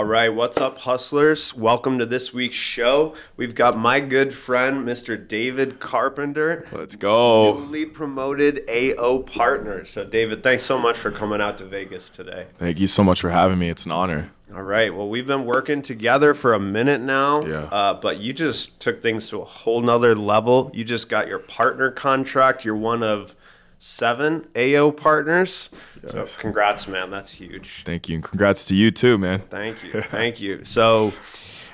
All 0.00 0.06
right, 0.06 0.30
what's 0.34 0.56
up, 0.56 0.78
hustlers? 0.78 1.54
Welcome 1.54 1.98
to 1.98 2.06
this 2.06 2.32
week's 2.32 2.56
show. 2.56 3.14
We've 3.36 3.54
got 3.54 3.76
my 3.76 4.00
good 4.00 4.32
friend, 4.32 4.82
Mr. 4.88 5.28
David 5.28 5.78
Carpenter, 5.78 6.66
Let's 6.72 6.96
go. 6.96 7.58
newly 7.58 7.84
promoted 7.84 8.64
AO 8.66 9.18
partner. 9.18 9.84
So, 9.84 10.02
David, 10.06 10.42
thanks 10.42 10.62
so 10.64 10.78
much 10.78 10.96
for 10.96 11.10
coming 11.10 11.42
out 11.42 11.58
to 11.58 11.66
Vegas 11.66 12.08
today. 12.08 12.46
Thank 12.58 12.80
you 12.80 12.86
so 12.86 13.04
much 13.04 13.20
for 13.20 13.28
having 13.28 13.58
me. 13.58 13.68
It's 13.68 13.84
an 13.84 13.92
honor. 13.92 14.30
All 14.54 14.62
right, 14.62 14.92
well, 14.92 15.06
we've 15.06 15.26
been 15.26 15.44
working 15.44 15.82
together 15.82 16.32
for 16.32 16.54
a 16.54 16.58
minute 16.58 17.02
now, 17.02 17.42
Yeah. 17.42 17.64
uh, 17.64 17.92
but 17.92 18.20
you 18.20 18.32
just 18.32 18.80
took 18.80 19.02
things 19.02 19.28
to 19.28 19.42
a 19.42 19.44
whole 19.44 19.82
nother 19.82 20.14
level. 20.14 20.70
You 20.72 20.82
just 20.82 21.10
got 21.10 21.28
your 21.28 21.40
partner 21.40 21.90
contract. 21.90 22.64
You're 22.64 22.74
one 22.74 23.02
of 23.02 23.36
seven 23.80 24.46
AO 24.54 24.92
partners. 24.92 25.70
So, 26.06 26.26
congrats, 26.38 26.86
man. 26.86 27.10
That's 27.10 27.32
huge. 27.32 27.82
Thank 27.84 28.08
you. 28.08 28.16
And 28.16 28.24
congrats 28.24 28.66
to 28.66 28.76
you 28.76 28.92
too, 28.92 29.18
man. 29.18 29.40
Thank 29.50 29.82
you. 29.82 30.02
Thank 30.10 30.40
you. 30.40 30.64
So, 30.64 31.12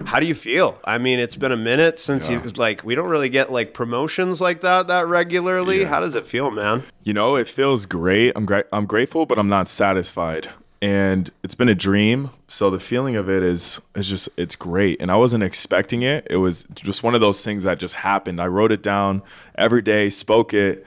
how 0.05 0.21
do 0.21 0.27
you 0.27 0.35
feel? 0.35 0.79
I 0.85 0.99
mean, 0.99 1.19
it's 1.19 1.37
been 1.37 1.53
a 1.53 1.57
minute 1.57 1.99
since 1.99 2.29
you 2.29 2.41
like 2.57 2.85
we 2.85 2.95
don't 2.95 3.09
really 3.09 3.29
get 3.29 3.53
like 3.53 3.75
promotions 3.75 4.41
like 4.41 4.63
that 4.63 4.87
that 4.87 5.07
regularly. 5.09 5.81
Yeah. 5.81 5.89
How 5.89 6.01
does 6.01 6.15
it 6.15 6.27
feel, 6.27 6.51
man? 6.51 6.85
You 7.03 7.13
know, 7.13 7.37
it 7.37 7.49
feels 7.49 7.87
great. 7.87 8.33
I'm 8.37 8.47
great. 8.47 8.67
I'm 8.73 8.87
grateful, 8.87 9.27
but 9.27 9.39
I'm 9.39 9.49
not 9.49 9.69
satisfied. 9.69 10.49
And 10.83 11.31
it's 11.43 11.55
been 11.55 11.71
a 11.71 11.75
dream. 11.75 12.29
So 12.49 12.69
the 12.71 12.79
feeling 12.79 13.17
of 13.17 13.31
it 13.31 13.43
is 13.43 13.81
is 13.95 14.09
just 14.09 14.29
it's 14.37 14.55
great. 14.55 15.01
And 15.01 15.11
I 15.11 15.17
wasn't 15.17 15.43
expecting 15.43 16.03
it. 16.03 16.27
It 16.31 16.37
was 16.37 16.67
just 16.75 17.03
one 17.03 17.15
of 17.15 17.21
those 17.21 17.45
things 17.45 17.65
that 17.65 17.79
just 17.79 17.95
happened. 17.95 18.41
I 18.41 18.47
wrote 18.47 18.73
it 18.73 18.83
down 18.83 19.23
every 19.57 19.83
day, 19.83 20.11
spoke 20.11 20.53
it, 20.53 20.87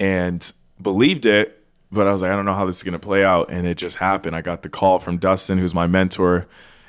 and 0.00 0.52
believed 0.82 1.26
it. 1.26 1.56
But 1.92 2.08
I 2.08 2.12
was 2.12 2.22
like, 2.22 2.32
I 2.32 2.36
don't 2.36 2.44
know 2.44 2.54
how 2.54 2.66
this 2.66 2.78
is 2.78 2.82
gonna 2.82 2.98
play 2.98 3.24
out. 3.24 3.50
And 3.50 3.66
it 3.66 3.76
just 3.76 3.98
happened. 3.98 4.34
I 4.34 4.42
got 4.42 4.62
the 4.62 4.68
call 4.68 4.98
from 4.98 5.18
Dustin, 5.18 5.58
who's 5.58 5.74
my 5.74 5.86
mentor. 5.86 6.46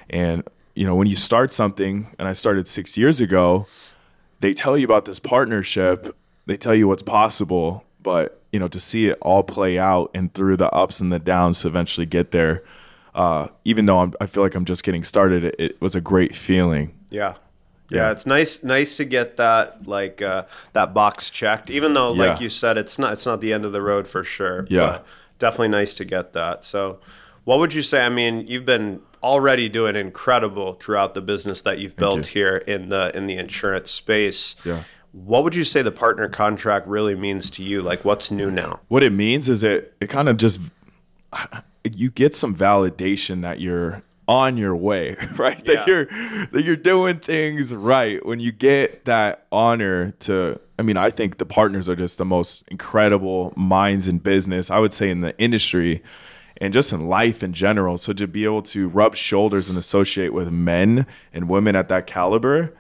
And 0.10 0.44
you 0.74 0.88
know, 0.88 0.96
when 0.96 1.08
you 1.08 1.16
start 1.16 1.54
something, 1.54 2.08
and 2.18 2.28
I 2.28 2.34
started 2.34 2.68
six 2.68 2.98
years 2.98 3.20
ago, 3.20 3.68
they 4.40 4.54
tell 4.54 4.78
you 4.78 4.86
about 4.86 5.06
this 5.06 5.20
partnership 5.20 6.16
they 6.48 6.58
tell 6.58 6.76
you 6.76 6.88
what's 6.88 7.04
possible 7.04 7.86
but 8.02 8.42
you 8.52 8.60
know 8.60 8.68
to 8.68 8.80
see 8.80 9.06
it 9.06 9.18
all 9.22 9.44
play 9.44 9.78
out 9.78 10.10
and 10.14 10.34
through 10.34 10.58
the 10.58 10.70
ups 10.72 11.00
and 11.00 11.12
the 11.12 11.20
downs 11.20 11.62
to 11.62 11.68
eventually 11.68 12.06
get 12.06 12.32
there 12.32 12.64
uh, 13.14 13.48
even 13.64 13.86
though 13.86 14.00
I'm, 14.00 14.14
i 14.20 14.26
feel 14.26 14.44
like 14.44 14.56
i'm 14.56 14.66
just 14.66 14.84
getting 14.84 15.04
started 15.04 15.44
it, 15.44 15.56
it 15.60 15.82
was 15.82 15.96
a 15.96 16.02
great 16.02 16.36
feeling 16.36 16.94
Yeah. 17.10 17.36
Yeah, 17.92 18.06
Yeah. 18.08 18.12
it's 18.12 18.26
nice 18.26 18.64
nice 18.64 18.98
to 18.98 19.06
get 19.06 19.38
that 19.38 19.88
like 19.88 20.22
uh, 20.22 20.46
that 20.74 20.94
box 20.94 21.30
checked. 21.30 21.70
Even 21.70 21.94
though, 21.94 22.12
like 22.12 22.38
Yeah. 22.40 22.44
you 22.44 22.50
said, 22.50 22.78
it's 22.78 22.98
not 22.98 23.14
it's 23.14 23.26
not 23.26 23.42
the 23.42 23.54
end 23.54 23.66
of 23.66 23.72
the 23.74 23.82
road 23.82 24.08
for 24.08 24.24
sure. 24.24 24.66
Yeah. 24.70 24.80
but 24.80 25.06
definitely 25.40 25.70
nice 25.70 25.94
to 25.96 26.06
get 26.06 26.34
that. 26.34 26.64
So, 26.64 27.00
what 27.44 27.60
would 27.60 27.74
you 27.74 27.82
say? 27.82 28.06
I 28.06 28.10
mean, 28.10 28.46
you've 28.48 28.66
been 28.66 29.02
already 29.24 29.70
doing 29.70 29.96
incredible 29.96 30.74
throughout 30.76 31.14
the 31.14 31.22
business 31.22 31.62
that 31.64 31.78
you've 31.80 31.96
built 31.96 32.18
you. 32.34 32.42
here 32.42 32.58
in 32.58 32.90
the 32.90 33.16
in 33.16 33.28
the 33.28 33.36
insurance 33.38 33.92
space. 33.92 34.56
Yeah. 34.66 34.84
What 35.12 35.44
would 35.44 35.56
you 35.56 35.66
say 35.66 35.82
the 35.82 35.92
partner 35.92 36.30
contract 36.30 36.88
really 36.88 37.16
means 37.16 37.50
to 37.52 37.64
you? 37.64 37.82
Like, 37.82 38.06
what's 38.06 38.32
new 38.32 38.50
now? 38.50 38.80
what 38.88 39.04
it 39.04 39.12
means 39.12 39.50
is 39.50 39.62
it 39.64 39.94
it 40.00 40.08
kind 40.10 40.30
of 40.30 40.38
just 40.38 40.60
you 41.84 42.12
get 42.12 42.36
some 42.36 42.56
validation 42.56 43.42
that 43.42 43.60
you're 43.60 44.02
on 44.28 44.58
your 44.58 44.76
way 44.76 45.16
right? 45.36 45.62
Yeah. 45.66 45.76
that 45.76 45.88
you're 45.88 46.06
that 46.06 46.64
you're 46.64 46.76
doing 46.76 47.20
things 47.20 47.74
right. 47.74 48.26
When 48.26 48.40
you 48.40 48.52
get 48.52 49.06
that 49.06 49.46
honor 49.52 50.12
to 50.20 50.60
i 50.80 50.84
mean 50.84 50.98
i 50.98 51.10
think 51.10 51.38
the 51.38 51.46
partners 51.46 51.88
are 51.90 51.96
just 51.96 52.18
the 52.18 52.26
most 52.26 52.64
incredible 52.70 53.54
minds 53.56 54.08
in 54.08 54.18
business 54.18 54.72
i 54.72 54.80
would 54.80 54.94
say 54.94 55.10
in 55.10 55.22
the 55.22 55.38
industry 55.38 56.02
and 56.62 56.72
just 56.72 56.94
in 56.94 57.08
life 57.08 57.42
in 57.42 57.54
general. 57.54 57.98
So 57.98 58.14
to 58.14 58.28
be 58.28 58.46
able 58.46 58.62
to 58.64 58.88
rub 58.88 59.16
shoulders 59.16 59.68
and 59.68 59.78
associate 59.80 60.32
with 60.32 60.52
men 60.52 61.08
and 61.34 61.50
women 61.50 61.76
at 61.76 61.90
that 61.90 62.06
caliber 62.06 62.72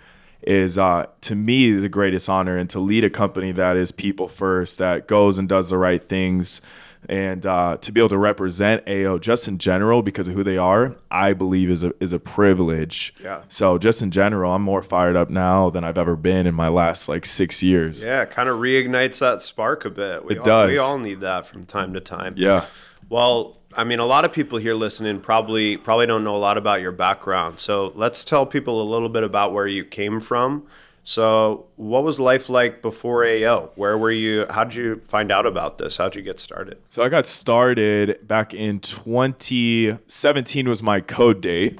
is 0.44 0.78
uh, 0.78 1.08
to 1.22 1.36
me 1.36 1.72
the 1.72 1.90
greatest 1.90 2.30
honor. 2.30 2.56
And 2.56 2.70
to 2.70 2.80
lead 2.80 3.04
a 3.04 3.10
company 3.10 3.52
that 3.54 3.76
is 3.78 3.92
people 3.92 4.28
first 4.28 4.78
that 4.78 5.08
goes 5.08 5.40
and 5.40 5.50
does 5.50 5.72
the 5.72 5.80
right 5.80 6.04
things 6.04 6.62
and 7.10 7.46
uh, 7.46 7.78
to 7.78 7.92
be 7.92 8.00
able 8.00 8.10
to 8.10 8.18
represent 8.18 8.88
AO 8.88 9.18
just 9.18 9.48
in 9.48 9.58
general 9.58 10.02
because 10.02 10.28
of 10.28 10.34
who 10.36 10.44
they 10.44 10.58
are 10.58 10.96
I 11.10 11.34
believe 11.34 11.70
is 11.70 11.84
a 11.84 11.94
is 12.00 12.14
a 12.14 12.20
privilege 12.20 13.14
Yeah. 13.24 13.42
so 13.50 13.78
just 13.78 14.02
in 14.02 14.12
general 14.12 14.54
I'm 14.54 14.62
more 14.62 14.84
fired 14.84 15.16
up 15.16 15.30
now 15.30 15.70
than 15.70 15.84
I've 15.84 15.98
ever 15.98 16.16
been 16.16 16.46
in 16.48 16.54
my 16.56 16.68
last 16.68 17.10
like 17.10 17.26
six 17.26 17.64
years 17.64 18.04
Yeah, 18.04 18.26
kind 18.26 18.50
of 18.50 18.58
reignites 18.60 19.20
that 19.20 19.42
spark 19.42 19.86
a 19.86 19.90
bit. 19.90 20.24
We 20.26 20.36
It 20.36 20.40
all, 20.40 20.46
does. 20.46 20.70
We 20.70 20.78
all 20.78 20.98
need 21.00 21.22
that 21.22 21.46
from 21.48 21.66
time 21.66 21.94
to 21.94 22.00
time. 22.00 22.36
yeah 22.38 22.66
Well, 23.10 23.58
I 23.74 23.84
mean, 23.86 24.00
a 24.00 24.06
lot 24.06 24.26
of 24.26 24.34
people 24.34 24.58
here 24.60 24.74
listening 24.74 25.22
probably 25.22 25.78
probably 25.78 26.06
don't 26.06 26.24
know 26.26 26.36
a 26.36 26.44
lot 26.50 26.58
about 26.58 26.82
your 26.82 26.92
background. 26.92 27.60
So 27.60 27.94
let's 27.96 28.24
tell 28.24 28.46
people 28.46 28.82
a 28.82 28.88
little 28.90 29.10
bit 29.10 29.24
about 29.24 29.54
where 29.54 29.66
you 29.68 29.86
came 29.86 30.20
from. 30.20 30.68
So, 31.04 31.66
what 31.78 32.04
was 32.04 32.20
life 32.20 32.48
like 32.50 32.82
before 32.82 33.26
AO? 33.26 33.72
Where 33.76 33.98
were 33.98 34.12
you? 34.12 34.46
How 34.50 34.64
did 34.64 34.76
you 34.76 35.02
find 35.04 35.32
out 35.32 35.46
about 35.46 35.78
this? 35.78 35.98
How'd 35.98 36.16
you 36.16 36.22
get 36.22 36.40
started? 36.40 36.78
So 36.90 37.04
I 37.04 37.10
got 37.10 37.26
started 37.26 38.28
back 38.28 38.54
in 38.54 38.80
2017 38.80 40.70
was 40.70 40.84
my 40.84 41.02
code 41.02 41.42
date. 41.42 41.80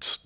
T- 0.00 0.18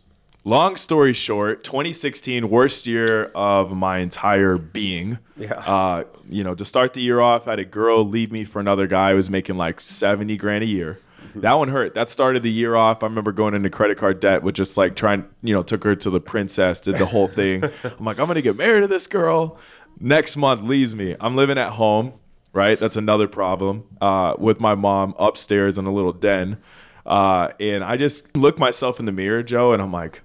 Long 0.45 0.75
story 0.75 1.13
short, 1.13 1.63
2016 1.63 2.51
worst 2.51 2.85
year 2.85 3.27
of 3.27 3.77
my 3.77 3.99
entire 3.99 4.59
being. 4.59 5.21
Yeah. 5.37 5.53
Uh, 5.53 6.03
you 6.29 6.43
know, 6.43 6.57
to 6.57 6.65
start 6.65 6.95
the 6.95 7.01
year 7.01 7.21
off, 7.21 7.47
I 7.47 7.51
had 7.53 7.59
a 7.61 7.65
girl 7.65 8.05
leave 8.05 8.33
me 8.33 8.43
for 8.43 8.59
another 8.59 8.89
guy 8.89 9.11
who 9.11 9.17
was 9.17 9.31
making 9.31 9.57
like 9.57 9.79
70 9.79 10.37
grand 10.39 10.65
a 10.65 10.67
year. 10.67 10.99
That 11.43 11.55
one 11.55 11.69
hurt. 11.69 11.95
That 11.95 12.11
started 12.11 12.43
the 12.43 12.51
year 12.51 12.75
off. 12.77 13.03
I 13.03 13.07
remember 13.07 13.33
going 13.33 13.55
into 13.55 13.71
credit 13.71 13.99
card 13.99 14.21
debt 14.21 14.43
with 14.43 14.55
just 14.55 14.77
like 14.77 14.97
trying, 14.97 15.25
you 15.43 15.55
know, 15.55 15.63
took 15.63 15.83
her 15.85 15.95
to 15.97 16.11
the 16.11 16.21
princess, 16.21 16.81
did 16.81 16.97
the 16.97 17.07
whole 17.07 17.29
thing. 17.29 17.65
I'm 17.85 18.05
like, 18.05 18.19
I'm 18.19 18.27
gonna 18.27 18.43
get 18.43 18.57
married 18.57 18.81
to 18.83 18.87
this 18.87 19.07
girl. 19.07 19.59
Next 20.01 20.37
month 20.37 20.63
leaves 20.63 20.95
me. 20.95 21.17
I'm 21.21 21.37
living 21.37 21.59
at 21.59 21.73
home, 21.73 22.15
right? 22.53 22.79
That's 22.79 22.97
another 22.97 23.29
problem. 23.29 23.85
Uh, 24.01 24.35
with 24.39 24.61
my 24.61 24.75
mom 24.75 25.15
upstairs 25.19 25.79
in 25.79 25.87
a 25.87 25.93
little 25.93 26.13
den. 26.13 26.59
Uh, 27.05 27.49
and 27.61 27.83
I 27.83 27.97
just 27.97 28.37
look 28.37 28.59
myself 28.59 29.01
in 29.01 29.07
the 29.07 29.13
mirror, 29.13 29.43
Joe, 29.43 29.73
and 29.73 29.83
I'm 29.83 29.93
like, 29.93 30.23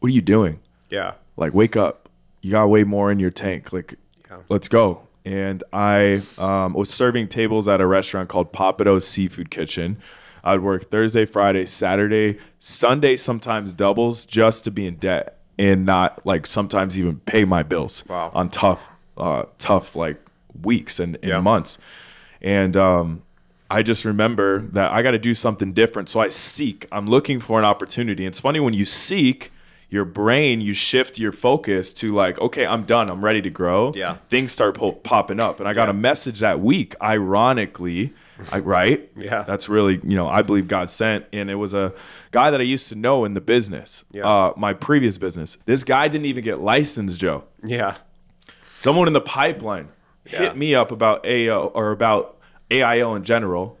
what 0.00 0.10
are 0.10 0.14
you 0.14 0.20
doing? 0.22 0.60
Yeah. 0.90 1.14
like 1.36 1.52
wake 1.54 1.76
up 1.76 2.08
you 2.40 2.52
got 2.52 2.68
way 2.70 2.84
more 2.84 3.10
in 3.12 3.18
your 3.18 3.30
tank 3.30 3.72
like 3.72 3.94
Yeah. 4.30 4.38
let's 4.48 4.68
go 4.68 5.07
and 5.28 5.62
i 5.72 6.22
um, 6.38 6.72
was 6.72 6.88
serving 6.88 7.28
tables 7.28 7.68
at 7.68 7.80
a 7.80 7.86
restaurant 7.86 8.28
called 8.28 8.52
Pappadeaux 8.52 9.02
seafood 9.02 9.50
kitchen 9.50 9.98
i'd 10.44 10.60
work 10.60 10.90
thursday 10.90 11.26
friday 11.26 11.66
saturday 11.66 12.38
sunday 12.58 13.14
sometimes 13.16 13.72
doubles 13.72 14.24
just 14.24 14.64
to 14.64 14.70
be 14.70 14.86
in 14.86 14.94
debt 14.96 15.38
and 15.58 15.84
not 15.84 16.24
like 16.24 16.46
sometimes 16.46 16.98
even 16.98 17.18
pay 17.20 17.44
my 17.44 17.62
bills 17.62 18.04
Wow. 18.08 18.30
on 18.34 18.48
tough 18.48 18.90
uh, 19.18 19.44
tough 19.58 19.94
like 19.96 20.18
weeks 20.62 20.98
and, 20.98 21.16
and 21.16 21.24
Yeah. 21.24 21.40
months 21.40 21.78
and 22.40 22.76
um, 22.76 23.22
I 23.70 23.82
just 23.82 24.04
remember 24.06 24.60
that 24.72 24.92
I 24.92 25.02
got 25.02 25.10
to 25.10 25.18
do 25.18 25.34
something 25.34 25.72
different. 25.74 26.08
So 26.08 26.20
I 26.20 26.28
seek. 26.30 26.86
I'm 26.90 27.04
looking 27.06 27.38
for 27.40 27.58
an 27.58 27.66
opportunity. 27.66 28.24
It's 28.24 28.40
funny 28.40 28.60
when 28.60 28.72
you 28.72 28.84
seek, 28.86 29.50
your 29.90 30.04
brain, 30.04 30.60
you 30.60 30.74
shift 30.74 31.18
your 31.18 31.32
focus 31.32 31.92
to 31.94 32.14
like, 32.14 32.38
okay, 32.40 32.66
I'm 32.66 32.84
done. 32.84 33.08
I'm 33.10 33.24
ready 33.24 33.40
to 33.42 33.50
grow. 33.50 33.92
Yeah. 33.94 34.16
Things 34.28 34.52
start 34.52 34.74
po- 34.76 34.92
popping 34.92 35.40
up. 35.40 35.60
And 35.60 35.68
I 35.68 35.72
got 35.72 35.88
a 35.88 35.94
message 35.94 36.40
that 36.40 36.60
week, 36.60 36.94
ironically, 37.02 38.12
I, 38.52 38.58
right? 38.60 39.10
Yeah. 39.16 39.42
That's 39.44 39.68
really, 39.68 39.94
you 40.02 40.14
know, 40.16 40.28
I 40.28 40.42
believe 40.42 40.68
God 40.68 40.90
sent. 40.90 41.24
And 41.32 41.50
it 41.50 41.54
was 41.54 41.72
a 41.74 41.94
guy 42.32 42.50
that 42.50 42.60
I 42.60 42.64
used 42.64 42.88
to 42.90 42.96
know 42.96 43.24
in 43.24 43.34
the 43.34 43.40
business, 43.40 44.04
Yeah. 44.12 44.26
uh, 44.26 44.52
my 44.56 44.74
previous 44.74 45.16
business. 45.18 45.56
This 45.64 45.84
guy 45.84 46.08
didn't 46.08 46.26
even 46.26 46.44
get 46.44 46.60
licensed, 46.60 47.18
Joe 47.18 47.44
Yeah. 47.64 47.94
someone 48.78 49.06
in 49.06 49.14
the 49.14 49.20
pipeline 49.20 49.88
Yeah. 50.30 50.38
hit 50.40 50.56
me 50.56 50.74
up 50.74 50.92
about 50.92 51.24
AO 51.26 51.68
or 51.74 51.90
about 51.92 52.36
AIL 52.70 53.14
in 53.14 53.24
general, 53.24 53.78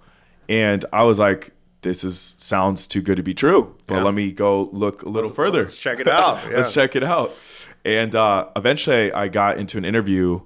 and 0.48 0.82
I 0.92 1.02
was 1.02 1.18
like, 1.18 1.52
"This 1.82 2.04
is 2.04 2.34
sounds 2.38 2.86
too 2.86 3.00
good 3.00 3.16
to 3.16 3.22
be 3.22 3.34
true." 3.34 3.74
But 3.86 3.96
Yeah. 3.96 4.02
let 4.04 4.14
me 4.14 4.32
go 4.32 4.68
look 4.72 5.02
a 5.02 5.08
little 5.08 5.30
further. 5.30 5.60
Let's 5.62 5.78
check 5.78 6.00
it 6.00 6.08
out. 6.08 6.38
Yeah. 6.50 6.56
Let's 6.58 6.72
check 6.72 6.96
it 6.96 7.04
out. 7.04 7.30
And 7.84 8.14
uh, 8.14 8.46
eventually, 8.56 9.12
I 9.12 9.28
got 9.28 9.58
into 9.58 9.78
an 9.78 9.84
interview 9.84 10.40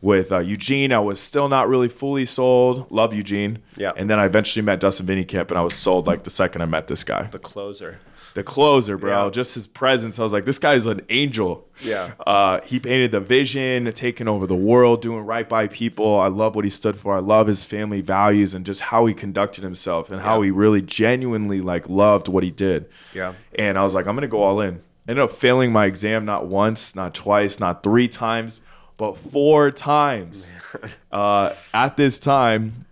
with 0.00 0.32
uh, 0.32 0.38
Eugene. 0.40 0.92
I 0.92 0.98
was 0.98 1.20
still 1.20 1.48
not 1.48 1.68
really 1.68 1.88
fully 1.88 2.24
sold. 2.24 2.90
Love 2.90 3.14
Eugene. 3.14 3.60
Yeah. 3.76 3.92
And 3.96 4.10
then 4.10 4.18
I 4.18 4.24
eventually 4.26 4.64
met 4.64 4.80
Dustin 4.80 5.24
Camp, 5.24 5.50
and 5.50 5.58
I 5.58 5.62
was 5.62 5.74
sold 5.74 6.06
like 6.06 6.24
the 6.24 6.30
second 6.30 6.62
I 6.62 6.66
met 6.66 6.88
this 6.88 7.04
guy. 7.04 7.24
The 7.24 7.38
closer. 7.38 8.00
The 8.34 8.42
closer, 8.42 8.96
bro. 8.96 9.26
Yeah. 9.26 9.30
Just 9.30 9.54
his 9.54 9.66
presence. 9.66 10.18
I 10.18 10.22
was 10.22 10.32
like, 10.32 10.44
this 10.46 10.58
guy's 10.58 10.86
an 10.86 11.02
angel. 11.10 11.68
Yeah. 11.82 12.12
Uh, 12.26 12.60
he 12.62 12.78
painted 12.80 13.12
the 13.12 13.20
vision, 13.20 13.92
taking 13.92 14.26
over 14.28 14.46
the 14.46 14.54
world, 14.56 15.02
doing 15.02 15.20
right 15.26 15.46
by 15.48 15.66
people. 15.66 16.18
I 16.18 16.28
love 16.28 16.54
what 16.54 16.64
he 16.64 16.70
stood 16.70 16.96
for. 16.96 17.14
I 17.14 17.20
love 17.20 17.46
his 17.46 17.62
family 17.64 18.00
values 18.00 18.54
and 18.54 18.64
just 18.64 18.80
how 18.80 19.04
he 19.06 19.12
conducted 19.14 19.62
himself 19.64 20.10
and 20.10 20.22
how 20.22 20.38
Yeah. 20.40 20.46
he 20.46 20.50
really 20.50 20.80
genuinely 20.82 21.60
like 21.60 21.88
loved 21.88 22.28
what 22.28 22.42
he 22.42 22.50
did. 22.50 22.86
Yeah. 23.14 23.34
And 23.58 23.78
I 23.78 23.82
was 23.82 23.94
like, 23.94 24.06
I'm 24.06 24.14
gonna 24.16 24.28
go 24.28 24.42
all 24.42 24.60
in. 24.60 24.80
Ended 25.06 25.22
up 25.24 25.32
failing 25.32 25.72
my 25.72 25.86
exam 25.86 26.24
not 26.24 26.46
once, 26.46 26.94
not 26.96 27.14
twice, 27.14 27.60
not 27.60 27.82
three 27.82 28.08
times, 28.08 28.60
but 28.96 29.18
four 29.18 29.70
times. 29.70 30.52
uh, 31.12 31.52
at 31.74 31.96
this 31.96 32.18
time, 32.18 32.86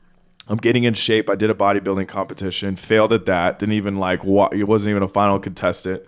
I'm 0.50 0.56
getting 0.56 0.82
in 0.82 0.94
shape. 0.94 1.30
I 1.30 1.36
did 1.36 1.48
a 1.48 1.54
bodybuilding 1.54 2.08
competition, 2.08 2.74
failed 2.74 3.12
at 3.12 3.26
that. 3.26 3.60
Didn't 3.60 3.74
even 3.74 3.98
like 3.98 4.24
it 4.24 4.64
wasn't 4.64 4.90
even 4.90 5.04
a 5.04 5.08
final 5.08 5.38
contestant, 5.38 6.02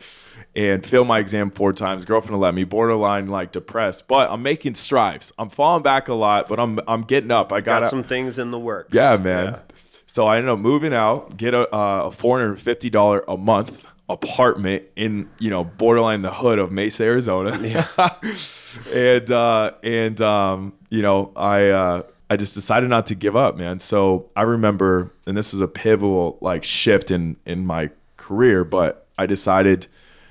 and 0.56 0.84
failed 0.84 1.06
my 1.06 1.20
exam 1.20 1.52
four 1.52 1.72
times. 1.72 2.04
Girlfriend 2.04 2.40
let 2.40 2.52
me, 2.52 2.64
borderline 2.64 3.28
like 3.28 3.52
depressed, 3.52 4.08
but 4.08 4.28
I'm 4.32 4.42
making 4.42 4.74
strides. 4.74 5.32
I'm 5.38 5.48
falling 5.48 5.84
back 5.84 6.08
a 6.08 6.14
lot, 6.14 6.48
but 6.48 6.58
I'm 6.58 6.80
I'm 6.88 7.02
getting 7.02 7.30
up. 7.30 7.52
I 7.52 7.60
got 7.60 7.82
Got 7.82 7.90
some 7.90 8.02
things 8.02 8.36
in 8.36 8.50
the 8.50 8.58
works. 8.58 8.92
yeah, 8.92 9.16
man. 9.16 9.60
So 10.06 10.26
I 10.26 10.38
ended 10.38 10.50
up 10.50 10.58
moving 10.58 10.92
out, 10.92 11.36
get 11.36 11.54
a, 11.54 11.72
uh, 11.74 12.06
a 12.06 12.10
four 12.10 12.40
hundred 12.40 12.56
fifty 12.56 12.90
dollar 12.90 13.24
a 13.28 13.36
month 13.36 13.86
apartment 14.08 14.82
in 14.96 15.30
you 15.38 15.50
know 15.50 15.62
borderline 15.62 16.22
the 16.22 16.34
hood 16.34 16.58
of 16.58 16.72
Mesa, 16.72 17.04
Arizona. 17.04 17.52
and 18.92 19.30
uh, 19.30 19.70
and 19.84 20.20
um, 20.20 20.72
you 20.90 21.02
know 21.02 21.32
I 21.36 21.68
uh, 21.68 22.02
I 22.32 22.36
just 22.36 22.54
decided 22.54 22.88
not 22.88 23.06
to 23.06 23.14
give 23.14 23.36
up, 23.36 23.56
man. 23.56 23.78
So 23.78 24.30
I 24.34 24.42
remember, 24.42 25.12
and 25.26 25.36
this 25.36 25.52
is 25.52 25.60
a 25.60 25.68
pivotal 25.68 26.38
like 26.40 26.64
shift 26.64 27.10
in 27.10 27.36
in 27.46 27.66
my 27.66 27.90
career, 28.16 28.64
but 28.64 29.06
I 29.18 29.26
decided 29.26 29.86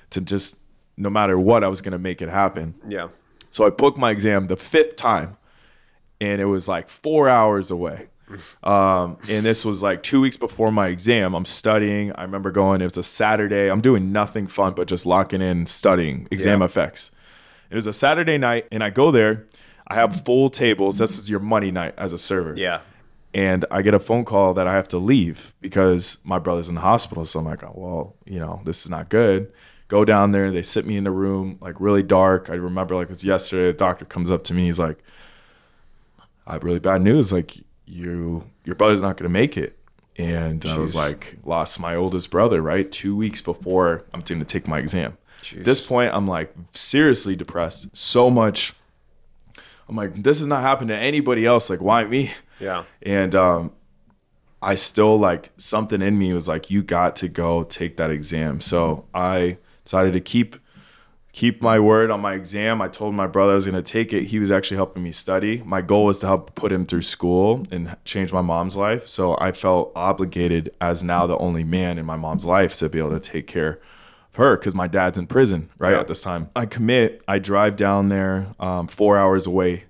to 0.10 0.22
just 0.22 0.56
no 0.98 1.10
matter 1.10 1.38
what, 1.40 1.64
I 1.64 1.68
was 1.68 1.82
going 1.82 1.94
to 1.94 2.00
make 2.00 2.22
it 2.22 2.30
happen. 2.30 2.74
Yeah. 2.88 3.08
So 3.50 3.66
I 3.66 3.70
booked 3.70 3.98
my 3.98 4.12
exam 4.12 4.48
the 4.48 4.56
fifth 4.58 4.96
time, 4.96 5.38
and 6.20 6.42
it 6.42 6.46
was 6.46 6.68
like 6.68 6.90
four 6.90 7.30
hours 7.30 7.72
away. 7.72 8.08
Um, 8.64 9.18
and 9.28 9.46
this 9.46 9.66
was 9.66 9.84
like 9.84 10.04
two 10.04 10.22
weeks 10.22 10.38
before 10.38 10.72
my 10.72 10.88
exam. 10.88 11.34
I'm 11.34 11.44
studying. 11.44 12.14
I 12.14 12.22
remember 12.24 12.50
going. 12.50 12.80
It 12.80 12.86
was 12.86 12.96
a 12.96 13.04
Saturday. 13.04 13.70
I'm 13.70 13.82
doing 13.82 14.14
nothing 14.14 14.48
fun 14.48 14.74
but 14.74 14.88
just 14.88 15.06
locking 15.06 15.42
in, 15.42 15.66
studying 15.66 16.30
exam 16.32 16.60
Yeah. 16.62 16.66
effects. 16.66 17.12
It 17.70 17.76
was 17.76 17.88
a 17.88 17.94
Saturday 17.94 18.38
night, 18.38 18.68
and 18.72 18.84
I 18.86 18.90
go 18.90 19.12
there. 19.12 19.48
I 19.92 19.96
have 19.96 20.24
full 20.24 20.50
tables. 20.50 20.98
This 20.98 21.18
is 21.18 21.30
your 21.30 21.40
money 21.40 21.70
night 21.72 21.94
as 21.98 22.14
a 22.14 22.18
server 22.18 22.54
Yeah. 22.56 22.80
and 23.34 23.66
I 23.70 23.82
get 23.82 23.94
a 23.94 24.00
phone 24.00 24.24
call 24.26 24.54
that 24.54 24.68
I 24.68 24.74
have 24.74 24.88
to 24.90 24.98
leave 24.98 25.54
because 25.62 26.18
my 26.24 26.40
brother's 26.40 26.70
in 26.70 26.76
the 26.76 26.82
hospital. 26.82 27.26
So 27.26 27.40
I'm 27.40 27.46
like, 27.46 27.64
oh, 27.64 27.74
well, 27.76 28.16
you 28.26 28.40
know, 28.40 28.62
this 28.66 28.84
is 28.86 28.90
not 28.90 29.10
good. 29.10 29.52
Go 29.90 30.06
down 30.06 30.32
there. 30.32 30.52
They 30.52 30.62
sit 30.62 30.86
me 30.86 30.96
in 30.96 31.04
the 31.04 31.12
room, 31.12 31.58
like 31.60 31.80
really 31.82 32.04
dark. 32.04 32.50
I 32.50 32.54
remember 32.54 32.96
like 32.96 33.06
it 33.06 33.10
was 33.10 33.26
yesterday. 33.26 33.68
The 33.68 33.74
doctor 33.74 34.06
comes 34.06 34.32
up 34.32 34.44
to 34.46 34.54
me. 34.54 34.66
He's 34.68 34.80
like, 34.80 35.00
I 36.48 36.54
have 36.54 36.64
really 36.64 36.80
bad 36.80 37.02
news. 37.02 37.32
Like 37.34 37.58
you, 37.86 38.50
your 38.64 38.76
brother's 38.76 39.02
not 39.02 39.18
going 39.18 39.30
to 39.30 39.30
make 39.30 39.58
it. 39.58 39.78
And 40.18 40.66
I 40.66 40.78
was 40.78 40.96
like, 40.96 41.38
lost 41.44 41.80
my 41.80 41.96
oldest 41.96 42.30
brother, 42.32 42.62
right? 42.62 42.90
Two 42.90 43.16
weeks 43.16 43.42
before 43.42 44.04
I'm 44.14 44.22
going 44.22 44.40
to 44.40 44.46
take 44.46 44.68
my 44.68 44.78
exam. 44.80 45.18
At 45.58 45.64
this 45.66 45.82
point, 45.82 46.14
I'm 46.14 46.28
like 46.28 46.54
seriously 46.72 47.36
depressed. 47.36 47.96
So 47.96 48.30
much. 48.30 48.74
I'm 49.90 49.96
like, 49.96 50.24
this 50.24 50.40
has 50.40 50.48
not 50.48 50.62
happened 50.62 50.90
to 50.90 50.98
anybody 50.98 51.46
else. 51.46 51.70
Like, 51.70 51.82
why 51.82 52.04
me? 52.06 52.32
Yeah. 52.60 52.84
and 53.02 53.34
um, 53.34 53.72
I 54.62 54.76
still 54.76 55.18
like 55.18 55.52
something 55.58 56.02
in 56.02 56.18
me 56.18 56.34
was 56.34 56.48
like, 56.48 56.70
you 56.70 56.84
got 56.84 57.16
to 57.18 57.28
go 57.28 57.64
take 57.64 57.98
that 57.98 58.12
exam. 58.12 58.62
So 58.62 59.06
I 59.14 59.58
decided 59.84 60.14
to 60.14 60.20
keep 60.20 60.58
keep 61.34 61.62
my 61.62 61.80
word 61.80 62.12
on 62.12 62.20
my 62.20 62.34
exam. 62.34 62.82
I 62.82 62.90
told 62.90 63.16
my 63.16 63.26
brother 63.26 63.54
I 63.54 63.56
was 63.56 63.66
going 63.66 63.82
to 63.82 63.82
take 63.82 64.12
it. 64.12 64.26
He 64.26 64.38
was 64.38 64.52
actually 64.52 64.78
helping 64.78 65.02
me 65.02 65.12
study. 65.14 65.64
My 65.66 65.82
goal 65.82 66.06
was 66.06 66.20
to 66.20 66.28
help 66.28 66.56
put 66.56 66.72
him 66.72 66.86
through 66.86 67.04
school 67.04 67.66
and 67.72 67.96
change 68.04 68.34
my 68.34 68.42
mom's 68.42 68.76
life. 68.76 69.08
So 69.08 69.38
I 69.40 69.54
felt 69.54 69.94
obligated 69.96 70.76
as 70.82 71.04
now 71.04 71.28
the 71.28 71.38
only 71.38 71.64
man 71.64 71.98
in 71.98 72.06
my 72.06 72.18
mom's 72.18 72.46
life 72.46 72.76
to 72.76 72.90
be 72.90 73.00
able 73.00 73.12
to 73.12 73.20
take 73.20 73.48
care 73.48 73.74
of 73.74 73.80
her 74.36 74.58
because 74.58 74.74
my 74.76 74.88
dad's 74.88 75.18
in 75.18 75.28
prison 75.28 75.70
right 75.80 75.92
Yeah. 75.92 76.00
at 76.00 76.08
this 76.08 76.22
time. 76.22 76.50
I 76.56 76.66
commit. 76.66 77.22
I 77.28 77.40
drive 77.40 77.76
down 77.76 78.10
there 78.10 78.48
um, 78.60 78.88
four 78.88 79.18
hours 79.18 79.46
away. 79.48 79.86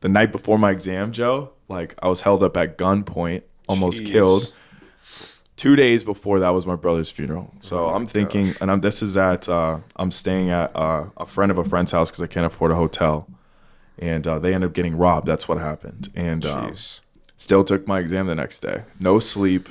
The 0.00 0.08
night 0.08 0.32
before 0.32 0.58
my 0.58 0.70
exam, 0.70 1.12
Joe, 1.12 1.50
like 1.68 1.94
I 2.02 2.08
was 2.08 2.20
held 2.22 2.42
up 2.42 2.56
at 2.56 2.76
gunpoint, 2.76 3.42
almost 3.68 4.02
Jeez. 4.02 4.06
killed 4.06 4.54
two 5.56 5.76
days 5.76 6.02
before 6.02 6.40
that 6.40 6.50
was 6.50 6.66
my 6.66 6.74
brother's 6.76 7.10
funeral. 7.10 7.54
So 7.60 7.86
Oh 7.86 7.90
I'm 7.90 8.06
thinking, 8.06 8.52
and 8.60 8.70
I'm 8.70 8.80
this 8.80 9.02
is 9.02 9.16
at 9.16 9.48
uh, 9.48 9.78
I'm 9.96 10.10
staying 10.10 10.50
at 10.50 10.74
uh, 10.74 11.06
a 11.16 11.24
friend 11.26 11.50
of 11.50 11.58
a 11.58 11.64
friend's 11.64 11.92
house 11.92 12.10
because 12.10 12.22
I 12.22 12.26
can't 12.26 12.44
afford 12.44 12.70
a 12.72 12.74
hotel, 12.74 13.26
and 13.98 14.26
uh, 14.26 14.38
they 14.40 14.52
ended 14.52 14.68
up 14.70 14.74
getting 14.74 14.96
robbed. 14.96 15.26
That's 15.26 15.48
what 15.48 15.58
happened, 15.58 16.10
and 16.14 16.44
um, 16.44 16.74
still 17.38 17.64
took 17.64 17.86
my 17.86 17.98
exam 18.00 18.26
the 18.26 18.34
next 18.34 18.58
day. 18.58 18.82
No 19.00 19.18
sleep, 19.18 19.68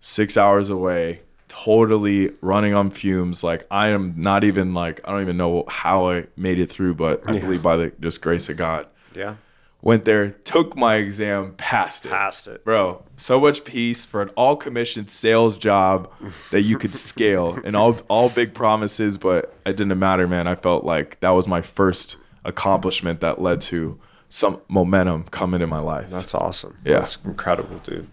six 0.00 0.36
hours 0.36 0.68
away, 0.68 1.22
totally 1.52 2.30
running 2.40 2.74
on 2.74 2.90
fumes. 2.90 3.44
Like 3.44 3.66
I 3.70 3.88
am 3.88 4.14
not 4.16 4.44
even 4.44 4.74
like 4.74 5.00
I 5.04 5.12
don't 5.12 5.22
even 5.22 5.36
know 5.36 5.64
how 5.68 6.10
I 6.10 6.26
made 6.36 6.58
it 6.58 6.70
through, 6.70 6.94
but 6.94 7.28
I 7.28 7.38
believe 7.38 7.62
by 7.62 7.76
the 7.76 7.92
just 8.00 8.22
grace 8.22 8.48
of 8.48 8.56
God. 8.56 8.86
Yeah. 9.14 9.36
Went 9.82 10.04
there, 10.04 10.30
took 10.30 10.76
my 10.76 10.94
exam, 10.94 11.54
passed 11.56 12.06
it 12.06 12.10
Passed 12.10 12.46
it. 12.46 12.64
bro 12.64 13.02
so 13.16 13.40
much 13.40 13.64
peace 13.64 14.06
for 14.06 14.22
an 14.22 14.28
all 14.30 14.54
commissioned 14.56 15.10
sales 15.10 15.58
job 15.58 16.08
that 16.52 16.62
you 16.62 16.78
could 16.78 16.94
scale 16.94 17.58
and 17.64 17.74
all 17.76 17.96
all 18.08 18.28
big 18.30 18.54
promises 18.54 19.18
but 19.18 19.52
it 19.66 19.76
didn't 19.76 19.96
matter 19.98 20.26
man 20.28 20.46
i 20.48 20.54
felt 20.54 20.84
like 20.84 21.18
that 21.20 21.30
was 21.30 21.46
my 21.48 21.60
first 21.60 22.16
accomplishment 22.44 23.20
that 23.20 23.40
led 23.42 23.60
to 23.60 23.98
some 24.28 24.60
momentum 24.68 25.24
coming 25.24 25.60
in 25.60 25.68
my 25.68 25.78
life 25.80 26.08
That's 26.10 26.34
awesome. 26.34 26.78
Yeah. 26.84 27.00
That's 27.00 27.18
incredible, 27.24 27.78
dude. 27.78 28.08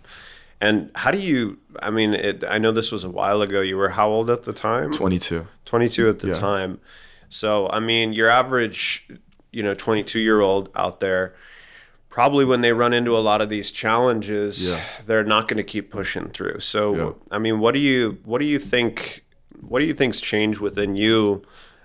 And 0.62 0.92
how 0.96 1.12
do 1.12 1.18
you, 1.18 1.58
I 1.82 1.90
mean, 1.90 2.14
it, 2.14 2.44
I 2.48 2.58
know 2.58 2.72
this 2.72 2.92
was 2.92 3.04
a 3.04 3.10
while 3.10 3.42
ago. 3.42 3.62
You 3.62 3.78
were 3.78 3.90
how 3.90 4.10
old 4.10 4.30
at 4.30 4.44
the 4.44 4.54
time? 4.54 4.92
22 4.92 5.48
22 5.66 6.10
at 6.10 6.20
the 6.20 6.34
time. 6.34 6.80
So, 7.30 7.70
I 7.70 7.80
mean, 7.80 8.12
your 8.14 8.30
average, 8.30 9.08
you 9.52 9.64
know, 9.64 9.74
22 9.74 10.20
year 10.20 10.42
old 10.42 10.70
out 10.76 11.00
there, 11.00 11.34
probably 12.10 12.44
when 12.44 12.62
they 12.62 12.74
run 12.74 12.92
into 12.92 13.16
a 13.16 13.20
lot 13.20 13.40
of 13.40 13.50
these 13.50 13.72
challenges, 13.72 14.70
Yeah. 14.70 14.82
they're 15.06 15.24
not 15.24 15.48
going 15.48 15.58
to 15.58 15.64
keep 15.64 15.90
pushing 15.92 16.30
through. 16.30 16.60
So, 16.60 16.96
Yeah. 16.96 17.12
I 17.32 17.40
mean, 17.40 17.60
what 17.60 17.74
do 17.74 17.80
you, 17.80 18.18
what 18.26 18.40
do 18.40 18.46
you 18.46 18.60
think, 18.60 19.24
what 19.62 19.80
do 19.80 19.86
you 19.86 19.94
think's 19.94 20.20
changed 20.20 20.60
within 20.60 20.96
you 20.96 21.44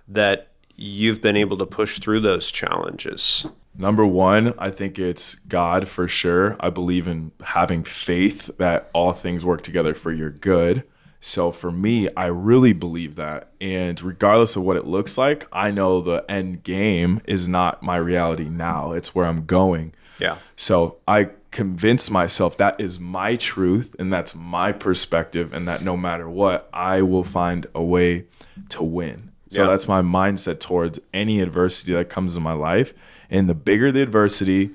that 0.08 0.48
you've 0.74 1.20
been 1.20 1.36
able 1.36 1.58
to 1.58 1.66
push 1.66 2.00
through 2.00 2.20
those 2.20 2.50
challenges? 2.50 3.46
Number 3.76 4.06
one, 4.06 4.54
I 4.58 4.70
think 4.70 4.98
it's 4.98 5.34
God 5.34 5.88
for 5.88 6.06
sure. 6.06 6.56
I 6.60 6.70
believe 6.70 7.08
in 7.08 7.32
having 7.42 7.82
faith 7.84 8.50
that 8.58 8.88
all 8.92 9.12
things 9.12 9.44
work 9.44 9.62
together 9.62 9.94
for 9.94 10.12
your 10.12 10.30
good. 10.30 10.84
So 11.20 11.50
for 11.50 11.72
me, 11.72 12.08
I 12.16 12.26
really 12.26 12.72
believe 12.72 13.16
that. 13.16 13.50
And 13.60 14.00
regardless 14.02 14.56
of 14.56 14.62
what 14.62 14.76
it 14.76 14.86
looks 14.86 15.16
like, 15.16 15.48
I 15.52 15.70
know 15.70 16.00
the 16.00 16.24
end 16.28 16.62
game 16.62 17.20
is 17.26 17.48
not 17.48 17.82
my 17.82 17.96
reality 17.96 18.48
now. 18.48 18.92
It's 18.92 19.14
where 19.14 19.24
I'm 19.26 19.46
going. 19.46 19.94
Yeah. 20.18 20.36
So 20.54 20.98
I 21.08 21.30
convince 21.50 22.10
myself 22.10 22.56
that 22.58 22.78
is 22.80 23.00
my 23.00 23.36
truth 23.36 23.96
and 23.98 24.12
that's 24.12 24.34
my 24.34 24.70
perspective, 24.70 25.52
and 25.52 25.66
that 25.66 25.82
no 25.82 25.96
matter 25.96 26.28
what, 26.28 26.68
I 26.72 27.00
will 27.02 27.24
find 27.24 27.66
a 27.74 27.82
way 27.82 28.26
to 28.68 28.82
win. 28.84 29.30
So 29.48 29.62
Yeah. 29.62 29.68
that's 29.70 29.88
my 29.88 30.02
mindset 30.02 30.60
towards 30.60 31.00
any 31.12 31.40
adversity 31.40 31.92
that 31.94 32.08
comes 32.10 32.36
in 32.36 32.42
my 32.42 32.52
life. 32.52 32.92
And 33.30 33.48
the 33.48 33.54
bigger 33.54 33.90
the 33.92 34.02
adversity, 34.02 34.70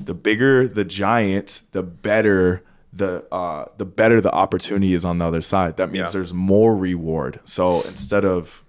the 0.00 0.14
bigger 0.14 0.66
the 0.68 0.84
giant, 0.84 1.62
the 1.72 1.82
better 1.82 2.62
the 2.92 3.24
uh, 3.32 3.66
the 3.76 3.84
better 3.84 4.20
the 4.20 4.30
opportunity 4.32 4.94
is 4.94 5.04
on 5.04 5.18
the 5.18 5.26
other 5.26 5.40
side. 5.40 5.76
That 5.78 5.90
means 5.90 6.08
Yeah. 6.10 6.12
there's 6.18 6.32
more 6.34 6.76
reward. 6.76 7.40
So 7.44 7.80
instead 7.82 8.24
of 8.24 8.62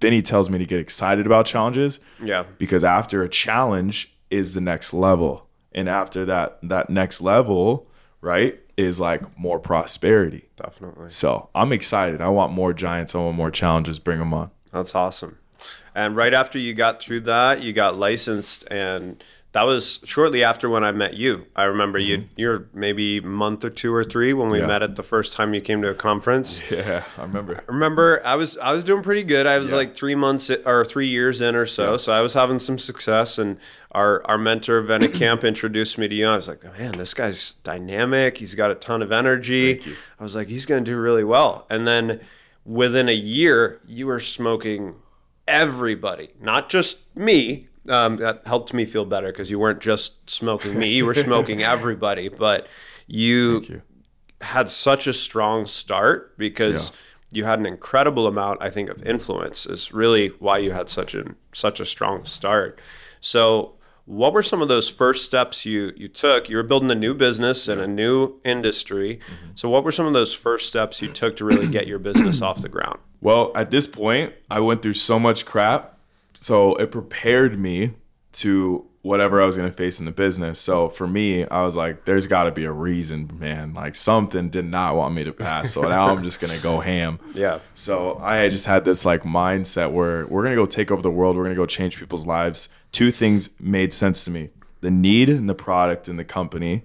Vinny 0.00 0.22
tells 0.22 0.48
me 0.50 0.58
to 0.58 0.66
get 0.66 0.80
excited 0.80 1.26
about 1.26 1.46
challenges, 1.46 2.00
Yeah. 2.22 2.44
because 2.58 2.82
after 2.84 3.22
a 3.22 3.28
challenge 3.28 4.12
is 4.30 4.54
the 4.54 4.60
next 4.60 4.92
level 4.92 5.46
and 5.72 5.88
after 5.88 6.24
that 6.24 6.58
that 6.62 6.88
next 6.90 7.20
level 7.20 7.86
right 8.20 8.58
is 8.76 8.98
like 9.00 9.22
more 9.38 9.58
prosperity 9.58 10.48
Definitely. 10.56 11.08
so 11.10 11.48
i'm 11.54 11.72
excited 11.72 12.20
i 12.20 12.28
want 12.28 12.52
more 12.52 12.72
giants 12.74 13.14
i 13.14 13.18
want 13.18 13.36
more 13.36 13.50
challenges 13.50 13.98
bring 13.98 14.18
them 14.18 14.34
on 14.34 14.50
That's 14.72 14.94
awesome. 14.94 15.38
And 15.98 16.14
right 16.16 16.32
after 16.32 16.58
you 16.60 16.74
got 16.74 17.00
through 17.00 17.22
that, 17.22 17.60
you 17.62 17.72
got 17.72 17.96
licensed, 17.96 18.64
and 18.70 19.22
that 19.50 19.64
was 19.64 19.98
shortly 20.04 20.44
after 20.44 20.68
when 20.68 20.84
I 20.84 20.92
met 20.92 21.14
you. 21.14 21.46
I 21.56 21.64
remember 21.64 21.98
you. 21.98 22.26
You're 22.36 22.68
maybe 22.72 23.16
a 23.18 23.22
month 23.22 23.64
or 23.64 23.70
two 23.70 23.92
or 23.92 24.04
three 24.04 24.32
when 24.32 24.48
we 24.48 24.58
Mm-hmm. 24.58 24.68
Yeah. 24.68 24.78
met 24.78 24.82
at 24.84 24.94
the 24.96 25.02
first 25.02 25.32
time 25.32 25.54
you 25.54 25.60
came 25.60 25.82
to 25.82 25.88
a 25.88 25.94
conference. 25.94 26.60
yeah 26.70 27.02
i 27.16 27.22
remember 27.22 27.64
remember 27.66 28.20
I 28.24 28.36
was 28.36 28.56
I 28.58 28.72
was 28.72 28.84
doing 28.84 29.02
pretty 29.02 29.24
good. 29.24 29.46
I 29.48 29.58
was 29.58 29.72
like 29.72 29.96
three 29.96 30.14
months 30.14 30.50
or 30.50 30.84
three 30.84 31.08
years 31.08 31.40
in 31.40 31.56
or 31.56 31.66
so, 31.66 31.96
so 31.96 32.12
I 32.12 32.20
was 32.20 32.34
having 32.34 32.60
some 32.60 32.78
success. 32.78 33.38
And 33.38 33.58
our 33.90 34.22
our 34.30 34.38
mentor 34.38 34.80
Vena 34.82 35.08
Camp 35.22 35.42
introduced 35.42 35.98
me 35.98 36.06
to 36.06 36.14
you. 36.14 36.28
I 36.28 36.36
was 36.36 36.46
like, 36.46 36.62
man, 36.78 36.92
this 36.98 37.12
guy's 37.14 37.54
dynamic. 37.64 38.38
He's 38.38 38.54
got 38.54 38.70
a 38.70 38.76
ton 38.76 39.02
of 39.02 39.10
energy. 39.10 39.80
I 40.20 40.22
was 40.22 40.36
like, 40.36 40.46
he's 40.46 40.66
going 40.66 40.84
to 40.84 40.88
do 40.92 40.96
really 40.96 41.24
well. 41.24 41.66
And 41.70 41.86
then 41.88 42.20
within 42.64 43.08
a 43.08 43.18
year, 43.36 43.80
you 43.88 44.06
were 44.06 44.20
smoking 44.20 44.94
everybody, 45.48 46.30
not 46.40 46.68
just 46.68 46.98
me. 47.16 47.68
Um, 47.88 48.18
that 48.18 48.46
helped 48.46 48.74
me 48.74 48.84
feel 48.84 49.06
better 49.06 49.28
because 49.28 49.50
you 49.50 49.58
weren't 49.58 49.80
just 49.80 50.28
smoking 50.28 50.78
me; 50.78 50.92
you 50.92 51.06
were 51.06 51.14
smoking 51.28 51.62
everybody. 51.62 52.28
But 52.28 52.68
you 53.06 53.60
you. 53.62 53.82
had 54.42 54.70
such 54.70 55.06
a 55.06 55.12
strong 55.12 55.66
start 55.66 56.36
because 56.36 56.92
you 57.30 57.44
had 57.44 57.58
an 57.58 57.66
incredible 57.66 58.26
amount, 58.26 58.62
I 58.62 58.70
think, 58.70 58.90
of 58.90 59.02
influence. 59.04 59.64
Is 59.66 59.92
really 59.92 60.28
why 60.38 60.58
you 60.58 60.72
had 60.72 60.88
such 60.88 61.14
a 61.14 61.34
such 61.52 61.80
a 61.80 61.86
strong 61.86 62.24
start. 62.26 62.78
So, 63.20 63.74
what 64.04 64.32
were 64.32 64.42
some 64.42 64.62
of 64.62 64.68
those 64.68 64.88
first 64.88 65.24
steps 65.24 65.66
you 65.66 65.92
you 65.96 66.08
took? 66.08 66.48
You 66.48 66.56
were 66.56 66.62
building 66.62 66.90
a 66.90 66.94
new 66.94 67.14
business 67.14 67.68
and 67.68 67.80
a 67.80 67.86
new 67.86 68.40
industry. 68.44 69.20
So 69.54 69.68
what 69.68 69.84
were 69.84 69.92
some 69.92 70.06
of 70.06 70.14
those 70.14 70.34
first 70.34 70.68
steps 70.68 71.02
you 71.02 71.08
took 71.08 71.36
to 71.36 71.44
really 71.44 71.68
get 71.68 71.86
your 71.86 71.98
business 71.98 72.40
off 72.42 72.62
the 72.62 72.68
ground? 72.68 72.98
Well, 73.20 73.52
at 73.54 73.70
this 73.70 73.86
point, 73.86 74.32
I 74.50 74.60
went 74.60 74.82
through 74.82 74.94
so 74.94 75.18
much 75.18 75.44
crap, 75.44 75.98
so 76.34 76.74
it 76.76 76.90
prepared 76.90 77.58
me 77.58 77.92
to 78.32 78.88
whatever 79.02 79.40
I 79.40 79.46
was 79.46 79.56
going 79.56 79.68
to 79.68 79.76
face 79.76 80.00
in 80.00 80.06
the 80.06 80.12
business. 80.12 80.58
So 80.58 80.88
for 80.88 81.06
me, 81.06 81.46
I 81.46 81.62
was 81.62 81.76
like, 81.76 82.04
there's 82.04 82.26
got 82.26 82.44
to 82.44 82.50
be 82.50 82.64
a 82.64 82.72
reason, 82.72 83.30
man. 83.38 83.72
Like 83.72 83.94
something 83.94 84.50
did 84.50 84.66
not 84.66 84.96
want 84.96 85.14
me 85.14 85.24
to 85.24 85.32
pass. 85.32 85.70
So 85.72 85.82
now 85.82 86.10
I'm 86.10 86.22
just 86.22 86.40
going 86.40 86.54
to 86.54 86.62
go 86.62 86.80
ham. 86.80 87.18
Yeah. 87.34 87.60
So 87.74 88.18
I 88.18 88.48
just 88.48 88.66
had 88.66 88.84
this 88.84 89.04
like 89.04 89.22
mindset 89.22 89.92
where 89.92 90.26
we're 90.26 90.42
going 90.42 90.56
to 90.56 90.60
go 90.60 90.66
take 90.66 90.90
over 90.90 91.00
the 91.00 91.10
world. 91.10 91.36
We're 91.36 91.44
going 91.44 91.54
to 91.54 91.60
go 91.60 91.66
change 91.66 91.96
people's 91.96 92.26
lives. 92.26 92.68
Two 92.90 93.12
things 93.12 93.50
made 93.60 93.92
sense 93.92 94.24
to 94.24 94.32
me. 94.32 94.50
The 94.80 94.90
need 94.90 95.28
and 95.28 95.48
the 95.48 95.54
product 95.54 96.08
and 96.08 96.18
the 96.18 96.24
company 96.24 96.82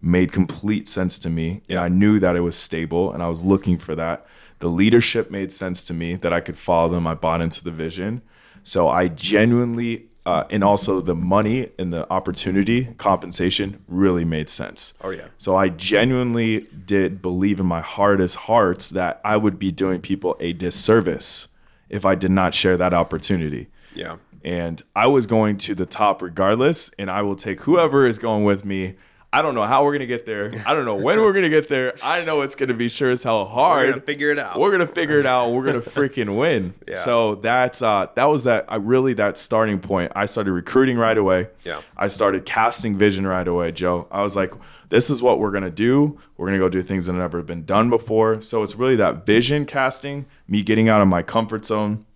made 0.00 0.30
complete 0.30 0.86
sense 0.86 1.18
to 1.20 1.30
me. 1.30 1.62
And 1.68 1.78
I 1.78 1.88
knew 1.88 2.20
that 2.20 2.36
it 2.36 2.40
was 2.40 2.56
stable 2.56 3.12
and 3.12 3.22
I 3.22 3.28
was 3.28 3.42
looking 3.42 3.78
for 3.78 3.96
that. 3.96 4.24
The 4.58 4.68
leadership 4.68 5.30
made 5.30 5.52
sense 5.52 5.82
to 5.84 5.94
me 5.94 6.16
that 6.16 6.32
I 6.32 6.40
could 6.40 6.58
follow 6.58 6.88
them. 6.88 7.06
I 7.06 7.14
bought 7.14 7.40
into 7.40 7.62
the 7.62 7.70
vision. 7.70 8.22
So 8.62 8.88
I 8.88 9.08
genuinely 9.08 10.08
uh, 10.26 10.44
and 10.50 10.64
also 10.64 11.00
the 11.00 11.14
money 11.14 11.70
and 11.78 11.92
the 11.92 12.10
opportunity 12.12 12.86
compensation 12.98 13.82
really 13.86 14.24
made 14.24 14.48
sense. 14.48 14.92
Oh, 15.00 15.10
yeah. 15.10 15.28
So 15.38 15.54
I 15.54 15.68
genuinely 15.68 16.66
did 16.84 17.22
believe 17.22 17.60
in 17.60 17.66
my 17.66 17.80
hardest 17.80 18.34
hearts 18.34 18.90
that 18.90 19.20
I 19.24 19.36
would 19.36 19.56
be 19.56 19.70
doing 19.70 20.00
people 20.00 20.36
a 20.40 20.52
disservice 20.52 21.46
if 21.88 22.04
I 22.04 22.16
did 22.16 22.32
not 22.32 22.54
share 22.54 22.76
that 22.76 22.92
opportunity. 22.92 23.68
Yeah. 23.94 24.16
And 24.44 24.82
I 24.96 25.06
was 25.06 25.26
going 25.26 25.58
to 25.58 25.76
the 25.76 25.86
top 25.86 26.20
regardless, 26.20 26.90
and 26.98 27.08
I 27.08 27.22
will 27.22 27.36
take 27.36 27.60
whoever 27.62 28.04
is 28.04 28.18
going 28.18 28.42
with 28.42 28.64
me. 28.64 28.96
I 29.32 29.42
don't 29.42 29.54
know 29.54 29.64
how 29.64 29.84
we're 29.84 29.92
gonna 29.92 30.06
get 30.06 30.24
there. 30.24 30.62
I 30.66 30.72
don't 30.72 30.84
know 30.84 30.94
when 30.94 31.20
we're 31.20 31.32
gonna 31.32 31.50
get 31.50 31.68
there. 31.68 31.94
I 32.02 32.22
know 32.22 32.40
it's 32.40 32.54
gonna 32.54 32.74
be 32.74 32.88
sure 32.88 33.10
as 33.10 33.22
hell 33.22 33.44
hard. 33.44 33.86
We're 33.86 33.92
gonna 33.92 34.02
figure 34.02 34.30
it 34.30 34.38
out. 34.38 34.58
We're 34.58 34.70
gonna 34.70 34.86
figure 34.86 35.18
it 35.18 35.26
out. 35.26 35.50
We're 35.52 35.64
gonna 35.64 35.80
freaking 35.82 36.38
win. 36.38 36.74
Yeah. 36.88 36.94
So 36.94 37.34
that's 37.34 37.82
uh 37.82 38.06
that 38.14 38.24
was 38.26 38.44
that 38.44 38.64
I 38.68 38.76
really 38.76 39.12
that 39.14 39.36
starting 39.36 39.78
point. 39.80 40.12
I 40.16 40.26
started 40.26 40.52
recruiting 40.52 40.96
right 40.96 41.18
away. 41.18 41.48
Yeah. 41.64 41.82
I 41.96 42.06
started 42.06 42.46
casting 42.46 42.96
vision 42.96 43.26
right 43.26 43.46
away, 43.46 43.72
Joe. 43.72 44.06
I 44.10 44.22
was 44.22 44.36
like, 44.36 44.54
this 44.88 45.10
is 45.10 45.22
what 45.22 45.38
we're 45.38 45.50
gonna 45.50 45.70
do. 45.70 46.18
We're 46.36 46.46
gonna 46.46 46.58
go 46.58 46.68
do 46.68 46.80
things 46.80 47.06
that 47.06 47.12
have 47.12 47.20
never 47.20 47.42
been 47.42 47.64
done 47.64 47.90
before. 47.90 48.40
So 48.40 48.62
it's 48.62 48.76
really 48.76 48.96
that 48.96 49.26
vision 49.26 49.66
casting, 49.66 50.26
me 50.48 50.62
getting 50.62 50.88
out 50.88 51.02
of 51.02 51.08
my 51.08 51.22
comfort 51.22 51.66
zone. 51.66 52.06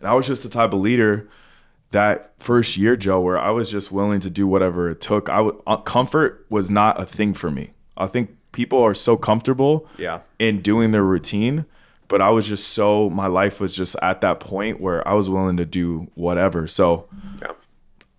And 0.00 0.08
I 0.08 0.14
was 0.14 0.26
just 0.26 0.42
the 0.42 0.48
type 0.48 0.72
of 0.72 0.80
leader 0.80 1.28
that 1.92 2.32
first 2.38 2.76
year, 2.76 2.96
Joe, 2.96 3.20
where 3.20 3.38
I 3.38 3.50
was 3.50 3.70
just 3.70 3.90
willing 3.92 4.20
to 4.20 4.30
do 4.30 4.46
whatever 4.46 4.90
it 4.90 5.00
took. 5.00 5.28
I 5.28 5.36
w- 5.38 5.62
uh, 5.66 5.76
comfort 5.78 6.44
was 6.50 6.70
not 6.70 7.00
a 7.00 7.06
thing 7.06 7.32
for 7.34 7.50
me. 7.50 7.72
I 7.96 8.06
think 8.06 8.36
people 8.52 8.82
are 8.82 8.94
so 8.94 9.16
comfortable 9.16 9.86
Yeah. 9.98 10.20
in 10.38 10.60
doing 10.60 10.90
their 10.90 11.04
routine, 11.04 11.64
but 12.08 12.20
I 12.20 12.30
was 12.30 12.46
just 12.48 12.68
so 12.68 13.08
my 13.10 13.26
life 13.26 13.60
was 13.60 13.74
just 13.76 13.96
at 14.02 14.20
that 14.22 14.40
point 14.40 14.80
where 14.80 15.06
I 15.06 15.14
was 15.14 15.28
willing 15.30 15.56
to 15.58 15.64
do 15.64 16.10
whatever. 16.14 16.66
So, 16.66 17.06
Yeah. 17.40 17.52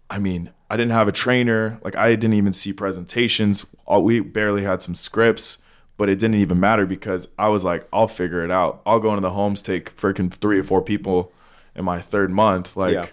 I 0.10 0.20
mean, 0.20 0.52
I 0.70 0.78
didn't 0.78 0.92
have 0.94 1.08
a 1.08 1.12
trainer. 1.12 1.80
Like 1.84 1.96
I 1.96 2.10
didn't 2.16 2.34
even 2.34 2.54
see 2.54 2.74
presentations. 2.74 3.66
All, 3.86 4.04
we 4.04 4.20
barely 4.20 4.64
had 4.64 4.82
some 4.82 4.96
scripts, 4.96 5.60
but 5.98 6.10
it 6.10 6.20
didn't 6.20 6.36
even 6.38 6.60
matter 6.60 6.86
because 6.86 7.28
I 7.38 7.48
was 7.50 7.64
like, 7.66 7.88
I'll 7.94 8.08
figure 8.08 8.44
it 8.44 8.52
out. 8.52 8.82
I'll 8.86 9.00
go 9.00 9.10
into 9.10 9.22
the 9.22 9.32
homes, 9.32 9.62
take 9.62 9.96
freaking 9.96 10.32
three 10.32 10.60
or 10.60 10.64
four 10.64 10.82
people 10.82 11.32
in 11.76 11.86
my 11.86 12.00
third 12.02 12.32
month. 12.32 12.76
Like 12.78 12.94
Yeah. 12.94 13.06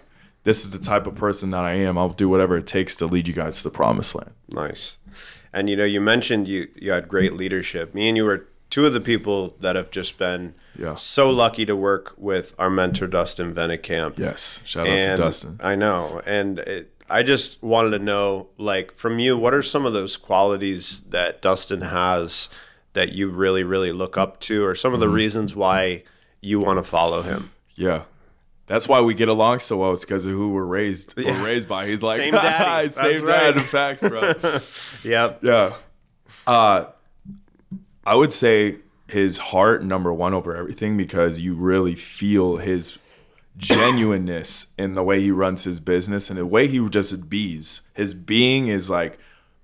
This 0.43 0.63
is 0.65 0.71
the 0.71 0.79
type 0.79 1.05
of 1.07 1.15
person 1.15 1.51
that 1.51 1.63
I 1.63 1.73
am. 1.73 1.97
I'll 1.97 2.09
do 2.09 2.29
whatever 2.29 2.57
it 2.57 2.65
takes 2.67 2.95
to 2.97 3.05
lead 3.05 3.27
you 3.27 3.33
guys 3.33 3.57
to 3.57 3.63
the 3.63 3.69
promised 3.69 4.15
land. 4.15 4.31
Nice. 4.51 4.97
And 5.53 5.69
you 5.69 5.75
know, 5.75 5.85
you 5.85 6.01
mentioned 6.01 6.47
you 6.47 6.67
you 6.75 6.91
had 6.91 7.07
great 7.07 7.33
leadership. 7.33 7.93
Me 7.93 8.07
and 8.07 8.17
you 8.17 8.25
were 8.25 8.47
two 8.69 8.85
of 8.85 8.93
the 8.93 9.01
people 9.01 9.55
that 9.59 9.75
have 9.75 9.91
just 9.91 10.17
been 10.17 10.53
Yeah. 10.79 10.95
so 10.95 11.29
lucky 11.29 11.65
to 11.65 11.75
work 11.75 12.13
with 12.17 12.55
our 12.57 12.69
mentor 12.69 13.05
Dustin 13.07 13.53
Vennekamp. 13.53 14.17
Yes. 14.17 14.61
Shout 14.63 14.87
out 14.87 14.93
And 14.93 15.17
to 15.17 15.23
Dustin. 15.23 15.59
I 15.61 15.75
know, 15.75 16.21
and 16.25 16.59
it, 16.59 16.87
I 17.09 17.23
just 17.23 17.61
wanted 17.61 17.89
to 17.89 17.99
know, 17.99 18.47
like, 18.57 18.95
from 18.95 19.19
you, 19.19 19.37
what 19.37 19.53
are 19.53 19.61
some 19.61 19.85
of 19.85 19.91
those 19.91 20.15
qualities 20.15 21.01
that 21.09 21.41
Dustin 21.41 21.81
has 21.81 22.47
that 22.93 23.11
you 23.11 23.27
really, 23.29 23.63
really 23.63 23.91
look 23.91 24.17
up 24.17 24.39
to, 24.41 24.63
or 24.63 24.73
some 24.73 24.93
of 24.93 25.01
the 25.01 25.07
Mm-hmm. 25.07 25.15
reasons 25.15 25.53
why 25.53 26.03
you 26.39 26.61
want 26.61 26.77
to 26.79 26.83
follow 26.83 27.21
him? 27.23 27.51
Yeah. 27.75 28.03
That's 28.71 28.87
why 28.87 29.01
we 29.01 29.15
get 29.15 29.27
along 29.27 29.59
so 29.59 29.75
well. 29.75 29.91
It's 29.91 30.05
because 30.05 30.25
of 30.25 30.31
who 30.31 30.51
we're 30.51 30.63
raised. 30.63 31.17
We're 31.17 31.43
raised 31.43 31.67
by. 31.67 31.87
He's 31.87 32.01
like 32.01 32.15
Same 32.15 32.33
daddy. 32.33 32.89
same 32.91 33.25
dad. 33.25 33.57
right. 33.57 33.65
Facts, 33.65 34.01
bro. 34.01 34.33
Yep. 35.03 35.43
yeah. 35.43 35.73
Uh, 36.47 36.85
I 38.05 38.15
would 38.15 38.31
say 38.31 38.77
his 39.09 39.39
heart 39.39 39.83
number 39.83 40.13
one 40.13 40.33
over 40.33 40.55
everything 40.55 40.95
because 40.95 41.41
you 41.41 41.53
really 41.53 41.95
feel 41.95 42.55
his 42.55 42.97
genuineness 43.57 44.67
in 44.77 44.93
the 44.93 45.03
way 45.03 45.19
he 45.19 45.31
runs 45.31 45.65
his 45.65 45.81
business 45.81 46.29
and 46.29 46.39
the 46.39 46.45
way 46.45 46.65
he 46.69 46.87
just 46.87 47.29
bees. 47.29 47.81
His 47.93 48.13
being 48.13 48.69
is 48.69 48.89
like 48.89 49.19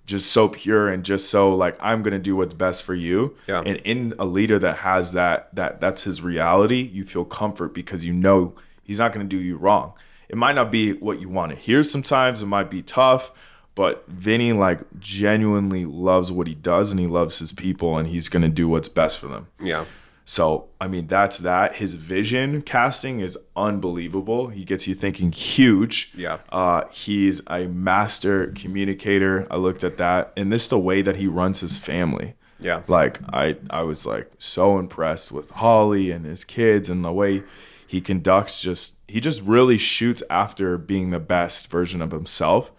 just 0.06 0.34
so 0.34 0.50
pure 0.50 0.90
and 0.90 1.06
just 1.06 1.30
so 1.30 1.56
like 1.56 1.78
I'm 1.80 2.04
gonna 2.04 2.20
do 2.20 2.36
what's 2.36 2.54
best 2.54 2.84
for 2.84 2.94
you. 2.94 3.38
Yeah. 3.48 3.64
And 3.66 3.78
in 3.78 4.16
a 4.20 4.26
leader 4.26 4.60
that 4.60 4.80
has 4.80 5.14
that 5.14 5.56
that 5.56 5.80
that's 5.80 6.04
his 6.04 6.22
reality, 6.22 6.82
you 6.82 7.06
feel 7.06 7.24
comfort 7.24 7.74
because 7.74 8.04
you 8.04 8.12
know 8.12 8.54
he's 8.88 9.00
not 9.00 9.14
gonna 9.14 9.26
do 9.26 9.38
you 9.38 9.58
wrong. 9.58 9.94
It 10.30 10.38
might 10.38 10.56
not 10.56 10.72
be 10.72 10.94
what 10.94 11.22
you 11.22 11.30
want 11.30 11.52
to 11.52 11.58
hear 11.58 11.84
sometimes, 11.84 12.42
it 12.42 12.48
might 12.48 12.72
be 12.72 12.82
tough, 12.82 13.32
but 13.76 14.04
Vinny 14.08 14.54
like 14.54 14.80
genuinely 15.00 15.86
loves 15.86 16.32
what 16.32 16.48
he 16.48 16.56
does 16.56 16.92
and 16.92 17.00
he 17.00 17.06
loves 17.06 17.38
his 17.38 17.54
people 17.54 17.98
and 17.98 18.08
he's 18.08 18.30
gonna 18.30 18.50
do 18.50 18.68
what's 18.68 18.90
best 18.90 19.20
for 19.20 19.28
them. 19.28 19.48
Yeah. 19.62 19.86
So, 20.30 20.68
I 20.82 20.90
mean, 20.90 21.08
that's 21.08 21.38
that. 21.40 21.76
His 21.76 21.96
vision 21.96 22.62
casting 22.62 23.22
is 23.22 23.38
unbelievable. 23.56 24.50
He 24.50 24.66
gets 24.66 24.86
you 24.86 24.94
thinking 24.94 25.32
huge. 25.32 26.12
Yeah. 26.14 26.40
Uh, 26.50 26.84
he's 26.92 27.42
a 27.48 27.68
master 27.68 28.48
communicator. 28.48 29.48
I 29.50 29.56
looked 29.56 29.86
at 29.86 29.96
that. 30.00 30.34
And 30.36 30.52
this 30.52 30.68
the 30.68 30.78
way 30.78 31.02
that 31.02 31.16
he 31.16 31.28
runs 31.28 31.62
his 31.62 31.80
family. 31.80 32.34
Yeah. 32.60 32.82
Like 32.88 33.22
I 33.34 33.56
I 33.70 33.84
was 33.84 34.06
like 34.06 34.30
so 34.38 34.80
impressed 34.80 35.32
with 35.32 35.50
Holly 35.50 36.12
and 36.12 36.26
his 36.26 36.44
kids 36.44 36.90
and 36.90 37.06
the 37.06 37.14
way 37.14 37.44
he 37.88 38.02
conducts 38.02 38.62
just 38.62 38.96
he 39.08 39.20
just 39.20 39.42
really 39.42 39.78
shoots 39.78 40.22
after 40.30 40.78
being 40.78 41.10
the 41.10 41.20
best 41.20 41.72
version 41.72 42.02
of 42.02 42.12
himself. 42.12 42.72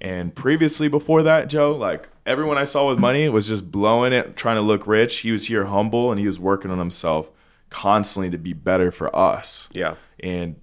And 0.00 0.34
previously 0.34 0.88
before 0.88 1.22
that, 1.22 1.48
Joe, 1.48 1.72
like 1.72 2.08
everyone 2.24 2.58
I 2.58 2.64
saw 2.64 2.88
with 2.88 2.98
money 2.98 3.28
was 3.28 3.48
just 3.48 3.70
blowing 3.70 4.12
it, 4.12 4.36
trying 4.36 4.56
to 4.56 4.62
look 4.62 4.86
rich. 4.86 5.18
He 5.18 5.32
was 5.32 5.46
here 5.46 5.66
humble 5.66 6.10
and 6.10 6.18
he 6.18 6.26
was 6.26 6.40
working 6.40 6.70
on 6.70 6.78
himself 6.78 7.30
constantly 7.70 8.30
to 8.30 8.38
be 8.38 8.52
better 8.52 8.90
for 8.90 9.14
us. 9.14 9.68
Yeah. 9.72 9.96
And 10.20 10.56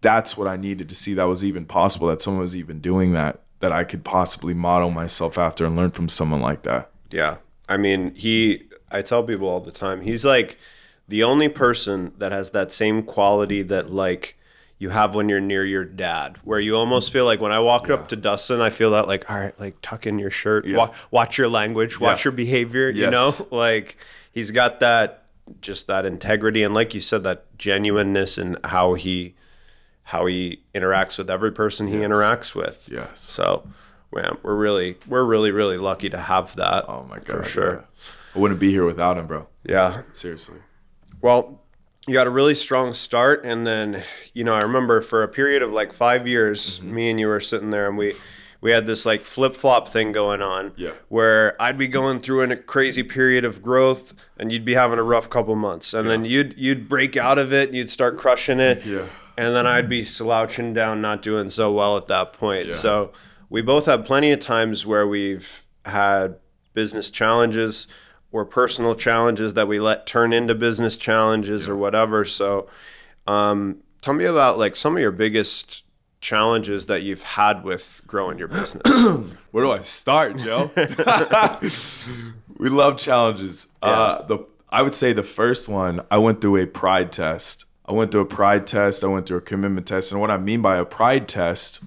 that's 0.00 0.36
what 0.36 0.46
I 0.46 0.56
needed 0.56 0.88
to 0.88 0.94
see 0.94 1.14
that 1.14 1.24
was 1.24 1.44
even 1.44 1.64
possible, 1.64 2.08
that 2.08 2.22
someone 2.22 2.40
was 2.40 2.56
even 2.56 2.80
doing 2.80 3.12
that, 3.12 3.40
that 3.60 3.72
I 3.72 3.84
could 3.84 4.04
possibly 4.04 4.54
model 4.54 4.90
myself 4.90 5.38
after 5.38 5.66
and 5.66 5.76
learn 5.76 5.90
from 5.90 6.08
someone 6.08 6.40
like 6.40 6.62
that. 6.62 6.90
Yeah. 7.10 7.38
I 7.68 7.76
mean, 7.76 8.14
he, 8.14 8.68
I 8.90 9.02
tell 9.02 9.22
people 9.22 9.48
all 9.48 9.60
the 9.60 9.72
time, 9.72 10.02
he's 10.02 10.24
like 10.24 10.58
the 11.08 11.22
only 11.22 11.48
person 11.48 12.12
that 12.18 12.32
has 12.32 12.50
that 12.52 12.72
same 12.72 13.02
quality 13.02 13.62
that, 13.62 13.90
like, 13.90 14.36
you 14.78 14.90
have 14.90 15.14
when 15.14 15.28
you're 15.28 15.40
near 15.40 15.64
your 15.64 15.84
dad, 15.84 16.38
where 16.44 16.60
you 16.60 16.76
almost 16.76 17.12
feel 17.12 17.24
like 17.24 17.40
when 17.40 17.52
I 17.52 17.60
walked 17.60 17.90
up 17.90 18.08
to 18.08 18.16
Dustin, 18.16 18.60
I 18.60 18.70
feel 18.70 18.90
that, 18.90 19.06
like, 19.08 19.30
all 19.30 19.38
right, 19.38 19.58
like, 19.58 19.76
tuck 19.82 20.06
in 20.06 20.18
your 20.18 20.30
shirt, 20.30 20.66
wa- 20.68 20.92
watch 21.10 21.38
your 21.38 21.48
language, 21.48 21.98
watch 22.00 22.20
Yeah. 22.20 22.30
your 22.30 22.32
behavior, 22.32 22.90
you 22.90 23.10
know? 23.10 23.32
Like, 23.50 23.96
he's 24.32 24.50
got 24.50 24.80
that, 24.80 25.24
just 25.62 25.86
that 25.86 26.04
integrity. 26.04 26.62
And, 26.62 26.74
like 26.74 26.92
you 26.92 27.00
said, 27.00 27.22
that 27.22 27.56
genuineness 27.56 28.36
and 28.36 28.58
how 28.64 28.94
he, 28.94 29.34
how 30.02 30.26
he 30.26 30.60
interacts 30.74 31.16
with 31.18 31.30
every 31.30 31.52
person 31.52 31.86
he 31.88 31.96
interacts 31.96 32.54
with. 32.54 32.88
Yes. 32.92 33.18
So, 33.20 33.66
man, 34.12 34.36
we're 34.42 34.54
really, 34.56 34.98
we're 35.06 35.24
really, 35.24 35.50
really 35.52 35.78
lucky 35.78 36.10
to 36.10 36.18
have 36.18 36.54
that. 36.56 36.84
Oh 36.88 37.04
my 37.08 37.16
god. 37.18 37.26
for 37.26 37.42
sure. 37.44 37.72
yeah. 37.74 37.80
I 38.34 38.38
wouldn't 38.38 38.60
be 38.60 38.70
here 38.70 38.84
without 38.84 39.16
him, 39.18 39.26
bro. 39.26 39.46
Yeah. 39.64 40.02
Seriously. 40.12 40.58
Well, 41.26 41.60
you 42.06 42.14
got 42.14 42.28
a 42.28 42.30
really 42.30 42.54
strong 42.54 42.94
start, 42.94 43.44
and 43.44 43.66
then 43.66 44.04
you 44.32 44.44
know 44.44 44.54
I 44.54 44.60
remember 44.60 45.00
for 45.00 45.24
a 45.24 45.28
period 45.28 45.60
of 45.60 45.72
like 45.72 45.92
five 45.92 46.28
years, 46.28 46.78
Mm-hmm. 46.78 46.94
me 46.94 47.10
and 47.10 47.18
you 47.18 47.26
were 47.26 47.40
sitting 47.40 47.70
there, 47.70 47.88
and 47.88 47.98
we 47.98 48.14
we 48.60 48.70
had 48.70 48.86
this 48.86 49.04
like 49.04 49.22
flip 49.22 49.56
flop 49.56 49.88
thing 49.88 50.12
going 50.12 50.40
on. 50.40 50.70
Yeah. 50.76 50.92
Where 51.08 51.60
I'd 51.60 51.76
be 51.78 51.88
going 51.88 52.20
through 52.20 52.42
a 52.42 52.54
crazy 52.56 53.02
period 53.02 53.44
of 53.44 53.60
growth, 53.60 54.14
and 54.38 54.52
you'd 54.52 54.64
be 54.64 54.74
having 54.74 55.00
a 55.00 55.02
rough 55.02 55.28
couple 55.28 55.56
months, 55.56 55.94
and 55.94 56.08
then 56.08 56.24
you'd 56.24 56.54
you'd 56.56 56.88
break 56.88 57.16
out 57.16 57.38
of 57.38 57.52
it, 57.52 57.70
and 57.70 57.76
you'd 57.76 57.90
start 57.90 58.16
crushing 58.18 58.60
it. 58.60 58.86
Yeah. 58.86 59.06
And 59.36 59.52
then 59.54 59.66
I'd 59.66 59.88
be 59.88 60.04
slouching 60.04 60.74
down, 60.74 61.00
not 61.02 61.22
doing 61.22 61.50
so 61.50 61.72
well 61.72 61.96
at 61.96 62.06
that 62.06 62.34
point. 62.34 62.68
Yeah. 62.68 62.72
So 62.74 63.12
we 63.50 63.62
both 63.62 63.86
had 63.86 64.06
plenty 64.06 64.30
of 64.30 64.38
times 64.38 64.86
where 64.86 65.08
we've 65.08 65.64
had 65.84 66.36
business 66.72 67.10
challenges 67.10 67.88
or 68.32 68.44
personal 68.44 68.94
challenges 68.94 69.54
that 69.54 69.68
we 69.68 69.80
let 69.80 70.06
turn 70.06 70.32
into 70.32 70.54
business 70.54 70.96
challenges 70.96 71.68
or 71.68 71.76
whatever. 71.76 72.24
So 72.24 72.68
um, 73.26 73.78
tell 74.02 74.14
me 74.14 74.24
about 74.24 74.58
like 74.58 74.76
some 74.76 74.96
of 74.96 75.02
your 75.02 75.12
biggest 75.12 75.82
challenges 76.20 76.86
that 76.86 77.02
you've 77.02 77.22
had 77.22 77.62
with 77.62 78.02
growing 78.06 78.38
your 78.38 78.48
business? 78.48 78.82
Where 79.50 79.64
do 79.64 79.70
I 79.70 79.82
start, 79.82 80.38
Joe? 80.38 80.70
we 82.58 82.68
love 82.68 82.98
challenges. 82.98 83.68
Uh, 83.82 84.22
the 84.22 84.46
I 84.68 84.82
would 84.82 84.94
say 84.94 85.12
the 85.12 85.22
first 85.22 85.68
one, 85.68 86.00
I 86.10 86.18
went 86.18 86.40
through 86.40 86.56
a 86.56 86.66
pride 86.66 87.12
test. 87.12 87.64
I 87.86 87.92
went 87.92 88.10
through 88.10 88.22
a 88.22 88.26
pride 88.26 88.66
test. 88.66 89.04
I 89.04 89.06
went 89.06 89.26
through 89.26 89.38
a 89.38 89.42
commitment 89.42 89.86
test. 89.86 90.10
And 90.10 90.20
what 90.20 90.30
I 90.30 90.38
mean 90.38 90.60
by 90.60 90.76
a 90.76 90.84
pride 90.84 91.28
test, 91.28 91.80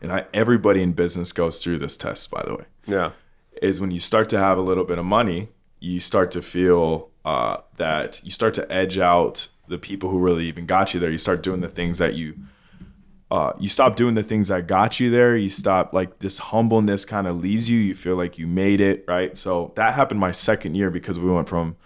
and 0.00 0.12
I, 0.12 0.24
everybody 0.32 0.82
in 0.82 0.92
business 0.92 1.32
goes 1.32 1.58
through 1.58 1.78
this 1.78 1.96
test, 1.96 2.30
by 2.30 2.42
the 2.44 2.54
way, 2.54 2.64
yeah. 2.86 3.10
Is 3.60 3.80
when 3.80 3.90
you 3.90 4.00
start 4.00 4.28
to 4.30 4.38
have 4.38 4.58
a 4.58 4.62
little 4.62 4.84
bit 4.84 4.98
of 4.98 5.04
money, 5.04 5.48
you 5.78 6.00
start 6.00 6.30
to 6.32 6.42
feel 6.42 7.10
uh, 7.24 7.58
that 7.76 8.20
you 8.24 8.30
start 8.30 8.54
to 8.54 8.72
edge 8.72 8.98
out 8.98 9.48
the 9.68 9.78
people 9.78 10.10
who 10.10 10.18
really 10.18 10.46
even 10.46 10.66
got 10.66 10.94
you 10.94 11.00
there. 11.00 11.10
You 11.10 11.18
start 11.18 11.42
doing 11.42 11.60
the 11.60 11.68
things 11.68 11.98
that 11.98 12.14
you 12.14 12.34
uh, 13.30 13.52
you 13.60 13.68
stop 13.68 13.94
doing 13.94 14.14
the 14.14 14.24
things 14.24 14.48
that 14.48 14.66
got 14.66 14.98
you 14.98 15.08
there. 15.10 15.36
You 15.36 15.48
stop 15.48 15.94
like 15.94 16.18
this 16.18 16.38
humbleness 16.38 17.04
kind 17.04 17.28
of 17.28 17.40
leaves 17.40 17.70
you. 17.70 17.78
You 17.78 17.94
feel 17.94 18.16
like 18.16 18.38
you 18.38 18.46
made 18.48 18.80
it, 18.80 19.04
right? 19.06 19.38
So 19.38 19.72
that 19.76 19.94
happened 19.94 20.18
my 20.18 20.32
second 20.32 20.74
year 20.74 20.90
because 20.90 21.20
we 21.20 21.30
went 21.30 21.48
from 21.48 21.76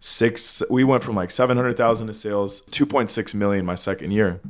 six, 0.00 0.62
we 0.68 0.84
went 0.84 1.02
from 1.02 1.16
like 1.16 1.30
700,000 1.30 2.06
to 2.06 2.12
sales, 2.12 2.60
2.6 2.66 3.34
million 3.34 3.64
my 3.64 3.76
second 3.76 4.10
year. 4.10 4.40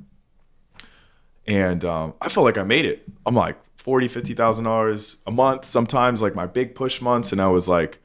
And 1.47 1.85
um, 1.85 2.15
I 2.21 2.29
felt 2.29 2.45
like 2.45 2.59
I 2.59 2.65
made 2.65 2.85
it. 2.85 3.05
I'm 3.25 3.37
like 3.37 3.57
40, 3.83 4.09
$50,000 4.09 5.17
a 5.27 5.31
month, 5.31 5.65
sometimes 5.65 6.23
like 6.23 6.35
my 6.35 6.47
big 6.47 6.75
push 6.75 7.01
months. 7.01 7.33
And 7.33 7.41
I 7.43 7.49
was 7.49 7.69
like 7.69 8.01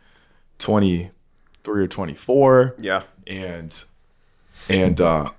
23 0.60 1.82
or 1.84 1.88
24 1.88 2.76
Yeah. 2.80 3.04
and 3.26 3.84
and 4.70 5.00
uh 5.00 5.32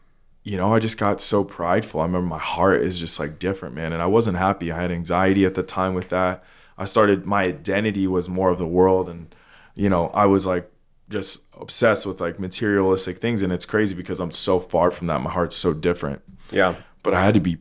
you 0.44 0.56
know 0.56 0.72
i 0.72 0.78
just 0.78 0.96
got 0.98 1.20
so 1.20 1.42
prideful 1.44 2.00
i 2.00 2.04
remember 2.04 2.26
my 2.26 2.38
heart 2.38 2.80
is 2.82 2.98
just 2.98 3.18
like 3.18 3.38
different 3.38 3.74
man 3.74 3.92
and 3.92 4.00
i 4.00 4.06
wasn't 4.06 4.36
happy 4.38 4.70
i 4.70 4.80
had 4.80 4.90
anxiety 4.90 5.44
at 5.44 5.54
the 5.54 5.62
time 5.62 5.92
with 5.94 6.08
that 6.10 6.42
i 6.78 6.84
started 6.84 7.26
my 7.26 7.42
identity 7.44 8.06
was 8.06 8.28
more 8.28 8.48
of 8.50 8.58
the 8.58 8.66
world 8.66 9.08
and 9.08 9.34
you 9.74 9.88
know 9.90 10.08
i 10.08 10.24
was 10.24 10.46
like 10.46 10.70
just 11.10 11.42
obsessed 11.60 12.06
with 12.06 12.20
like 12.20 12.38
materialistic 12.38 13.18
things 13.18 13.42
and 13.42 13.52
it's 13.52 13.66
crazy 13.66 13.94
because 13.94 14.20
i'm 14.20 14.32
so 14.32 14.58
far 14.60 14.90
from 14.90 15.08
that 15.08 15.20
my 15.20 15.30
heart's 15.30 15.56
so 15.56 15.72
different 15.74 16.22
Yeah. 16.50 16.76
but 17.02 17.12
i 17.12 17.22
had 17.24 17.34
to 17.34 17.40
be 17.40 17.58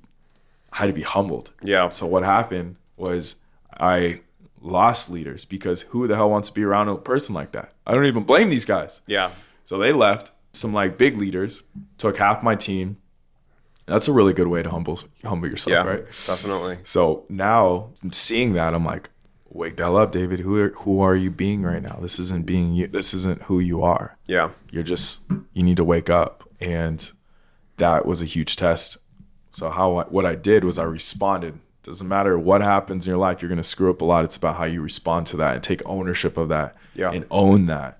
i 0.77 0.81
had 0.81 0.87
to 0.87 0.93
be 0.93 1.01
humbled 1.01 1.51
Yeah. 1.63 1.89
so 1.89 2.05
what 2.05 2.23
happened 2.23 2.75
was 2.97 3.35
I 3.79 4.21
lost 4.61 5.09
leaders 5.09 5.45
because 5.45 5.83
who 5.83 6.07
the 6.07 6.15
hell 6.15 6.29
wants 6.31 6.47
to 6.49 6.53
be 6.55 6.63
around 6.63 6.87
a 6.89 6.95
person 6.97 7.35
like 7.35 7.51
that? 7.51 7.73
I 7.85 7.93
don't 7.93 8.05
even 8.05 8.23
blame 8.23 8.49
these 8.49 8.65
guys. 8.65 9.01
Yeah. 9.05 9.29
So 9.65 9.77
they 9.77 9.91
left. 9.91 10.31
Some 10.53 10.73
like 10.73 10.97
big 10.97 11.15
leaders 11.17 11.61
took 11.99 12.17
half 12.17 12.41
my 12.41 12.55
team. 12.55 12.97
That's 13.85 14.07
a 14.07 14.11
really 14.11 14.33
good 14.33 14.47
way 14.47 14.63
to 14.63 14.69
humble 14.71 14.99
humble 15.23 15.47
yourself, 15.47 15.71
Yeah. 15.71 15.83
right? 15.83 16.05
Definitely. 16.05 16.79
So 16.85 17.25
now 17.29 17.91
seeing 18.11 18.53
that, 18.53 18.73
I'm 18.73 18.83
like, 18.83 19.11
wake 19.49 19.77
the 19.77 19.83
hell 19.83 19.97
up, 19.97 20.11
David. 20.11 20.39
Who 20.39 20.55
are, 20.59 20.69
who 20.69 20.99
are 21.01 21.15
you 21.15 21.29
being 21.29 21.61
right 21.61 21.83
now? 21.83 21.99
This 22.01 22.17
isn't 22.17 22.47
being 22.47 22.73
you. 22.73 22.87
This 22.87 23.13
isn't 23.13 23.43
who 23.43 23.59
you 23.59 23.83
are. 23.83 24.17
Yeah. 24.27 24.49
You're 24.71 24.81
just 24.95 25.21
you 25.53 25.61
need 25.61 25.77
to 25.77 25.83
wake 25.83 26.09
up, 26.09 26.49
and 26.59 27.11
that 27.77 28.07
was 28.07 28.23
a 28.23 28.25
huge 28.25 28.55
test. 28.55 28.97
So 29.57 29.71
how 29.71 29.95
I, 29.95 30.03
what 30.03 30.23
I 30.23 30.35
did 30.35 30.63
was 30.63 30.77
I 30.77 30.83
responded. 30.83 31.57
Doesn't 31.81 32.07
matter 32.07 32.37
what 32.37 32.61
happens 32.61 33.07
in 33.07 33.09
your 33.09 33.17
life, 33.17 33.41
you're 33.41 33.49
gonna 33.49 33.63
screw 33.63 33.89
up 33.89 34.01
a 34.01 34.05
lot. 34.05 34.23
It's 34.23 34.35
about 34.35 34.55
how 34.57 34.65
you 34.65 34.83
respond 34.83 35.25
to 35.27 35.37
that 35.37 35.55
and 35.55 35.63
take 35.63 35.81
ownership 35.87 36.37
of 36.37 36.49
that 36.49 36.75
Yeah. 36.93 37.09
and 37.09 37.25
own 37.31 37.65
that. 37.65 37.99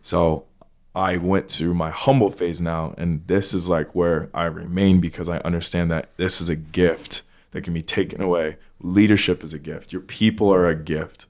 So 0.00 0.46
I 0.94 1.18
went 1.18 1.50
through 1.50 1.74
my 1.74 1.90
humble 1.90 2.30
phase 2.30 2.62
now, 2.62 2.94
and 2.96 3.20
this 3.26 3.52
is 3.52 3.68
like 3.68 3.94
where 3.94 4.30
I 4.32 4.44
remain 4.46 5.02
because 5.02 5.28
I 5.28 5.40
understand 5.40 5.90
that 5.90 6.08
this 6.16 6.40
is 6.40 6.48
a 6.48 6.56
gift 6.56 7.20
that 7.50 7.64
can 7.64 7.74
be 7.74 7.82
taken 7.82 8.22
away. 8.22 8.56
Leadership 8.80 9.44
is 9.44 9.52
a 9.52 9.58
gift. 9.58 9.92
Your 9.92 10.00
people 10.00 10.50
are 10.54 10.66
a 10.66 10.74
gift. 10.74 11.26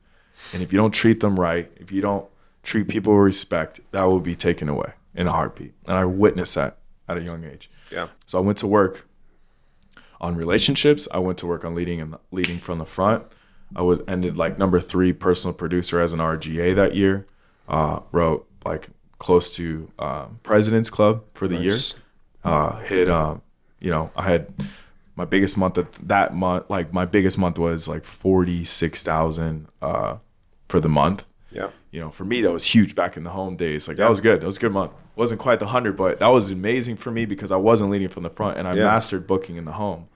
And 0.52 0.62
if 0.62 0.72
you 0.72 0.76
don't 0.76 0.92
treat 0.92 1.18
them 1.18 1.34
right, 1.40 1.68
if 1.80 1.90
you 1.90 2.00
don't 2.00 2.26
treat 2.62 2.86
people 2.86 3.12
with 3.16 3.24
respect, 3.24 3.80
that 3.90 4.04
will 4.04 4.20
be 4.20 4.36
taken 4.36 4.68
away 4.68 4.92
in 5.16 5.26
a 5.26 5.32
heartbeat. 5.32 5.72
And 5.88 5.96
I 5.96 6.04
witnessed 6.04 6.54
that 6.54 6.76
at 7.08 7.16
a 7.16 7.22
young 7.22 7.42
age. 7.42 7.68
Yeah. 7.90 8.06
So 8.24 8.38
I 8.38 8.40
went 8.40 8.58
to 8.58 8.68
work 8.68 9.08
on 10.24 10.36
relationships. 10.36 11.06
I 11.12 11.18
went 11.18 11.38
to 11.38 11.46
work 11.46 11.64
on 11.64 11.74
leading 11.74 12.00
and 12.00 12.16
leading 12.32 12.58
from 12.58 12.78
the 12.78 12.84
front. 12.86 13.24
I 13.76 13.82
was 13.82 14.00
ended 14.08 14.36
like 14.36 14.58
number 14.58 14.80
three 14.80 15.12
personal 15.12 15.54
producer 15.54 16.00
as 16.00 16.12
an 16.12 16.20
RGA 16.20 16.74
that 16.76 16.94
year. 16.94 17.26
Uh, 17.68 18.00
wrote 18.12 18.46
like 18.64 18.88
close 19.18 19.50
to 19.56 19.90
um, 19.98 20.38
President's 20.42 20.90
Club 20.90 21.22
for 21.34 21.46
the 21.48 21.56
year. 21.56 21.76
Uh, 22.42 22.76
hit 22.80 23.08
um, 23.08 23.40
you 23.80 23.90
know 23.90 24.10
I 24.16 24.22
had 24.30 24.52
my 25.16 25.24
biggest 25.24 25.56
month 25.56 25.78
of 25.78 25.86
that 26.08 26.34
month. 26.34 26.68
Like 26.68 26.92
my 26.92 27.04
biggest 27.06 27.38
month 27.38 27.58
was 27.58 27.88
like 27.88 28.04
forty 28.04 28.64
six 28.64 29.02
thousand 29.02 29.68
uh, 29.80 30.16
for 30.68 30.78
the 30.80 30.88
month 30.88 31.26
Yeah. 31.52 31.70
you 31.90 32.00
know, 32.00 32.10
for 32.10 32.24
me 32.24 32.42
that 32.42 32.52
was 32.52 32.64
huge 32.74 32.94
back 32.94 33.16
in 33.16 33.24
the 33.24 33.30
home 33.30 33.56
days. 33.56 33.88
Like 33.88 33.96
that 33.98 34.10
was 34.10 34.20
good. 34.20 34.40
That 34.42 34.46
was 34.46 34.56
a 34.58 34.60
good 34.60 34.72
month. 34.72 34.92
wasn't 35.16 35.40
quite 35.40 35.58
the 35.58 35.66
hundred, 35.68 35.96
but 35.96 36.18
that 36.18 36.28
was 36.28 36.50
amazing 36.50 36.96
for 36.96 37.10
me 37.10 37.24
because 37.24 37.50
I 37.50 37.56
wasn't 37.56 37.90
leading 37.90 38.08
from 38.08 38.24
the 38.24 38.30
front 38.30 38.58
and 38.58 38.68
I 38.68 38.74
Yeah. 38.74 38.84
mastered 38.84 39.26
booking 39.26 39.56
in 39.56 39.64
the 39.64 39.72
home. 39.72 40.08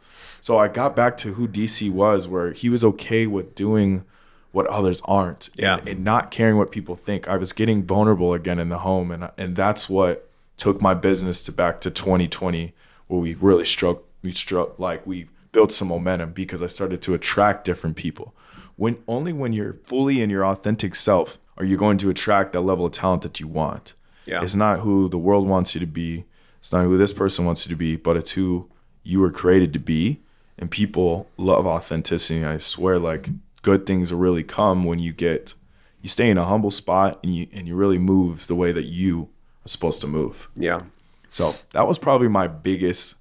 So 0.48 0.56
I 0.56 0.68
got 0.68 0.96
back 0.96 1.18
to 1.18 1.34
who 1.34 1.46
DC 1.46 1.90
was, 1.90 2.26
where 2.26 2.52
he 2.52 2.70
was 2.70 2.82
okay 2.82 3.26
with 3.26 3.54
doing 3.54 4.06
what 4.50 4.66
others 4.68 5.02
aren't, 5.04 5.50
and- 5.58 5.87
and, 5.87 6.02
not 6.02 6.30
caring 6.30 6.56
what 6.56 6.70
people 6.70 6.96
think. 6.96 7.28
I 7.28 7.37
was 7.37 7.52
getting 7.52 7.82
vulnerable 7.82 8.32
again 8.32 8.58
in 8.58 8.70
the 8.70 8.78
home, 8.78 9.11
and 9.11 9.28
and 9.37 9.54
that's 9.54 9.90
what 9.90 10.30
took 10.56 10.80
my 10.80 10.94
business 10.94 11.42
to 11.42 11.52
back 11.52 11.82
to 11.82 11.90
2020, 11.90 12.72
where 13.08 13.20
we 13.20 13.34
really 13.34 13.66
struck. 13.66 14.04
We 14.22 14.30
struck 14.30 14.78
like 14.78 15.06
we 15.06 15.26
built 15.52 15.70
some 15.70 15.88
momentum 15.88 16.32
because 16.32 16.62
I 16.62 16.66
started 16.68 17.02
to 17.02 17.12
attract 17.12 17.66
different 17.66 17.96
people. 17.96 18.34
When 18.76 18.96
only 19.06 19.34
when 19.34 19.52
you're 19.52 19.76
fully 19.84 20.22
in 20.22 20.30
your 20.30 20.46
authentic 20.46 20.94
self 20.94 21.37
are 21.58 21.66
you 21.66 21.76
going 21.76 21.98
to 21.98 22.08
attract 22.08 22.54
that 22.54 22.62
level 22.62 22.87
of 22.87 22.92
talent 22.92 23.20
that 23.20 23.38
you 23.38 23.48
want. 23.48 23.92
Yeah. 24.24 24.40
It's 24.42 24.54
not 24.54 24.78
who 24.78 25.11
the 25.11 25.18
world 25.18 25.46
wants 25.46 25.74
you 25.74 25.80
to 25.80 25.87
be. 26.02 26.24
It's 26.61 26.72
not 26.72 26.84
who 26.84 26.96
this 26.96 27.12
person 27.12 27.44
wants 27.44 27.66
you 27.66 27.70
to 27.70 27.76
be, 27.76 27.96
but 27.96 28.16
it's 28.16 28.30
who 28.30 28.70
you 29.02 29.20
were 29.20 29.30
created 29.30 29.74
to 29.74 29.78
be. 29.78 30.20
And 30.58 30.70
people 30.70 31.28
love 31.36 31.66
authenticity. 31.66 32.44
I 32.44 32.58
swear, 32.58 32.98
like 32.98 33.28
good 33.62 33.86
things 33.86 34.12
really 34.12 34.42
come 34.42 34.84
when 34.84 34.98
you 34.98 35.12
get 35.12 35.54
you 36.02 36.08
stay 36.08 36.30
in 36.30 36.38
a 36.38 36.44
humble 36.44 36.70
spot 36.70 37.18
and 37.22 37.34
you 37.34 37.46
and 37.52 37.66
you 37.66 37.74
really 37.74 37.98
move 37.98 38.46
the 38.46 38.54
way 38.54 38.72
that 38.72 38.86
you 38.86 39.28
are 39.64 39.68
supposed 39.68 40.00
to 40.00 40.06
move. 40.06 40.48
Yeah. 40.56 40.82
So 41.30 41.54
that 41.72 41.86
was 41.86 41.98
probably 41.98 42.28
my 42.28 42.46
biggest 42.46 43.16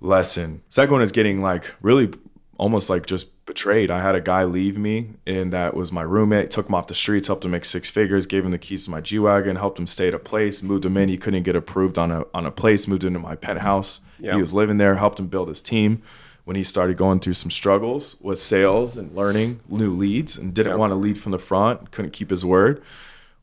lesson. 0.00 0.62
Second 0.68 0.92
one 0.92 1.02
is 1.02 1.12
getting 1.12 1.42
like 1.42 1.74
really 1.80 2.10
almost 2.58 2.90
like 2.90 3.06
just 3.06 3.30
betrayed. 3.46 3.90
I 3.90 4.00
had 4.00 4.14
a 4.14 4.20
guy 4.20 4.44
leave 4.44 4.76
me, 4.76 5.10
and 5.26 5.52
that 5.52 5.74
was 5.74 5.92
my 5.92 6.02
roommate. 6.02 6.50
Took 6.50 6.68
him 6.68 6.74
off 6.74 6.88
the 6.88 6.94
streets, 6.94 7.28
helped 7.28 7.44
him 7.44 7.52
make 7.52 7.64
six 7.64 7.90
figures, 7.90 8.26
gave 8.26 8.44
him 8.44 8.50
the 8.50 8.58
keys 8.58 8.84
to 8.86 8.90
my 8.90 9.00
G 9.00 9.18
wagon, 9.18 9.56
helped 9.56 9.78
him 9.78 9.86
stay 9.86 10.08
at 10.08 10.14
a 10.14 10.18
place, 10.18 10.62
moved 10.62 10.84
him 10.84 10.96
in. 10.96 11.08
He 11.08 11.16
couldn't 11.16 11.44
get 11.44 11.56
approved 11.56 11.98
on 11.98 12.10
a 12.10 12.24
on 12.34 12.46
a 12.46 12.50
place, 12.50 12.88
moved 12.88 13.04
into 13.04 13.18
my 13.18 13.36
penthouse. 13.36 14.00
Yeah. 14.18 14.34
He 14.34 14.40
was 14.40 14.52
living 14.52 14.78
there, 14.78 14.96
helped 14.96 15.20
him 15.20 15.28
build 15.28 15.48
his 15.48 15.62
team. 15.62 16.02
When 16.46 16.54
he 16.56 16.62
started 16.64 16.96
going 16.96 17.18
through 17.20 17.34
some 17.34 17.50
struggles 17.50 18.16
with 18.20 18.38
sales 18.38 18.96
and 18.96 19.14
learning 19.16 19.58
new 19.68 19.92
leads, 19.94 20.38
and 20.38 20.54
didn't 20.54 20.72
Yeah. 20.74 20.78
want 20.78 20.92
to 20.92 20.94
lead 20.94 21.18
from 21.18 21.32
the 21.32 21.40
front, 21.40 21.90
couldn't 21.90 22.12
keep 22.12 22.30
his 22.30 22.44
word. 22.44 22.80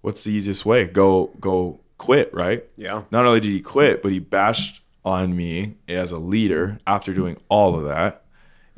What's 0.02 0.24
the 0.24 0.32
easiest 0.32 0.66
way? 0.66 0.86
Go 0.88 1.32
go 1.40 1.80
quit, 1.98 2.34
right? 2.34 2.64
Yeah. 2.78 3.04
not 3.12 3.26
only 3.26 3.40
did 3.42 3.52
he 3.52 3.60
quit, 3.60 4.02
but 4.02 4.12
he 4.14 4.20
bashed 4.20 4.82
on 5.06 5.36
me 5.36 5.76
as 5.88 6.12
a 6.14 6.18
leader 6.18 6.80
after 6.88 7.14
doing 7.14 7.36
all 7.50 7.76
of 7.78 7.84
that 7.84 8.24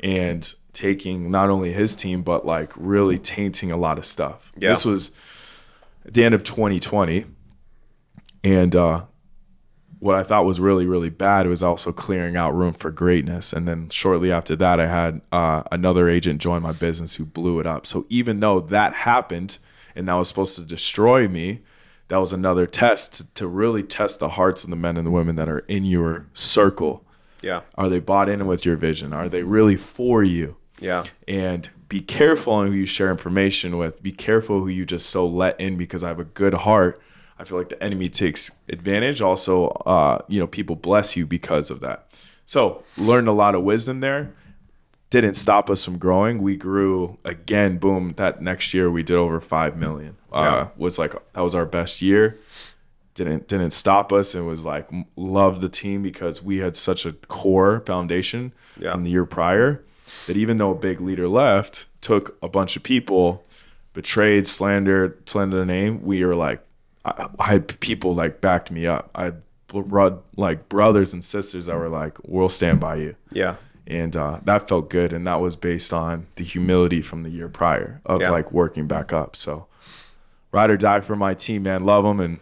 and 0.00 0.54
taking 0.72 1.30
not 1.30 1.48
only 1.48 1.72
his 1.72 1.94
team, 1.94 2.22
but 2.22 2.44
like 2.44 2.72
really 2.76 3.18
tainting 3.20 3.70
a 3.70 3.76
lot 3.76 3.96
of 3.96 4.04
stuff. 4.04 4.50
Yeah. 4.58 4.70
This 4.70 4.84
was 4.84 5.12
at 6.04 6.14
the 6.14 6.24
end 6.24 6.34
of 6.34 6.42
2020. 6.42 7.24
And 8.44 8.74
uh, 8.76 9.02
what 10.06 10.16
I 10.16 10.22
thought 10.22 10.44
was 10.44 10.60
really, 10.60 10.86
really 10.86 11.10
bad 11.10 11.46
was 11.48 11.62
also 11.62 11.92
clearing 11.92 12.36
out 12.36 12.54
room 12.54 12.72
for 12.72 12.90
greatness. 12.90 13.52
And 13.52 13.66
then 13.66 13.88
shortly 13.90 14.30
after 14.30 14.54
that, 14.56 14.78
I 14.78 14.86
had 14.86 15.20
uh, 15.32 15.64
another 15.72 16.08
agent 16.08 16.40
join 16.40 16.62
my 16.62 16.72
business 16.72 17.16
who 17.16 17.24
blew 17.24 17.58
it 17.60 17.66
up. 17.66 17.86
So 17.86 18.06
even 18.08 18.40
though 18.40 18.60
that 18.60 18.94
happened 18.94 19.58
and 19.94 20.08
that 20.08 20.14
was 20.14 20.28
supposed 20.28 20.54
to 20.56 20.62
destroy 20.62 21.26
me, 21.26 21.60
that 22.08 22.18
was 22.18 22.32
another 22.32 22.66
test 22.66 23.14
to, 23.14 23.34
to 23.34 23.48
really 23.48 23.82
test 23.82 24.20
the 24.20 24.30
hearts 24.30 24.62
of 24.62 24.70
the 24.70 24.76
men 24.76 24.96
and 24.96 25.04
the 25.06 25.10
women 25.10 25.34
that 25.36 25.48
are 25.48 25.58
in 25.60 25.84
your 25.84 26.26
circle. 26.32 27.04
Yeah. 27.42 27.62
Are 27.74 27.88
they 27.88 27.98
bought 27.98 28.28
in 28.28 28.46
with 28.46 28.64
your 28.64 28.76
vision? 28.76 29.12
Are 29.12 29.28
they 29.28 29.42
really 29.42 29.76
for 29.76 30.22
you? 30.22 30.56
Yeah. 30.78 31.04
and 31.26 31.68
be 31.88 32.00
careful 32.00 32.52
on 32.52 32.66
who 32.66 32.72
you 32.72 32.86
share 32.86 33.10
information 33.10 33.78
with. 33.78 34.02
Be 34.02 34.12
careful 34.12 34.60
who 34.60 34.68
you 34.68 34.84
just 34.84 35.08
so 35.08 35.26
let 35.26 35.58
in 35.60 35.76
because 35.76 36.02
I 36.02 36.08
have 36.08 36.18
a 36.18 36.24
good 36.24 36.54
heart. 36.54 37.00
I 37.38 37.44
feel 37.44 37.58
like 37.58 37.68
the 37.68 37.82
enemy 37.82 38.08
takes 38.08 38.50
advantage. 38.68 39.20
Also, 39.20 39.66
uh, 39.68 40.18
you 40.28 40.40
know, 40.40 40.46
people 40.46 40.74
bless 40.76 41.16
you 41.16 41.26
because 41.26 41.70
of 41.70 41.80
that. 41.80 42.10
So 42.46 42.82
learned 42.96 43.28
a 43.28 43.32
lot 43.32 43.54
of 43.54 43.62
wisdom 43.62 44.00
there. 44.00 44.32
Didn't 45.10 45.34
stop 45.34 45.70
us 45.70 45.84
from 45.84 45.98
growing. 45.98 46.42
We 46.42 46.56
grew 46.56 47.18
again. 47.24 47.78
Boom! 47.78 48.14
That 48.16 48.42
next 48.42 48.74
year 48.74 48.90
we 48.90 49.02
did 49.02 49.16
over 49.16 49.40
five 49.40 49.76
million. 49.76 50.16
Uh, 50.32 50.40
Yeah. 50.42 50.68
Was 50.76 50.98
like 50.98 51.12
that 51.32 51.40
was 51.40 51.54
our 51.54 51.66
best 51.66 52.02
year. 52.02 52.38
didn't 53.14 53.48
didn't 53.48 53.70
stop 53.70 54.12
us 54.12 54.34
and 54.34 54.46
was 54.46 54.64
like 54.64 54.88
loved 55.16 55.60
the 55.62 55.68
team 55.70 56.02
because 56.02 56.42
we 56.42 56.58
had 56.58 56.76
such 56.76 57.06
a 57.06 57.12
core 57.12 57.80
foundation 57.86 58.52
Yeah. 58.78 58.92
from 58.92 59.04
the 59.04 59.10
year 59.10 59.24
prior 59.24 59.82
that 60.26 60.36
even 60.36 60.58
though 60.58 60.70
a 60.72 60.74
big 60.74 61.00
leader 61.00 61.26
left, 61.28 61.86
took 62.00 62.36
a 62.42 62.48
bunch 62.48 62.76
of 62.76 62.82
people, 62.82 63.44
betrayed, 63.94 64.46
slandered, 64.46 65.26
slandered 65.28 65.60
the 65.62 65.66
name, 65.66 66.02
we 66.02 66.22
were 66.24 66.34
like, 66.34 66.62
I, 67.06 67.28
I 67.38 67.44
had 67.46 67.80
people 67.80 68.14
like 68.14 68.40
backed 68.40 68.70
me 68.70 68.86
up. 68.86 69.10
I 69.14 69.24
had 69.24 69.42
like 70.36 70.68
brothers 70.68 71.12
and 71.12 71.24
sisters 71.24 71.66
that 71.66 71.76
were 71.76 71.88
like, 71.88 72.18
we'll 72.24 72.48
stand 72.48 72.80
by 72.80 72.96
you. 72.96 73.16
Yeah. 73.32 73.56
And 73.86 74.16
uh, 74.16 74.40
that 74.44 74.68
felt 74.68 74.90
good. 74.90 75.12
And 75.12 75.26
that 75.26 75.40
was 75.40 75.54
based 75.56 75.92
on 75.92 76.26
the 76.36 76.44
humility 76.44 77.02
from 77.02 77.22
the 77.22 77.30
year 77.30 77.48
prior 77.48 78.00
of 78.04 78.20
Yeah. 78.20 78.30
like 78.30 78.50
working 78.52 78.86
back 78.86 79.12
up. 79.12 79.36
So 79.36 79.66
ride 80.52 80.70
or 80.70 80.76
die 80.76 81.00
for 81.00 81.16
my 81.16 81.34
team, 81.34 81.62
man. 81.64 81.84
Love 81.84 82.04
them. 82.04 82.20
And 82.20 82.40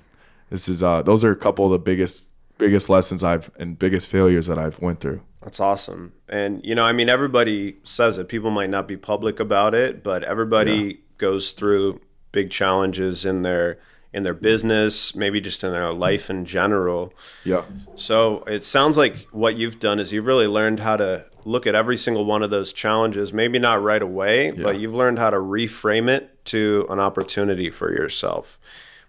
this 0.50 0.68
is, 0.68 0.82
uh, 0.82 1.02
those 1.02 1.24
are 1.24 1.30
a 1.30 1.36
couple 1.36 1.66
of 1.66 1.72
the 1.72 1.78
biggest, 1.78 2.26
biggest 2.58 2.88
lessons 2.88 3.22
I've, 3.22 3.50
and 3.58 3.78
biggest 3.78 4.08
failures 4.08 4.46
that 4.46 4.58
I've 4.58 4.80
went 4.80 5.00
through. 5.00 5.20
That's 5.42 5.60
awesome. 5.60 6.14
And 6.28 6.64
you 6.64 6.74
know, 6.74 6.84
I 6.84 6.92
mean 6.92 7.10
everybody 7.10 7.76
says 7.82 8.16
it. 8.16 8.28
People 8.28 8.50
might 8.50 8.70
not 8.70 8.88
be 8.88 8.96
public 8.96 9.38
about 9.40 9.74
it, 9.74 10.02
but 10.02 10.22
everybody 10.24 11.00
goes 11.18 11.52
through 11.52 12.00
big 12.32 12.50
challenges 12.50 13.26
in 13.26 13.42
their 13.42 13.78
in 14.14 14.22
their 14.22 14.32
business, 14.32 15.14
maybe 15.14 15.40
just 15.40 15.64
in 15.64 15.72
their 15.72 15.92
life 15.92 16.30
in 16.30 16.44
general. 16.44 17.12
Yeah. 17.44 17.64
So 17.96 18.44
it 18.44 18.62
sounds 18.62 18.96
like 18.96 19.16
what 19.32 19.56
you've 19.56 19.80
done 19.80 19.98
is 19.98 20.12
you've 20.12 20.24
really 20.24 20.46
learned 20.46 20.80
how 20.80 20.96
to 20.96 21.26
look 21.44 21.66
at 21.66 21.74
every 21.74 21.98
single 21.98 22.24
one 22.24 22.42
of 22.42 22.50
those 22.50 22.72
challenges, 22.72 23.32
maybe 23.32 23.58
not 23.58 23.82
right 23.82 24.00
away, 24.00 24.52
but 24.52 24.78
you've 24.78 24.94
learned 24.94 25.18
how 25.18 25.30
to 25.30 25.36
reframe 25.36 26.08
it 26.08 26.44
to 26.46 26.86
an 26.88 27.00
opportunity 27.00 27.70
for 27.70 27.92
yourself. 27.92 28.58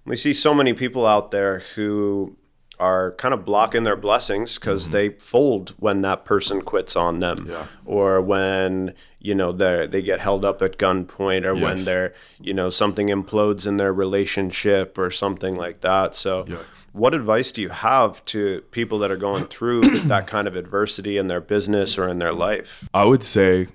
We 0.05 0.15
see 0.15 0.33
so 0.33 0.53
many 0.53 0.73
people 0.73 1.05
out 1.05 1.31
there 1.31 1.59
who 1.75 2.35
are 2.79 3.11
kind 3.13 3.33
of 3.33 3.45
blocking 3.45 3.83
their 3.83 3.95
blessings 3.95 4.57
because 4.57 4.83
mm-hmm. 4.83 4.93
they 4.93 5.09
fold 5.09 5.73
when 5.79 6.01
that 6.01 6.25
person 6.25 6.61
quits 6.61 6.95
on 6.95 7.19
them 7.19 7.47
Yeah. 7.49 7.67
or 7.85 8.21
when 8.21 8.93
you 9.19 9.33
know 9.33 9.51
they 9.51 9.87
they 9.87 10.01
get 10.01 10.19
held 10.19 10.45
up 10.45 10.61
at 10.61 10.77
gunpoint 10.77 11.45
or 11.45 11.55
when 11.55 11.83
they're 11.83 12.13
you 12.39 12.53
know 12.53 12.69
something 12.69 13.07
implodes 13.07 13.65
in 13.65 13.77
their 13.77 13.93
relationship 13.93 14.97
or 14.97 15.09
something 15.09 15.55
like 15.55 15.81
that 15.81 16.15
so 16.15 16.45
Yeah. 16.47 16.57
what 16.93 17.13
advice 17.15 17.51
do 17.51 17.61
you 17.61 17.69
have 17.69 18.23
to 18.25 18.61
people 18.71 18.99
that 18.99 19.11
are 19.11 19.17
going 19.17 19.45
through 19.45 19.81
that 20.07 20.27
kind 20.27 20.47
of 20.47 20.55
adversity 20.55 21.17
in 21.17 21.27
their 21.27 21.41
business 21.41 21.97
or 21.97 22.07
in 22.07 22.19
their 22.19 22.33
life? 22.33 22.87
I 22.93 23.05
would 23.05 23.23
say 23.23 23.67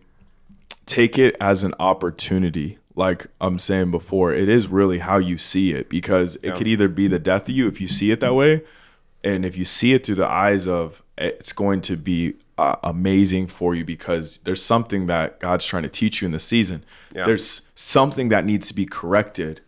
take 0.86 1.18
it 1.18 1.36
as 1.40 1.64
an 1.64 1.74
opportunity. 1.78 2.78
Like 2.96 3.28
I'm 3.40 3.58
saying 3.58 3.92
before, 3.92 4.32
it 4.32 4.48
is 4.48 4.68
really 4.68 4.98
how 4.98 5.18
you 5.18 5.38
see 5.38 5.72
it 5.72 5.88
because 5.88 6.36
it 6.42 6.56
could 6.56 6.66
either 6.66 6.88
be 6.88 7.06
the 7.06 7.18
death 7.18 7.48
of 7.48 7.54
you 7.54 7.68
if 7.68 7.80
you 7.80 7.86
see 7.86 8.10
it 8.10 8.20
that 8.20 8.34
way, 8.34 8.62
and 9.22 9.44
if 9.44 9.56
you 9.56 9.64
see 9.64 9.92
it 9.92 10.04
through 10.04 10.14
the 10.16 10.28
eyes 10.28 10.66
of 10.66 11.02
it's 11.18 11.52
going 11.52 11.80
to 11.82 11.96
be 11.96 12.34
uh, 12.56 12.76
amazing 12.82 13.46
for 13.46 13.74
you 13.74 13.84
because 13.84 14.38
there's 14.38 14.62
something 14.62 15.06
that 15.06 15.40
God's 15.40 15.64
trying 15.64 15.82
to 15.82 15.88
teach 15.88 16.20
you 16.20 16.26
in 16.26 16.32
the 16.32 16.38
season. 16.38 16.84
Yeah. 17.14 17.24
There's 17.24 17.62
something 17.74 18.28
that 18.30 18.44
needs 18.44 18.68
to 18.68 18.74
be 18.74 18.86
corrected, 18.86 19.60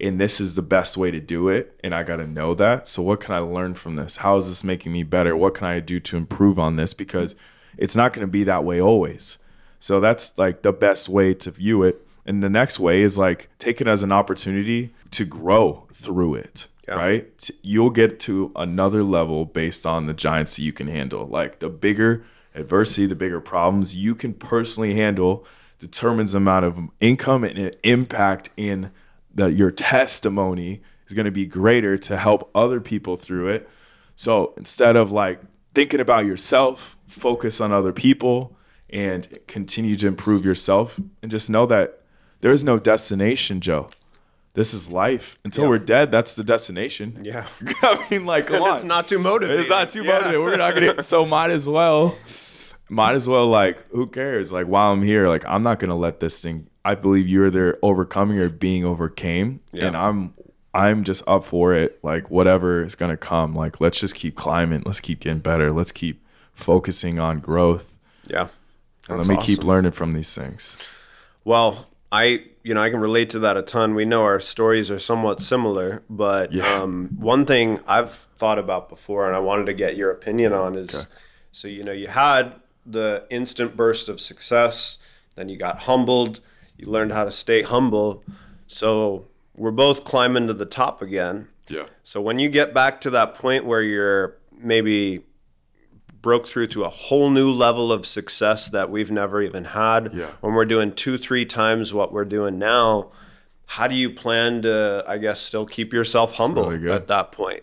and 0.00 0.20
this 0.20 0.40
is 0.40 0.54
the 0.54 0.62
best 0.62 0.96
way 0.96 1.10
to 1.10 1.20
do 1.20 1.48
it. 1.48 1.78
And 1.84 1.94
I 1.94 2.02
got 2.02 2.16
to 2.16 2.26
know 2.26 2.54
that. 2.54 2.88
So, 2.88 3.02
what 3.02 3.20
can 3.20 3.34
I 3.34 3.38
learn 3.38 3.74
from 3.74 3.96
this? 3.96 4.16
How 4.16 4.36
is 4.36 4.48
this 4.48 4.64
making 4.64 4.92
me 4.92 5.02
better? 5.02 5.36
What 5.36 5.54
can 5.54 5.66
I 5.66 5.80
do 5.80 6.00
to 6.00 6.16
improve 6.16 6.58
on 6.58 6.76
this? 6.76 6.94
Because 6.94 7.34
it's 7.76 7.96
not 7.96 8.12
going 8.12 8.26
to 8.26 8.30
be 8.30 8.44
that 8.44 8.64
way 8.64 8.80
always. 8.80 9.38
So, 9.78 10.00
that's 10.00 10.36
like 10.36 10.62
the 10.62 10.72
best 10.72 11.08
way 11.08 11.34
to 11.34 11.50
view 11.50 11.82
it. 11.84 12.06
And 12.24 12.42
the 12.42 12.50
next 12.50 12.78
way 12.78 13.02
is 13.02 13.18
like 13.18 13.50
take 13.58 13.80
it 13.80 13.88
as 13.88 14.02
an 14.02 14.12
opportunity 14.12 14.94
to 15.12 15.24
grow 15.24 15.86
through 15.92 16.36
it. 16.36 16.68
Yeah. 16.88 16.94
Right? 16.94 17.50
You'll 17.62 17.90
get 17.90 18.18
to 18.20 18.50
another 18.56 19.04
level 19.04 19.44
based 19.44 19.86
on 19.86 20.06
the 20.06 20.14
giants 20.14 20.56
that 20.56 20.62
you 20.62 20.72
can 20.72 20.88
handle. 20.88 21.26
Like 21.26 21.60
the 21.60 21.68
bigger 21.68 22.24
adversity, 22.54 23.06
the 23.06 23.14
bigger 23.14 23.40
problems 23.40 23.94
you 23.94 24.14
can 24.14 24.34
personally 24.34 24.94
handle 24.94 25.46
determines 25.78 26.32
the 26.32 26.38
amount 26.38 26.64
of 26.64 26.78
income 27.00 27.44
and 27.44 27.76
impact 27.82 28.50
in 28.56 28.90
that 29.34 29.52
your 29.54 29.70
testimony 29.70 30.82
is 31.06 31.14
going 31.14 31.24
to 31.24 31.30
be 31.30 31.46
greater 31.46 31.96
to 31.98 32.16
help 32.16 32.50
other 32.54 32.80
people 32.80 33.16
through 33.16 33.48
it. 33.48 33.68
So 34.14 34.52
instead 34.56 34.96
of 34.96 35.10
like 35.10 35.40
thinking 35.74 36.00
about 36.00 36.26
yourself, 36.26 36.98
focus 37.06 37.60
on 37.60 37.72
other 37.72 37.92
people 37.92 38.56
and 38.90 39.38
continue 39.46 39.94
to 39.96 40.06
improve 40.06 40.44
yourself 40.44 41.00
and 41.22 41.30
just 41.30 41.48
know 41.48 41.66
that 41.66 42.00
there 42.40 42.50
is 42.52 42.62
no 42.62 42.78
destination, 42.78 43.60
Joe. 43.60 43.88
This 44.54 44.74
is 44.74 44.90
life. 44.90 45.38
Until 45.44 45.64
Yeah. 45.64 45.70
we're 45.70 45.78
dead, 45.78 46.10
that's 46.10 46.34
the 46.34 46.44
destination. 46.44 47.20
Yeah. 47.22 47.46
I 47.82 48.06
mean, 48.10 48.26
like, 48.26 48.46
come 48.48 48.62
on. 48.62 48.76
it's 48.76 48.84
not 48.84 49.08
too 49.08 49.18
motivating. 49.18 49.60
It's 49.60 49.70
not 49.70 49.88
too 49.88 50.02
Yeah. 50.02 50.12
motivating. 50.12 50.40
We're 50.42 50.56
not 50.56 50.74
gonna. 50.74 51.02
So 51.02 51.24
might 51.24 51.50
as 51.50 51.66
well. 51.68 52.16
Might 52.90 53.14
as 53.14 53.26
well. 53.28 53.46
Like, 53.48 53.88
who 53.90 54.06
cares? 54.06 54.52
Like, 54.52 54.66
while 54.66 54.92
I'm 54.92 55.02
here, 55.02 55.26
like, 55.28 55.44
I'm 55.46 55.62
not 55.62 55.78
gonna 55.78 55.96
let 55.96 56.20
this 56.20 56.42
thing. 56.42 56.68
I 56.84 56.94
believe 56.96 57.28
you're 57.28 57.48
there 57.50 57.78
overcoming 57.82 58.38
or 58.38 58.48
being 58.50 58.84
overcame, 58.84 59.60
Yeah. 59.72 59.86
and 59.86 59.96
I'm. 59.96 60.34
I'm 60.74 61.04
just 61.04 61.22
up 61.28 61.44
for 61.44 61.74
it. 61.74 61.98
Like 62.02 62.30
whatever 62.30 62.80
is 62.82 62.94
gonna 62.94 63.18
come. 63.18 63.54
Like 63.54 63.78
let's 63.82 64.00
just 64.00 64.14
keep 64.14 64.36
climbing. 64.36 64.82
Let's 64.86 65.00
keep 65.00 65.20
getting 65.20 65.40
better. 65.40 65.70
Let's 65.70 65.92
keep 65.92 66.24
focusing 66.54 67.18
on 67.18 67.40
growth. 67.40 67.98
Yeah. 68.26 68.48
And 69.06 69.18
That's 69.18 69.28
let 69.28 69.38
me 69.38 69.44
keep 69.44 69.64
learning 69.64 69.92
from 69.92 70.14
these 70.14 70.34
things. 70.34 70.78
Well, 71.44 71.88
I 72.12 72.44
you 72.62 72.74
know 72.74 72.82
I 72.82 72.90
can 72.90 73.00
relate 73.00 73.30
to 73.30 73.38
that 73.40 73.56
a 73.56 73.62
ton. 73.62 73.94
We 73.94 74.04
know 74.04 74.22
our 74.22 74.38
stories 74.38 74.90
are 74.90 74.98
somewhat 74.98 75.40
similar, 75.40 76.02
but 76.10 76.52
Yeah. 76.52 76.82
um, 76.82 77.08
one 77.18 77.46
thing 77.46 77.80
I've 77.88 78.12
thought 78.12 78.58
about 78.58 78.88
before, 78.88 79.26
and 79.26 79.34
I 79.34 79.40
wanted 79.40 79.66
to 79.66 79.72
get 79.72 79.96
your 79.96 80.10
opinion 80.10 80.52
on 80.52 80.76
is, 80.76 81.06
so 81.50 81.66
you 81.68 81.82
know 81.82 81.92
you 81.92 82.08
had 82.08 82.52
the 82.86 83.24
instant 83.30 83.76
burst 83.76 84.08
of 84.08 84.20
success, 84.20 84.98
then 85.36 85.48
you 85.48 85.56
got 85.56 85.84
humbled, 85.84 86.40
you 86.76 86.86
learned 86.86 87.12
how 87.12 87.24
to 87.24 87.30
stay 87.32 87.62
humble, 87.62 88.22
so 88.66 89.26
we're 89.56 89.70
both 89.70 90.04
climbing 90.04 90.46
to 90.48 90.54
the 90.54 90.66
top 90.66 91.00
again. 91.02 91.48
Yeah. 91.68 91.86
So 92.02 92.20
when 92.20 92.38
you 92.38 92.48
get 92.48 92.74
back 92.74 93.00
to 93.02 93.10
that 93.10 93.34
point 93.34 93.64
where 93.64 93.82
you're 93.82 94.36
maybe 94.58 95.24
broke 96.22 96.46
through 96.46 96.68
to 96.68 96.84
a 96.84 96.88
whole 96.88 97.28
new 97.30 97.50
level 97.50 97.92
of 97.92 98.06
success 98.06 98.70
that 98.70 98.90
we've 98.90 99.10
never 99.10 99.42
even 99.42 99.64
had, 99.64 100.14
Yeah. 100.14 100.28
when 100.40 100.54
we're 100.54 100.64
doing 100.64 100.92
two, 100.94 101.18
three 101.18 101.44
times 101.44 101.92
what 101.92 102.12
we're 102.12 102.24
doing 102.24 102.58
now, 102.58 103.10
how 103.66 103.88
do 103.88 103.94
you 103.94 104.08
plan 104.10 104.62
to, 104.62 105.04
I 105.06 105.18
guess, 105.18 105.40
still 105.40 105.66
keep 105.66 105.92
yourself 105.92 106.34
humble 106.34 106.70
really 106.70 106.90
at 106.92 107.08
that 107.08 107.32
point? 107.32 107.62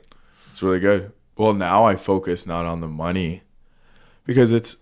It's 0.52 0.62
really 0.62 0.80
good. 0.80 1.12
Well, 1.38 1.54
now 1.54 1.86
I 1.86 1.96
focus 1.96 2.46
not 2.46 2.66
on 2.66 2.82
the 2.82 2.88
money 2.88 3.44
because 4.26 4.52
it's 4.52 4.78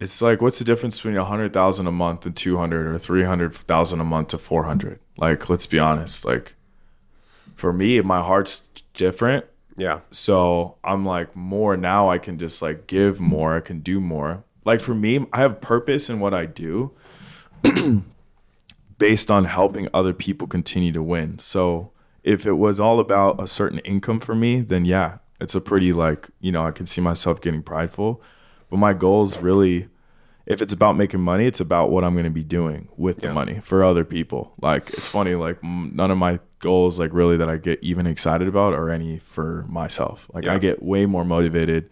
it's 0.00 0.20
like 0.20 0.42
what's 0.42 0.58
the 0.58 0.64
difference 0.64 0.98
between 0.98 1.16
a 1.16 1.24
hundred 1.24 1.52
thousand 1.54 1.86
a 1.86 1.92
month 1.92 2.26
and 2.26 2.36
two 2.36 2.58
hundred 2.58 2.86
or 2.86 2.98
three 2.98 3.24
hundred 3.24 3.54
thousand 3.54 4.00
a 4.00 4.04
month 4.04 4.28
to 4.28 4.38
four 4.38 4.64
hundred? 4.64 4.98
Like, 5.16 5.48
let's 5.48 5.66
be 5.66 5.78
honest. 5.78 6.24
Like, 6.24 6.54
for 7.54 7.72
me, 7.72 8.00
my 8.02 8.20
heart's 8.20 8.68
different. 8.92 9.46
Yeah. 9.76 10.00
So 10.10 10.76
I'm 10.84 11.04
like 11.04 11.34
more 11.34 11.76
now. 11.76 12.10
I 12.10 12.18
can 12.18 12.38
just 12.38 12.62
like 12.62 12.86
give 12.86 13.20
more. 13.20 13.56
I 13.56 13.60
can 13.60 13.80
do 13.80 14.00
more. 14.00 14.44
Like 14.64 14.80
for 14.80 14.94
me, 14.94 15.26
I 15.32 15.40
have 15.40 15.60
purpose 15.60 16.08
in 16.08 16.20
what 16.20 16.32
I 16.32 16.46
do, 16.46 16.92
based 18.98 19.30
on 19.30 19.44
helping 19.44 19.88
other 19.92 20.14
people 20.14 20.46
continue 20.46 20.92
to 20.92 21.02
win. 21.02 21.38
So 21.38 21.90
if 22.22 22.46
it 22.46 22.54
was 22.54 22.80
all 22.80 23.00
about 23.00 23.40
a 23.40 23.46
certain 23.46 23.80
income 23.80 24.20
for 24.20 24.34
me, 24.34 24.60
then 24.60 24.84
yeah, 24.84 25.18
it's 25.40 25.54
a 25.54 25.60
pretty 25.60 25.92
like 25.92 26.30
you 26.40 26.50
know 26.50 26.64
I 26.66 26.70
can 26.70 26.86
see 26.86 27.00
myself 27.00 27.40
getting 27.40 27.62
prideful. 27.62 28.22
But 28.70 28.78
my 28.78 28.94
goal 28.94 29.22
is 29.22 29.38
really, 29.38 29.88
if 30.46 30.62
it's 30.62 30.72
about 30.72 30.96
making 30.96 31.20
money, 31.20 31.46
it's 31.46 31.60
about 31.60 31.90
what 31.90 32.02
I'm 32.02 32.14
going 32.14 32.24
to 32.24 32.30
be 32.30 32.42
doing 32.42 32.88
with 32.96 33.20
the 33.20 33.32
money 33.32 33.60
for 33.62 33.84
other 33.84 34.04
people. 34.04 34.54
Like 34.60 34.90
it's 34.90 35.08
funny, 35.08 35.34
like 35.34 35.62
none 35.62 36.10
of 36.10 36.18
my 36.18 36.40
goals 36.64 36.98
like 36.98 37.12
really 37.12 37.36
that 37.36 37.48
I 37.48 37.56
get 37.58 37.78
even 37.82 38.06
excited 38.08 38.48
about 38.48 38.74
are 38.74 38.90
any 38.90 39.18
for 39.20 39.64
myself. 39.68 40.28
Like 40.34 40.44
Yeah. 40.46 40.54
I 40.54 40.58
get 40.58 40.82
way 40.82 41.06
more 41.06 41.24
motivated 41.24 41.88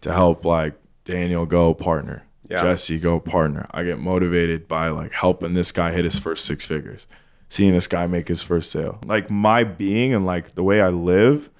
to 0.00 0.12
help 0.12 0.44
like 0.44 0.74
Daniel 1.04 1.46
go 1.46 1.72
partner, 1.74 2.24
Yeah. 2.50 2.62
Jesse 2.62 2.98
go 2.98 3.20
partner. 3.20 3.66
I 3.70 3.84
get 3.84 4.00
motivated 4.00 4.66
by 4.66 4.88
like 4.88 5.12
helping 5.12 5.54
this 5.54 5.70
guy 5.70 5.92
hit 5.92 6.04
his 6.04 6.18
first 6.18 6.44
six 6.44 6.66
figures, 6.66 7.06
seeing 7.48 7.72
this 7.72 7.86
guy 7.86 8.06
make 8.08 8.26
his 8.28 8.42
first 8.42 8.70
sale. 8.72 8.98
Like 9.06 9.30
my 9.30 9.62
being 9.62 10.12
and 10.12 10.26
like 10.26 10.54
the 10.56 10.64
way 10.64 10.80
I 10.80 10.88
live, 10.88 11.50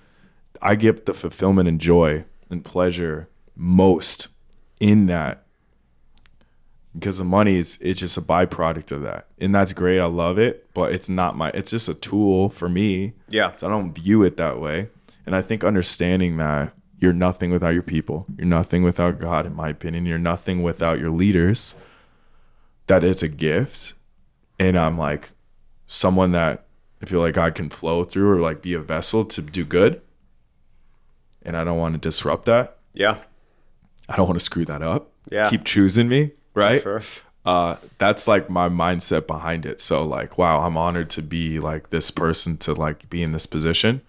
I 0.61 0.74
get 0.74 1.06
the 1.06 1.14
fulfillment 1.14 1.68
and 1.68 1.80
joy 1.80 2.24
and 2.50 2.64
pleasure 2.64 3.28
most 3.54 4.28
in 4.80 5.06
that 5.06 5.44
because 6.94 7.18
the 7.18 7.24
money 7.24 7.57
is 7.57 7.79
it's 7.81 8.01
just 8.01 8.16
a 8.16 8.20
byproduct 8.22 8.90
of 8.92 9.03
that 9.03 9.27
and 9.38 9.55
that's 9.55 9.72
great 9.72 10.01
i 10.01 10.05
love 10.07 10.38
it 10.38 10.66
but 10.74 10.92
it's 10.92 11.09
not 11.09 11.37
my 11.37 11.51
it's 11.51 11.70
just 11.70 11.88
a 11.88 11.94
tool 11.94 12.48
for 12.48 12.68
me 12.68 13.12
Yeah. 13.29 13.55
so 13.57 13.66
i 13.66 13.70
don't 13.70 13.92
view 13.92 14.22
it 14.22 14.37
that 14.38 14.59
way 14.61 14.88
and 15.27 15.37
i 15.37 15.42
think 15.42 15.62
understanding 15.64 16.38
that 16.38 16.72
you're 16.98 17.12
nothing 17.12 17.51
without 17.51 17.70
your 17.74 17.83
people 17.83 18.27
you're 18.37 18.46
nothing 18.46 18.83
without 18.83 19.18
god 19.18 19.44
in 19.46 19.55
my 19.55 19.68
opinion 19.68 20.07
you're 20.07 20.18
nothing 20.18 20.62
without 20.62 20.98
your 20.98 21.11
leaders 21.11 21.74
that 22.87 23.05
it's 23.05 23.22
a 23.22 23.29
gift 23.29 23.94
and 24.59 24.77
i'm 24.79 24.96
like 24.96 25.31
someone 25.87 26.33
that 26.33 26.64
i 27.03 27.07
feel 27.07 27.20
like 27.20 27.35
god 27.35 27.55
can 27.55 27.68
flow 27.68 28.03
through 28.03 28.31
or 28.31 28.40
like 28.40 28.62
be 28.62 28.72
a 28.74 28.81
vessel 28.81 29.24
to 29.27 29.42
do 29.42 29.64
good 29.64 30.01
and 31.42 31.57
I 31.57 31.64
don't 31.64 31.79
want 31.79 31.94
to 31.94 31.98
disrupt 31.98 32.44
that. 32.46 32.77
Yeah. 32.92 33.18
I 34.09 34.16
don't 34.16 34.27
want 34.27 34.38
to 34.38 34.44
screw 34.44 34.64
that 34.66 34.83
up. 34.83 35.12
Yeah. 35.31 35.48
Keep 35.48 35.64
choosing 35.64 36.09
me, 36.09 36.33
right? 36.54 36.82
Sure. 36.82 37.02
Uh, 37.44 37.76
that's 37.96 38.28
like 38.28 38.50
my 38.50 38.68
mindset 38.68 39.26
behind 39.26 39.64
it. 39.64 39.80
So 39.80 40.04
like, 40.04 40.37
wow, 40.37 40.61
I'm 40.66 40.76
honored 40.76 41.08
to 41.11 41.22
be 41.22 41.58
like 41.61 41.90
this 41.90 42.11
person 42.11 42.56
to 42.58 42.74
like 42.74 43.08
be 43.08 43.22
in 43.22 43.32
this 43.32 43.46
position. 43.46 44.02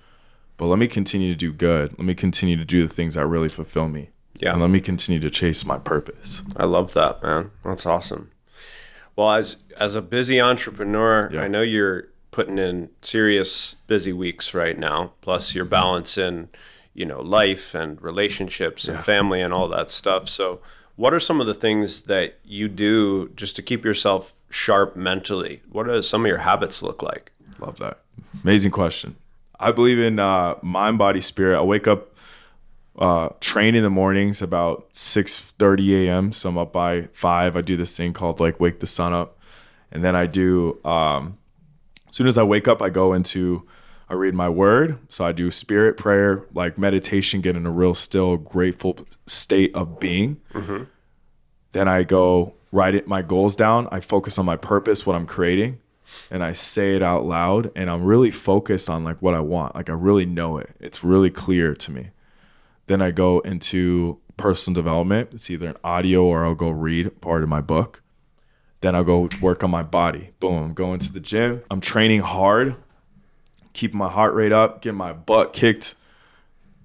But 0.58 0.66
let 0.66 0.78
me 0.78 0.88
continue 0.90 1.32
to 1.32 1.38
do 1.38 1.54
good. 1.54 1.92
Let 1.92 2.06
me 2.06 2.16
continue 2.16 2.58
to 2.58 2.66
do 2.66 2.86
the 2.86 2.94
things 2.94 3.14
that 3.14 3.26
really 3.26 3.48
fulfill 3.48 3.88
me. 3.88 4.10
Yeah. 4.40 4.52
And 4.54 4.62
let 4.62 4.70
me 4.70 4.82
continue 4.82 5.22
to 5.22 5.30
chase 5.30 5.66
my 5.66 5.78
purpose. 5.78 6.42
I 6.58 6.66
love 6.66 6.94
that, 6.94 7.24
man. 7.24 7.52
That's 7.64 7.86
awesome. 7.86 8.32
Well, 9.16 9.32
as 9.32 9.58
as 9.78 9.96
a 9.96 10.02
busy 10.02 10.42
entrepreneur, 10.42 11.30
Yeah. 11.32 11.42
I 11.44 11.48
know 11.48 11.62
you're 11.62 12.10
putting 12.32 12.58
in 12.58 12.90
serious 13.02 13.76
busy 13.88 14.14
weeks 14.14 14.54
right 14.54 14.78
now. 14.78 15.14
Plus, 15.22 15.56
you're 15.56 15.66
balancing, 15.66 16.50
you 16.94 17.06
know, 17.06 17.22
life 17.22 17.74
and 17.74 18.02
relationships 18.02 18.88
and 18.88 19.04
family 19.04 19.42
and 19.42 19.54
all 19.54 19.68
that 19.70 19.90
stuff. 19.90 20.30
So, 20.30 20.60
what 21.00 21.14
are 21.14 21.20
some 21.20 21.40
of 21.40 21.48
the 21.48 21.54
things 21.54 22.04
that 22.04 22.38
you 22.44 22.68
do 22.68 23.30
just 23.30 23.56
to 23.56 23.62
keep 23.62 23.86
yourself 23.86 24.36
sharp 24.50 24.98
mentally? 24.98 25.62
What 25.72 25.88
do 25.88 26.02
some 26.02 26.26
of 26.26 26.28
your 26.28 26.40
habits 26.40 26.84
look 26.84 27.02
like? 27.02 27.32
Love 27.58 27.78
that. 27.78 28.00
Amazing 28.44 28.72
question. 28.72 29.16
I 29.58 29.72
believe 29.72 29.98
in 29.98 30.20
uh, 30.20 30.56
mind, 30.62 30.98
body, 30.98 31.22
spirit. 31.22 31.58
I 31.58 31.62
wake 31.62 31.88
up, 31.88 32.14
uh, 32.98 33.30
train 33.40 33.76
in 33.76 33.84
the 33.84 33.90
mornings 33.90 34.42
about 34.42 34.90
six 34.92 35.40
thirty 35.40 36.06
a.m. 36.06 36.34
So 36.34 36.50
I'm 36.50 36.58
up 36.58 36.74
by 36.74 37.04
five. 37.14 37.56
I 37.56 37.62
do 37.62 37.78
this 37.78 37.96
thing 37.96 38.12
called 38.12 38.42
like 38.42 38.60
wake 38.60 38.82
the 38.82 38.88
sun 38.88 39.14
up, 39.14 39.40
and 39.94 40.04
then 40.04 40.18
I 40.18 40.26
do. 40.26 40.84
Um, 40.84 41.38
as 42.10 42.18
soon 42.18 42.28
as 42.28 42.38
I 42.38 42.44
wake 42.44 42.68
up, 42.68 42.82
I 42.82 42.90
go 42.90 43.14
into. 43.14 43.66
I 44.10 44.16
read 44.16 44.34
my 44.34 44.50
word. 44.50 44.98
So 45.10 45.26
I 45.26 45.32
do 45.32 45.52
spirit 45.52 45.98
prayer, 45.98 46.46
like 46.54 46.78
meditation, 46.78 47.42
get 47.42 47.56
in 47.56 47.66
a 47.66 47.72
real 47.72 47.94
still, 47.94 48.38
grateful 48.38 48.98
state 49.28 49.76
of 49.76 50.00
being. 50.00 50.42
Mm-hmm. 50.54 50.84
Then 51.72 51.88
I 51.88 52.04
go 52.04 52.54
write 52.72 52.96
it, 52.96 53.08
my 53.08 53.22
goals 53.22 53.56
down. 53.56 53.88
I 53.92 54.00
focus 54.00 54.40
on 54.40 54.46
my 54.46 54.58
purpose, 54.58 55.06
what 55.06 55.16
I'm 55.16 55.26
creating 55.26 55.80
and 56.32 56.44
I 56.44 56.54
say 56.54 56.96
it 56.96 57.04
out 57.04 57.26
loud 57.26 57.72
and 57.76 57.90
I'm 57.90 58.04
really 58.04 58.32
focused 58.32 58.90
on 58.90 59.04
like 59.04 59.22
what 59.22 59.34
I 59.34 59.40
want. 59.40 59.76
Like 59.76 59.90
I 59.90 59.94
really 59.94 60.26
know 60.26 60.58
it. 60.58 60.72
It's 60.80 61.04
really 61.04 61.30
clear 61.30 61.74
to 61.74 61.92
me. 61.92 62.10
Then 62.88 63.02
I 63.02 63.12
go 63.12 63.40
into 63.42 64.20
personal 64.38 64.76
development. 64.76 65.30
It's 65.34 65.50
either 65.50 65.70
an 65.70 65.78
audio 65.84 66.24
or 66.24 66.46
I'll 66.46 66.56
go 66.56 66.70
read 66.70 67.22
part 67.22 67.44
of 67.44 67.50
my 67.50 67.62
book. 67.62 68.02
Then 68.82 68.96
I'll 68.96 69.04
go 69.04 69.30
work 69.42 69.64
on 69.64 69.72
my 69.72 69.84
body. 69.84 70.32
Boom. 70.40 70.64
I'm 70.64 70.74
going 70.74 71.00
to 71.00 71.12
the 71.12 71.20
gym. 71.20 71.62
I'm 71.70 71.82
training 71.82 72.22
hard, 72.22 72.76
keeping 73.80 73.98
my 73.98 74.10
heart 74.10 74.34
rate 74.34 74.52
up, 74.52 74.82
getting 74.82 74.98
my 74.98 75.14
butt 75.14 75.54
kicked. 75.54 75.96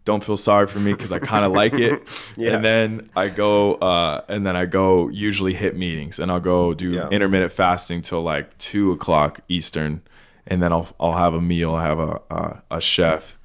Don't 0.05 0.23
feel 0.23 0.37
sorry 0.37 0.67
for 0.67 0.79
me 0.81 0.93
because 0.93 1.13
I 1.13 1.19
kind 1.19 1.45
of 1.47 1.53
like 1.53 1.73
it. 1.75 2.03
Yeah. 2.37 2.55
And 2.57 2.65
then 2.65 3.11
I 3.17 3.29
go, 3.31 3.75
uh, 3.77 4.21
and 4.29 4.45
then 4.47 4.55
I 4.55 4.67
go 4.67 5.09
usually 5.09 5.55
hit 5.55 5.79
meetings, 5.79 6.19
and 6.19 6.31
I'll 6.31 6.41
go 6.41 6.75
do 6.75 6.91
Yeah. 6.93 7.09
intermittent 7.09 7.53
fasting 7.53 8.03
till 8.03 8.21
like 8.23 8.57
two 8.59 8.93
o'clock 8.93 9.41
Eastern, 9.49 10.03
and 10.47 10.63
then 10.63 10.73
I'll 10.73 10.89
I'll 11.01 11.15
have 11.17 11.33
a 11.35 11.41
meal. 11.41 11.75
I 11.75 11.83
have 11.85 11.99
a 11.99 12.21
a, 12.31 12.63
a 12.73 12.81
chef 12.81 13.39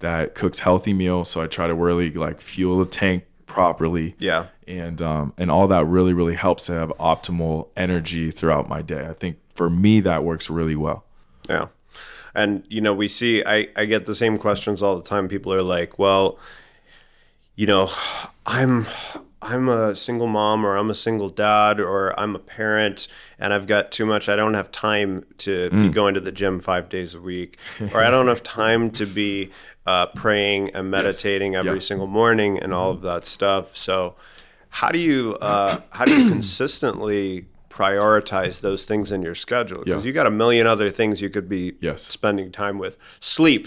that 0.00 0.34
cooks 0.34 0.58
healthy 0.58 0.92
meals, 0.92 1.30
so 1.30 1.40
I 1.42 1.46
try 1.46 1.66
to 1.66 1.74
really 1.74 2.10
like 2.12 2.40
fuel 2.42 2.78
the 2.80 2.86
tank 2.90 3.24
properly. 3.46 4.14
Yeah. 4.18 4.46
and 4.68 5.00
um, 5.00 5.32
and 5.38 5.50
all 5.50 5.66
that 5.68 5.86
really 5.86 6.12
really 6.12 6.34
helps 6.34 6.66
to 6.66 6.72
have 6.74 6.90
optimal 7.00 7.68
energy 7.76 8.30
throughout 8.30 8.68
my 8.68 8.82
day. 8.82 9.06
I 9.08 9.14
think 9.14 9.38
for 9.54 9.70
me 9.70 10.00
that 10.00 10.24
works 10.24 10.50
really 10.50 10.76
well. 10.76 11.04
Yeah. 11.48 11.68
And 12.34 12.64
you 12.68 12.80
know, 12.80 12.94
we 12.94 13.08
see 13.08 13.42
I, 13.44 13.68
I 13.76 13.84
get 13.84 14.06
the 14.06 14.14
same 14.14 14.38
questions 14.38 14.82
all 14.82 14.96
the 14.96 15.02
time. 15.08 15.28
People 15.28 15.52
are 15.52 15.62
like, 15.62 15.98
Well, 15.98 16.38
you 17.56 17.66
know, 17.66 17.88
I'm 18.46 18.86
I'm 19.44 19.68
a 19.68 19.94
single 19.96 20.28
mom 20.28 20.64
or 20.64 20.76
I'm 20.76 20.88
a 20.88 20.94
single 20.94 21.28
dad 21.28 21.80
or 21.80 22.18
I'm 22.18 22.36
a 22.36 22.38
parent 22.38 23.08
and 23.40 23.52
I've 23.52 23.66
got 23.66 23.90
too 23.90 24.06
much 24.06 24.28
I 24.28 24.36
don't 24.36 24.54
have 24.54 24.70
time 24.70 25.24
to 25.38 25.68
be 25.70 25.88
going 25.88 26.14
to 26.14 26.20
the 26.20 26.30
gym 26.30 26.60
five 26.60 26.88
days 26.88 27.14
a 27.14 27.20
week. 27.20 27.58
or 27.92 28.04
I 28.04 28.10
don't 28.10 28.28
have 28.28 28.42
time 28.44 28.90
to 28.92 29.04
be 29.06 29.50
uh, 29.84 30.06
praying 30.06 30.70
and 30.74 30.90
meditating 30.92 31.56
every 31.56 31.74
Yeah. 31.74 31.78
single 31.80 32.06
morning 32.06 32.56
and 32.60 32.72
all 32.72 32.92
of 32.92 33.02
that 33.02 33.26
stuff. 33.26 33.76
So 33.76 34.14
how 34.68 34.90
do 34.90 34.98
you 34.98 35.34
uh, 35.40 35.80
how 35.90 36.04
do 36.04 36.16
you 36.16 36.28
consistently 36.36 37.46
prioritize 37.72 38.60
those 38.60 38.84
things 38.84 39.10
in 39.10 39.22
your 39.22 39.34
schedule? 39.34 39.78
Because 39.84 40.04
Yeah. 40.04 40.08
you 40.08 40.12
got 40.12 40.26
a 40.26 40.30
million 40.30 40.66
other 40.66 40.90
things 40.90 41.22
you 41.22 41.30
could 41.30 41.48
be 41.48 41.74
Yes. 41.80 42.02
spending 42.02 42.52
time 42.52 42.78
with. 42.78 42.96
Sleep 43.20 43.66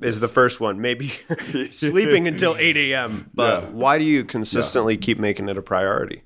is 0.00 0.20
the 0.20 0.28
first 0.28 0.60
one. 0.60 0.80
Maybe 0.80 1.08
sleeping 1.70 2.28
until 2.28 2.54
eight 2.58 2.76
a.m. 2.76 3.30
But 3.34 3.62
Yeah. 3.62 3.68
why 3.70 3.98
do 3.98 4.04
you 4.04 4.24
consistently 4.24 4.96
keep 4.96 5.18
making 5.18 5.48
it 5.48 5.56
a 5.56 5.62
priority? 5.62 6.22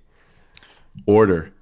Order, 1.07 1.53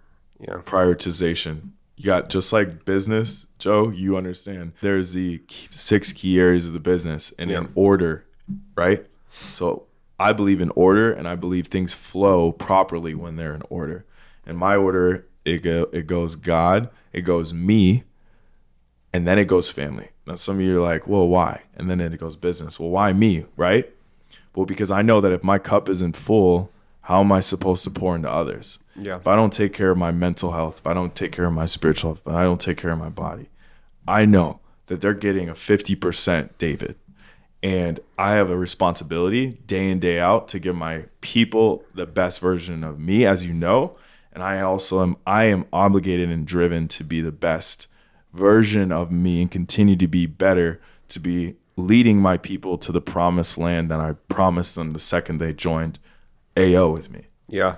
Yeah, 0.40 0.54
prioritization. 0.64 1.70
You 1.96 2.04
got 2.06 2.28
just 2.30 2.52
like 2.52 2.84
business, 2.84 3.46
Joe. 3.58 3.88
You 3.90 4.16
understand. 4.16 4.72
There's 4.80 5.12
the 5.14 5.38
key, 5.48 5.66
six 5.70 6.12
key 6.12 6.38
areas 6.38 6.66
of 6.68 6.72
the 6.72 6.78
business, 6.80 7.32
and 7.40 7.50
in 7.50 7.68
order, 7.74 8.24
right? 8.76 9.04
So 9.30 9.86
I 10.20 10.32
believe 10.32 10.60
in 10.60 10.70
order, 10.76 11.10
and 11.12 11.26
I 11.26 11.34
believe 11.34 11.66
things 11.66 11.92
flow 11.94 12.52
properly 12.52 13.14
when 13.16 13.34
they're 13.34 13.52
in 13.54 13.62
order. 13.68 14.04
And 14.46 14.56
my 14.56 14.76
order, 14.76 15.26
it 15.48 15.62
go, 15.62 15.88
it 15.92 16.06
goes 16.06 16.36
God, 16.36 16.88
it 17.12 17.22
goes 17.22 17.52
me, 17.52 18.04
and 19.12 19.26
then 19.26 19.38
it 19.38 19.46
goes 19.46 19.70
family. 19.70 20.10
Now 20.26 20.34
some 20.34 20.56
of 20.56 20.62
you 20.62 20.78
are 20.78 20.86
like, 20.86 21.06
well, 21.06 21.26
why? 21.26 21.62
And 21.76 21.90
then 21.90 22.00
it 22.00 22.18
goes 22.18 22.36
business. 22.36 22.78
Well, 22.78 22.90
why 22.90 23.12
me, 23.12 23.46
right? 23.56 23.90
Well, 24.54 24.66
because 24.66 24.90
I 24.90 25.02
know 25.02 25.20
that 25.20 25.32
if 25.32 25.42
my 25.42 25.58
cup 25.58 25.88
isn't 25.88 26.16
full, 26.16 26.70
how 27.02 27.20
am 27.20 27.32
I 27.32 27.40
supposed 27.40 27.84
to 27.84 27.90
pour 27.90 28.14
into 28.14 28.30
others? 28.30 28.78
Yeah. 28.94 29.16
If 29.16 29.26
I 29.26 29.34
don't 29.34 29.52
take 29.52 29.72
care 29.72 29.90
of 29.90 29.98
my 29.98 30.10
mental 30.10 30.52
health, 30.52 30.80
if 30.80 30.86
I 30.86 30.92
don't 30.92 31.14
take 31.14 31.32
care 31.32 31.46
of 31.46 31.52
my 31.52 31.66
spiritual 31.66 32.10
health, 32.10 32.22
if 32.26 32.34
I 32.34 32.42
don't 32.42 32.60
take 32.60 32.76
care 32.76 32.90
of 32.90 32.98
my 32.98 33.08
body, 33.08 33.48
I 34.06 34.24
know 34.24 34.60
that 34.86 35.00
they're 35.00 35.14
getting 35.14 35.48
a 35.48 35.54
50% 35.54 36.58
David. 36.58 36.96
And 37.62 38.00
I 38.18 38.32
have 38.32 38.50
a 38.50 38.56
responsibility 38.56 39.52
day 39.66 39.90
in, 39.90 39.98
day 39.98 40.20
out 40.20 40.48
to 40.48 40.58
give 40.58 40.76
my 40.76 41.04
people 41.20 41.84
the 41.94 42.06
best 42.06 42.40
version 42.40 42.84
of 42.84 43.00
me, 43.00 43.24
as 43.26 43.44
you 43.44 43.52
know. 43.52 43.96
And 44.38 44.46
I 44.46 44.60
also 44.60 45.02
am 45.02 45.16
I 45.26 45.46
am 45.46 45.66
obligated 45.72 46.30
and 46.30 46.46
driven 46.46 46.86
to 46.88 47.02
be 47.02 47.20
the 47.20 47.32
best 47.32 47.88
version 48.32 48.92
of 48.92 49.10
me 49.10 49.42
and 49.42 49.50
continue 49.50 49.96
to 49.96 50.06
be 50.06 50.26
better, 50.26 50.80
to 51.08 51.18
be 51.18 51.56
leading 51.76 52.20
my 52.20 52.36
people 52.36 52.78
to 52.78 52.92
the 52.92 53.00
promised 53.00 53.58
land 53.58 53.90
that 53.90 53.98
I 53.98 54.12
promised 54.28 54.76
them 54.76 54.92
the 54.92 55.00
second 55.00 55.38
they 55.38 55.52
joined 55.52 55.98
AO 56.56 56.88
with 56.90 57.10
me. 57.10 57.24
yeah. 57.48 57.76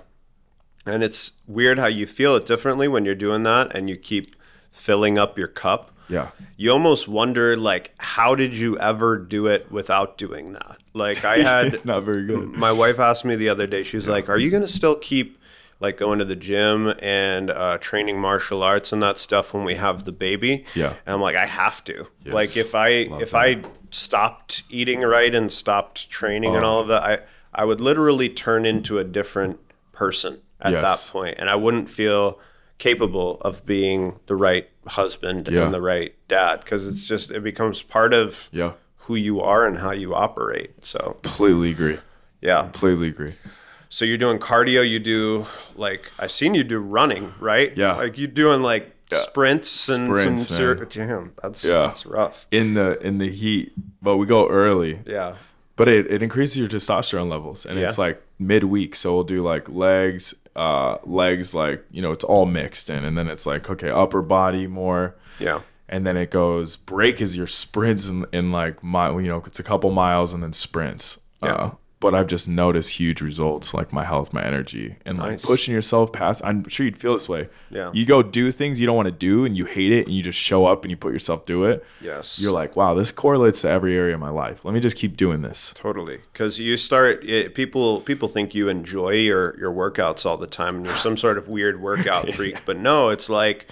And 0.84 1.02
it's 1.02 1.32
weird 1.46 1.78
how 1.78 1.86
you 1.86 2.06
feel 2.06 2.36
it 2.36 2.44
differently 2.44 2.88
when 2.88 3.06
you're 3.06 3.14
doing 3.14 3.42
that, 3.44 3.74
and 3.74 3.88
you 3.88 3.96
keep 3.96 4.36
filling 4.70 5.18
up 5.18 5.38
your 5.38 5.48
cup. 5.48 5.92
Yeah. 6.10 6.30
you 6.58 6.72
almost 6.72 7.08
wonder 7.08 7.56
like 7.56 7.94
how 7.98 8.34
did 8.34 8.52
you 8.52 8.76
ever 8.78 9.16
do 9.16 9.46
it 9.46 9.70
without 9.70 10.18
doing 10.18 10.54
that 10.54 10.78
like 10.92 11.24
i 11.24 11.36
had 11.50 11.72
it's 11.72 11.84
not 11.84 12.02
very 12.02 12.26
good. 12.26 12.48
my 12.56 12.72
wife 12.72 12.98
asked 12.98 13.24
me 13.24 13.36
the 13.36 13.48
other 13.48 13.68
day 13.68 13.84
she 13.84 13.90
she's 13.90 14.08
like 14.08 14.28
are 14.28 14.36
you 14.36 14.50
going 14.50 14.64
to 14.64 14.68
still 14.68 14.96
keep 14.96 15.38
like 15.80 15.96
going 15.96 16.18
to 16.18 16.24
the 16.24 16.36
gym 16.36 16.92
and 17.00 17.50
uh, 17.50 17.78
training 17.78 18.20
martial 18.20 18.62
arts 18.62 18.92
and 18.92 19.02
that 19.02 19.18
stuff 19.18 19.52
when 19.54 19.64
we 19.64 19.74
have 19.74 20.04
the 20.04 20.12
baby 20.12 20.64
Yeah. 20.74 20.94
and 21.06 21.14
i'm 21.14 21.20
like 21.20 21.36
i 21.36 21.46
have 21.46 21.82
to 21.84 22.06
Yes. 22.24 22.34
like 22.34 22.56
if 22.56 22.74
i 22.74 23.04
Love 23.10 23.22
if 23.22 23.30
that. 23.32 23.38
i 23.38 23.62
stopped 23.90 24.62
eating 24.70 25.00
right 25.00 25.34
and 25.34 25.50
stopped 25.50 26.08
training 26.10 26.54
and 26.54 26.64
Oh. 26.64 26.68
all 26.68 26.80
of 26.80 26.88
that 26.88 27.02
i 27.02 27.18
i 27.54 27.64
would 27.64 27.80
literally 27.80 28.28
turn 28.28 28.64
into 28.64 28.98
a 28.98 29.04
different 29.04 29.58
person 29.92 30.40
at 30.60 30.72
Yes. 30.72 30.82
that 31.06 31.12
point 31.12 31.36
and 31.38 31.50
i 31.50 31.56
wouldn't 31.56 31.88
feel 31.88 32.38
capable 32.78 33.38
of 33.42 33.64
being 33.66 34.18
the 34.26 34.36
right 34.36 34.68
husband 34.86 35.48
Yeah. 35.50 35.64
and 35.64 35.74
the 35.74 35.80
right 35.82 36.14
dad 36.28 36.60
because 36.60 36.86
it's 36.86 37.06
just 37.06 37.30
it 37.30 37.42
becomes 37.42 37.82
part 37.82 38.12
of 38.14 38.48
Yeah. 38.52 38.72
who 39.04 39.14
you 39.16 39.40
are 39.40 39.66
and 39.66 39.78
how 39.78 39.90
you 39.92 40.14
operate 40.14 40.84
so 40.84 41.16
Completely 41.22 41.70
agree. 41.70 41.98
yeah 42.40 42.62
Completely 42.62 43.08
agree. 43.08 43.34
So 43.90 44.04
you're 44.06 44.16
doing 44.16 44.38
cardio 44.38 44.88
you 44.88 44.98
do 44.98 45.44
like 45.76 46.10
i've 46.18 46.30
seen 46.32 46.54
you 46.54 46.64
do 46.64 46.78
running 46.78 47.34
right 47.40 47.76
Yeah. 47.76 47.94
like 47.96 48.16
you're 48.16 48.28
doing 48.28 48.62
like 48.62 48.96
sprints 49.12 49.88
and 49.88 50.06
Sprints, 50.16 50.46
some 50.46 50.56
ser- 50.56 50.84
damn 50.86 51.32
that's 51.42 51.64
Yeah. 51.64 51.82
that's 51.82 52.06
rough 52.06 52.46
In 52.50 52.74
the 52.74 52.98
in 53.06 53.18
the 53.18 53.28
heat, 53.30 53.72
but 54.00 54.16
we 54.16 54.24
go 54.26 54.48
early. 54.48 55.00
yeah 55.04 55.34
But 55.76 55.88
it, 55.88 56.10
it 56.10 56.22
increases 56.22 56.56
your 56.58 56.68
testosterone 56.68 57.28
levels, 57.28 57.66
and 57.66 57.78
it's 57.78 57.98
Yeah. 57.98 58.04
like 58.04 58.22
midweek. 58.38 58.94
So 58.94 59.14
we'll 59.14 59.24
do 59.24 59.42
like 59.42 59.68
legs, 59.68 60.34
uh, 60.54 60.98
legs, 61.04 61.54
like 61.54 61.84
you 61.90 62.02
know, 62.02 62.12
it's 62.12 62.22
all 62.24 62.46
mixed 62.46 62.88
in, 62.90 63.04
and 63.04 63.16
then 63.18 63.28
it's 63.28 63.46
like 63.46 63.68
okay, 63.68 63.90
upper 63.90 64.22
body 64.22 64.66
more, 64.66 65.16
yeah 65.40 65.60
and 65.92 66.06
then 66.06 66.16
it 66.16 66.30
goes 66.30 66.76
break 66.76 67.20
is 67.20 67.36
your 67.36 67.48
sprints 67.48 68.08
in, 68.08 68.24
in 68.32 68.52
like 68.52 68.80
mile, 68.84 69.20
you 69.20 69.26
know, 69.28 69.42
it's 69.44 69.58
a 69.58 69.64
couple 69.64 69.90
miles, 69.90 70.32
and 70.34 70.40
then 70.42 70.52
sprints. 70.52 71.18
Yeah. 71.42 71.54
Uh, 71.54 71.70
but 72.00 72.14
I've 72.14 72.26
just 72.28 72.48
noticed 72.48 72.92
huge 72.92 73.20
results 73.20 73.74
like 73.74 73.92
my 73.92 74.04
health, 74.04 74.32
my 74.32 74.42
energy, 74.42 74.96
and 75.04 75.18
like 75.18 75.30
Nice. 75.32 75.44
pushing 75.44 75.74
yourself 75.74 76.12
past. 76.12 76.40
I'm 76.44 76.66
sure 76.68 76.86
you'd 76.86 76.96
feel 76.96 77.12
this 77.12 77.28
way. 77.28 77.48
Yeah. 77.70 77.90
You 77.92 78.06
go 78.06 78.22
do 78.22 78.50
things 78.50 78.80
you 78.80 78.86
don't 78.86 78.96
want 78.96 79.06
to 79.06 79.12
do 79.12 79.44
and 79.44 79.54
you 79.56 79.66
hate 79.66 79.92
it 79.92 80.06
and 80.06 80.14
you 80.16 80.22
just 80.22 80.38
show 80.38 80.64
up 80.64 80.82
and 80.82 80.90
you 80.90 80.96
put 80.96 81.12
yourself 81.12 81.46
through 81.46 81.66
it. 81.66 81.84
Yes. 82.00 82.40
You're 82.40 82.52
like, 82.52 82.74
wow, 82.74 82.94
this 82.94 83.12
correlates 83.12 83.60
to 83.62 83.68
every 83.68 83.94
area 83.96 84.14
of 84.14 84.20
my 84.20 84.30
life. 84.30 84.64
Let 84.64 84.72
me 84.72 84.80
just 84.80 84.96
keep 84.96 85.16
doing 85.16 85.42
this. 85.42 85.74
Totally, 85.76 86.20
because 86.32 86.58
you 86.58 86.76
start 86.78 87.22
it, 87.28 87.54
people. 87.54 88.00
People 88.00 88.28
think 88.28 88.54
you 88.54 88.68
enjoy 88.70 89.10
your 89.10 89.58
your 89.58 89.70
workouts 89.72 90.24
all 90.24 90.38
the 90.38 90.46
time, 90.46 90.76
and 90.76 90.86
you're 90.86 90.96
some 90.96 91.16
sort 91.18 91.36
of 91.36 91.48
weird 91.48 91.80
workout 91.82 92.32
freak. 92.34 92.64
But 92.64 92.78
no, 92.78 93.10
it's 93.10 93.28
like 93.28 93.66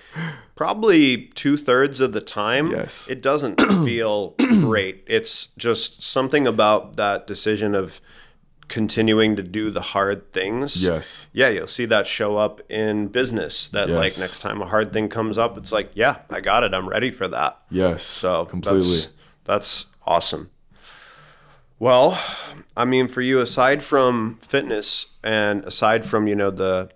probably 0.55 1.27
two 1.35 1.57
thirds 1.57 2.01
of 2.01 2.13
the 2.13 2.21
time. 2.21 2.71
Yes. 2.71 3.09
it 3.09 3.23
doesn't 3.23 3.61
feel 3.85 4.35
great. 4.39 5.05
It's 5.07 5.47
just 5.57 6.03
something 6.03 6.47
about 6.47 6.97
that 6.97 7.27
decision 7.27 7.75
of 7.75 8.01
continuing 8.69 9.35
to 9.37 9.43
do 9.43 9.71
the 9.71 9.81
hard 9.81 10.33
things. 10.33 10.83
Yes. 10.85 11.27
Yeah, 11.33 11.49
you'll 11.49 11.67
see 11.67 11.87
that 11.87 12.07
show 12.07 12.37
up 12.37 12.61
in 12.71 13.09
business. 13.09 13.69
That 13.69 13.89
like 13.89 14.03
next 14.19 14.41
time 14.41 14.61
a 14.61 14.67
hard 14.67 14.93
thing 14.93 15.09
comes 15.09 15.39
up, 15.39 15.57
it's 15.57 15.73
like, 15.73 15.91
yeah, 15.95 16.17
I 16.31 16.41
got 16.41 16.65
it. 16.65 16.75
I'm 16.75 16.89
ready 16.89 17.11
for 17.11 17.27
that. 17.29 17.59
Yes. 17.71 18.03
So 18.05 18.45
completely. 18.45 18.79
That's, 18.81 19.09
that's 19.45 19.87
awesome. 20.07 20.51
Well, 21.79 22.21
I 22.77 22.85
mean, 22.85 23.09
for 23.09 23.21
you, 23.23 23.41
aside 23.41 23.83
from 23.85 24.39
fitness 24.43 25.07
and 25.23 25.65
aside 25.65 26.05
from 26.05 26.27
you 26.27 26.35
know 26.35 26.51
the 26.51 26.91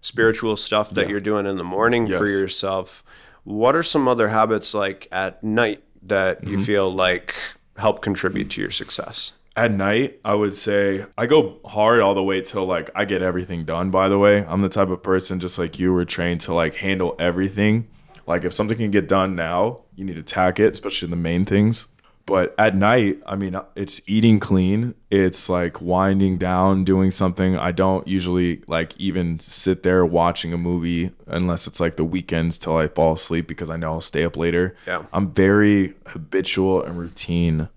spiritual 0.00 0.56
stuff 0.56 0.90
that 0.90 1.08
you're 1.10 1.20
doing 1.20 1.44
in 1.46 1.56
the 1.58 1.64
morning 1.64 2.06
for 2.06 2.26
yourself, 2.26 3.04
what 3.44 3.76
are 3.76 3.82
some 3.82 4.08
other 4.08 4.28
habits 4.28 4.72
like 4.74 5.06
at 5.12 5.44
night 5.44 5.82
that 6.02 6.40
Mm-hmm. 6.40 6.50
you 6.50 6.64
feel 6.64 6.92
like 6.92 7.34
help 7.76 8.00
contribute 8.00 8.48
to 8.50 8.60
your 8.62 8.70
success? 8.70 9.32
At 9.56 9.72
night, 9.72 10.20
I 10.24 10.34
would 10.34 10.54
say 10.54 11.04
I 11.18 11.26
go 11.26 11.58
hard 11.64 12.00
all 12.00 12.14
the 12.14 12.22
way 12.22 12.40
till 12.40 12.66
like 12.66 12.90
I 12.94 13.04
get 13.04 13.20
everything 13.20 13.64
done. 13.64 13.90
By 13.90 14.08
the 14.08 14.18
way, 14.18 14.44
I'm 14.44 14.62
the 14.62 14.68
type 14.68 14.88
of 14.88 15.02
person 15.02 15.40
just 15.40 15.58
like 15.58 15.78
you 15.78 15.92
were 15.92 16.04
trained 16.04 16.40
to 16.42 16.54
like 16.54 16.76
handle 16.76 17.16
everything. 17.18 17.88
Like 18.26 18.44
if 18.44 18.52
something 18.52 18.78
can 18.78 18.90
get 18.90 19.08
done 19.08 19.34
now, 19.34 19.80
you 19.96 20.04
need 20.04 20.14
to 20.14 20.22
tack 20.22 20.60
it, 20.60 20.72
especially 20.72 21.08
the 21.08 21.16
main 21.16 21.44
things. 21.44 21.88
But 22.26 22.54
at 22.58 22.76
night, 22.76 23.20
I 23.26 23.34
mean, 23.34 23.58
it's 23.74 24.00
eating 24.06 24.38
clean. 24.38 24.94
It's 25.10 25.48
like 25.48 25.80
winding 25.80 26.38
down, 26.38 26.84
doing 26.84 27.10
something. 27.10 27.56
I 27.56 27.72
don't 27.72 28.06
usually 28.06 28.62
like 28.68 28.96
even 29.00 29.40
sit 29.40 29.82
there 29.82 30.06
watching 30.06 30.52
a 30.52 30.56
movie 30.56 31.10
unless 31.26 31.66
it's 31.66 31.80
like 31.80 31.96
the 31.96 32.04
weekends 32.04 32.56
till 32.56 32.76
I 32.76 32.86
fall 32.86 33.14
asleep 33.14 33.48
because 33.48 33.68
I 33.68 33.76
know 33.76 33.94
I'll 33.94 34.00
stay 34.00 34.22
up 34.22 34.36
later. 34.36 34.76
Yeah. 34.86 35.06
I'm 35.12 35.32
very 35.32 35.94
habitual 36.06 36.84
and 36.84 36.96
routine 36.96 37.68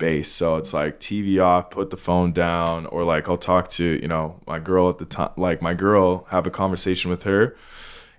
based. 0.00 0.34
So 0.34 0.56
it's 0.56 0.74
like 0.74 0.98
TV 0.98 1.40
off, 1.40 1.70
put 1.70 1.90
the 1.90 1.96
phone 1.96 2.32
down, 2.32 2.86
or 2.86 3.04
like 3.04 3.28
I'll 3.28 3.36
talk 3.38 3.68
to, 3.78 3.84
you 3.84 4.08
know, 4.08 4.40
my 4.48 4.58
girl 4.58 4.88
at 4.88 4.98
the 4.98 5.04
time, 5.04 5.30
like 5.36 5.62
my 5.62 5.74
girl, 5.74 6.26
have 6.30 6.44
a 6.48 6.50
conversation 6.50 7.08
with 7.10 7.22
her, 7.22 7.56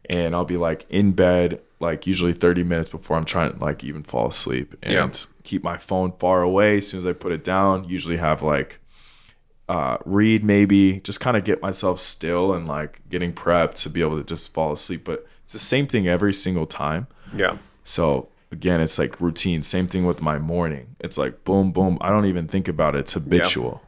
and 0.09 0.33
I'll 0.33 0.45
be 0.45 0.55
like 0.57 0.85
in 0.89 1.11
bed, 1.11 1.59
like 1.81 2.07
usually 2.07 2.31
30 2.31 2.63
minutes 2.63 2.87
before 2.89 3.17
I'm 3.17 3.25
trying 3.25 3.51
to 3.51 3.59
like 3.59 3.83
even 3.83 4.03
fall 4.03 4.27
asleep 4.29 4.75
and 4.81 4.93
Yeah. 4.93 5.09
keep 5.43 5.63
my 5.63 5.77
phone 5.77 6.13
far 6.17 6.41
away. 6.41 6.77
As 6.77 6.87
soon 6.87 6.99
as 6.99 7.05
I 7.07 7.11
put 7.13 7.33
it 7.33 7.43
down, 7.43 7.83
usually 7.89 8.17
have 8.17 8.41
like, 8.41 8.79
uh, 9.67 9.97
read 10.05 10.43
maybe, 10.43 10.99
just 11.01 11.19
kind 11.19 11.35
of 11.37 11.43
get 11.43 11.61
myself 11.61 11.99
still 11.99 12.53
and 12.53 12.67
like 12.67 13.01
getting 13.09 13.33
prepped 13.33 13.75
to 13.83 13.89
be 13.89 14.01
able 14.01 14.17
to 14.17 14.23
just 14.23 14.53
fall 14.53 14.71
asleep. 14.71 15.03
But 15.05 15.25
it's 15.43 15.53
the 15.53 15.59
same 15.59 15.87
thing 15.87 16.07
every 16.07 16.33
single 16.33 16.65
time. 16.65 17.07
Yeah. 17.35 17.57
So 17.83 18.27
again, 18.51 18.81
it's 18.81 18.97
like 18.99 19.19
routine. 19.21 19.63
Same 19.63 19.87
thing 19.87 20.05
with 20.05 20.21
my 20.21 20.37
morning. 20.37 20.95
It's 20.99 21.17
like 21.17 21.43
boom, 21.43 21.71
boom. 21.71 21.97
I 22.01 22.09
don't 22.09 22.25
even 22.25 22.47
think 22.47 22.67
about 22.67 22.95
it. 22.95 22.99
It's 22.99 23.13
habitual. 23.13 23.81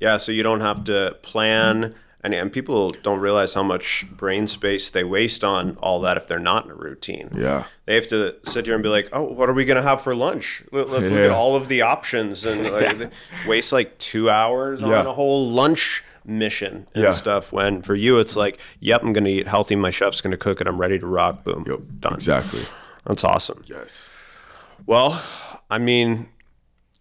Yeah, 0.00 0.16
so 0.16 0.32
you 0.32 0.42
don't 0.42 0.62
have 0.62 0.84
to 0.84 1.16
plan, 1.22 1.94
and, 2.22 2.34
and 2.34 2.52
people 2.52 2.90
don't 3.02 3.20
realize 3.20 3.54
how 3.54 3.62
much 3.62 4.04
brain 4.10 4.46
space 4.48 4.90
they 4.90 5.04
waste 5.04 5.44
on 5.44 5.76
all 5.76 6.00
that 6.00 6.16
if 6.16 6.26
they're 6.26 6.38
not 6.40 6.64
in 6.64 6.70
a 6.72 6.74
routine. 6.74 7.30
Yeah. 7.36 7.64
They 7.86 7.94
have 7.94 8.08
to 8.08 8.34
sit 8.44 8.64
here 8.66 8.74
and 8.74 8.82
be 8.82 8.88
like, 8.88 9.08
"Oh, 9.12 9.22
what 9.22 9.48
are 9.48 9.52
we 9.52 9.64
gonna 9.64 9.82
have 9.82 10.02
for 10.02 10.14
lunch? 10.14 10.64
Let- 10.72 10.88
Let's 10.90 11.04
look 11.04 11.12
Yeah. 11.18 11.26
at 11.26 11.30
all 11.30 11.54
of 11.54 11.68
the 11.68 11.82
options 11.82 12.44
and 12.44 12.64
like, 12.70 13.10
waste 13.46 13.72
like 13.72 13.96
two 13.98 14.28
hours 14.28 14.80
Yeah. 14.80 15.00
on 15.00 15.06
a 15.06 15.12
whole 15.12 15.48
lunch 15.50 16.02
mission 16.24 16.86
and 16.94 17.04
Yeah. 17.04 17.10
stuff. 17.12 17.52
When 17.52 17.80
for 17.82 17.94
you, 17.94 18.18
it's 18.18 18.34
like, 18.36 18.58
"Yep, 18.80 19.02
I'm 19.02 19.12
gonna 19.12 19.28
eat 19.28 19.46
healthy. 19.46 19.76
My 19.76 19.90
chef's 19.90 20.20
gonna 20.20 20.36
cook 20.36 20.60
it. 20.60 20.66
I'm 20.66 20.78
ready 20.80 20.98
to 20.98 21.06
rock. 21.06 21.44
Boom, 21.44 21.64
Yep. 21.68 21.78
done. 22.00 22.14
Exactly. 22.14 22.60
That's 23.06 23.24
awesome. 23.24 23.62
Yes. 23.66 24.10
Well, 24.86 25.22
I 25.70 25.78
mean, 25.78 26.28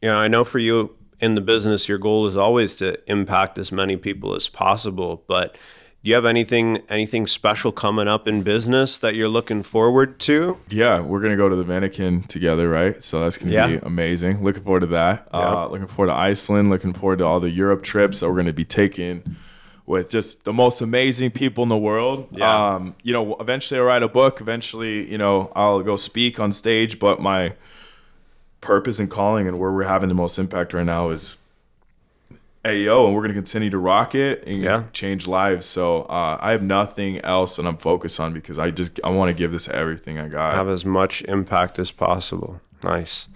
you 0.01 0.09
know, 0.09 0.17
I 0.17 0.27
know 0.27 0.43
for 0.43 0.59
you 0.59 0.95
in 1.19 1.35
the 1.35 1.41
business, 1.41 1.89
your 1.89 1.97
goal 1.97 2.27
is 2.27 2.37
always 2.37 2.75
to 2.77 2.97
impact 3.11 3.57
as 3.57 3.71
many 3.71 3.97
people 3.97 4.35
as 4.35 4.47
possible. 4.47 5.23
But 5.27 5.53
do 5.53 6.09
you 6.09 6.15
have 6.15 6.25
anything 6.25 6.77
anything 6.87 7.27
special 7.27 7.73
coming 7.73 8.07
up 8.07 8.25
in 8.27 8.41
business 8.43 8.97
that 8.99 9.15
you're 9.15 9.27
looking 9.27 9.63
forward 9.63 10.19
to? 10.21 10.57
Yeah, 10.69 11.01
we're 11.01 11.19
gonna 11.19 11.35
go 11.35 11.49
to 11.49 11.55
the 11.57 11.63
Vatican 11.63 12.21
together, 12.23 12.69
right? 12.69 13.01
So 13.03 13.19
that's 13.21 13.37
gonna 13.37 13.51
Yeah. 13.51 13.67
be 13.67 13.75
amazing. 13.83 14.41
Looking 14.43 14.63
forward 14.63 14.81
to 14.81 14.87
that. 14.87 15.27
Uh, 15.33 15.67
looking 15.67 15.87
forward 15.87 16.11
to 16.13 16.17
Iceland. 16.17 16.69
Looking 16.69 16.93
forward 16.93 17.19
to 17.19 17.25
all 17.25 17.41
the 17.41 17.49
Europe 17.49 17.83
trips 17.83 18.21
that 18.21 18.29
we're 18.29 18.37
gonna 18.37 18.53
be 18.53 18.63
taking 18.65 19.35
with 19.89 20.07
just 20.07 20.43
the 20.43 20.53
most 20.53 20.81
amazing 20.81 21.31
people 21.31 21.63
in 21.63 21.67
the 21.67 21.75
world. 21.77 22.27
Yeah. 22.31 22.75
Um, 22.75 22.95
you 23.01 23.11
know, 23.11 23.35
eventually 23.39 23.79
I'll 23.79 23.87
write 23.87 24.03
a 24.03 24.07
book. 24.07 24.39
Eventually, 24.39 25.09
you 25.11 25.17
know, 25.17 25.51
I'll 25.55 25.81
go 25.81 25.95
speak 25.95 26.39
on 26.39 26.51
stage. 26.51 26.99
But 26.99 27.19
my 27.19 27.53
purpose 28.61 28.99
and 28.99 29.09
calling 29.09 29.47
and 29.47 29.57
where 29.57 29.71
we're 29.71 29.85
having 29.85 30.07
the 30.07 30.13
most 30.15 30.37
impact 30.37 30.73
right 30.73 30.85
now 30.85 31.09
is 31.09 31.37
AEO, 32.63 33.05
and 33.07 33.15
we're 33.15 33.21
going 33.21 33.29
to 33.33 33.41
continue 33.41 33.71
to 33.71 33.79
rock 33.79 34.13
it 34.13 34.43
and 34.45 34.61
Yeah. 34.61 34.83
change 34.93 35.27
lives. 35.27 35.65
So 35.65 36.03
uh, 36.03 36.37
I 36.39 36.51
have 36.51 36.61
nothing 36.61 37.19
else 37.21 37.55
that 37.55 37.65
I'm 37.65 37.77
focused 37.77 38.19
on 38.19 38.31
because 38.31 38.59
I 38.59 38.69
just 38.69 38.99
I 39.03 39.09
want 39.09 39.29
to 39.29 39.33
give 39.33 39.51
this 39.51 39.67
everything 39.69 40.19
I 40.19 40.27
got. 40.27 40.53
Have 40.53 40.69
as 40.69 40.85
much 40.85 41.23
impact 41.23 41.79
as 41.79 41.89
possible. 41.89 42.61
Nice. 42.83 43.27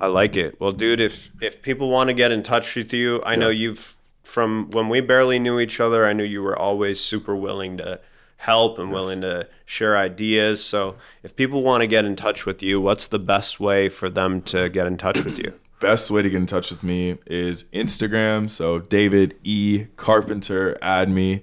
I 0.00 0.06
like 0.08 0.36
it. 0.36 0.60
Well, 0.60 0.72
dude, 0.72 0.98
if 1.00 1.30
if 1.40 1.62
people 1.62 1.90
want 1.90 2.08
to 2.08 2.14
get 2.14 2.32
in 2.32 2.42
touch 2.42 2.74
with 2.74 2.92
you, 2.92 3.22
I 3.24 3.36
know 3.36 3.50
you've 3.50 3.96
from 4.32 4.70
when 4.70 4.88
we 4.88 5.02
barely 5.02 5.38
knew 5.38 5.60
each 5.60 5.78
other, 5.78 6.06
I 6.06 6.14
knew 6.14 6.24
you 6.24 6.42
were 6.42 6.58
always 6.58 6.98
super 6.98 7.36
willing 7.36 7.76
to 7.76 8.00
help 8.38 8.78
and 8.78 8.90
willing 8.90 9.20
to 9.20 9.46
share 9.66 9.98
ideas. 9.98 10.64
So, 10.64 10.96
if 11.22 11.36
people 11.36 11.62
want 11.62 11.82
to 11.82 11.86
get 11.86 12.06
in 12.06 12.16
touch 12.16 12.46
with 12.46 12.62
you, 12.62 12.80
what's 12.80 13.06
the 13.08 13.18
best 13.18 13.60
way 13.60 13.90
for 13.90 14.08
them 14.08 14.40
to 14.42 14.70
get 14.70 14.86
in 14.86 14.96
touch 14.96 15.22
with 15.22 15.38
you? 15.38 15.52
Best 15.80 16.12
way 16.12 16.22
to 16.22 16.30
get 16.30 16.36
in 16.36 16.46
touch 16.46 16.70
with 16.70 16.84
me 16.84 17.18
is 17.26 17.64
Instagram. 17.72 18.48
So 18.48 18.78
David 18.78 19.34
E 19.42 19.86
Carpenter, 19.96 20.78
add 20.80 21.10
me, 21.10 21.42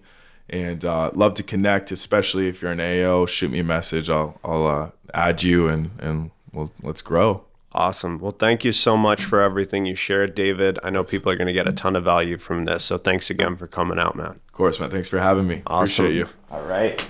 and 0.50 0.86
uh, 0.86 1.12
love 1.14 1.34
to 1.34 1.44
connect. 1.44 1.92
Especially 1.92 2.48
if 2.48 2.62
you're 2.62 2.72
an 2.72 2.80
AO, 2.80 3.26
shoot 3.26 3.52
me 3.52 3.60
a 3.60 3.66
message. 3.66 4.10
I'll 4.10 4.40
I'll 4.42 4.66
uh, 4.66 4.90
add 5.14 5.44
you 5.44 5.68
and 5.68 5.92
and 6.00 6.32
we'll 6.54 6.72
let's 6.82 7.02
grow. 7.02 7.44
Awesome. 7.72 8.18
Well, 8.18 8.32
thank 8.32 8.66
you 8.66 8.72
so 8.72 8.98
much 8.98 9.24
for 9.24 9.42
everything 9.42 9.86
you 9.86 9.94
shared, 9.94 10.34
David. 10.34 10.80
I 10.84 10.90
know 10.90 11.04
people 11.04 11.32
are 11.32 11.36
going 11.36 11.48
to 11.48 11.54
get 11.54 11.68
a 11.68 11.72
ton 11.72 11.96
of 11.96 12.04
value 12.04 12.38
from 12.38 12.66
this. 12.66 12.86
So, 12.86 12.98
thanks 12.98 13.30
again 13.30 13.58
for 13.58 13.68
coming 13.68 14.00
out, 14.00 14.16
man. 14.16 14.40
Of 14.48 14.52
course, 14.54 14.80
man. 14.80 14.90
Thanks 14.90 15.08
for 15.08 15.20
having 15.20 15.48
me. 15.48 15.62
Awesome. 15.68 16.06
Appreciate 16.06 16.18
you. 16.18 16.28
All 16.50 16.64
right. 16.64 17.08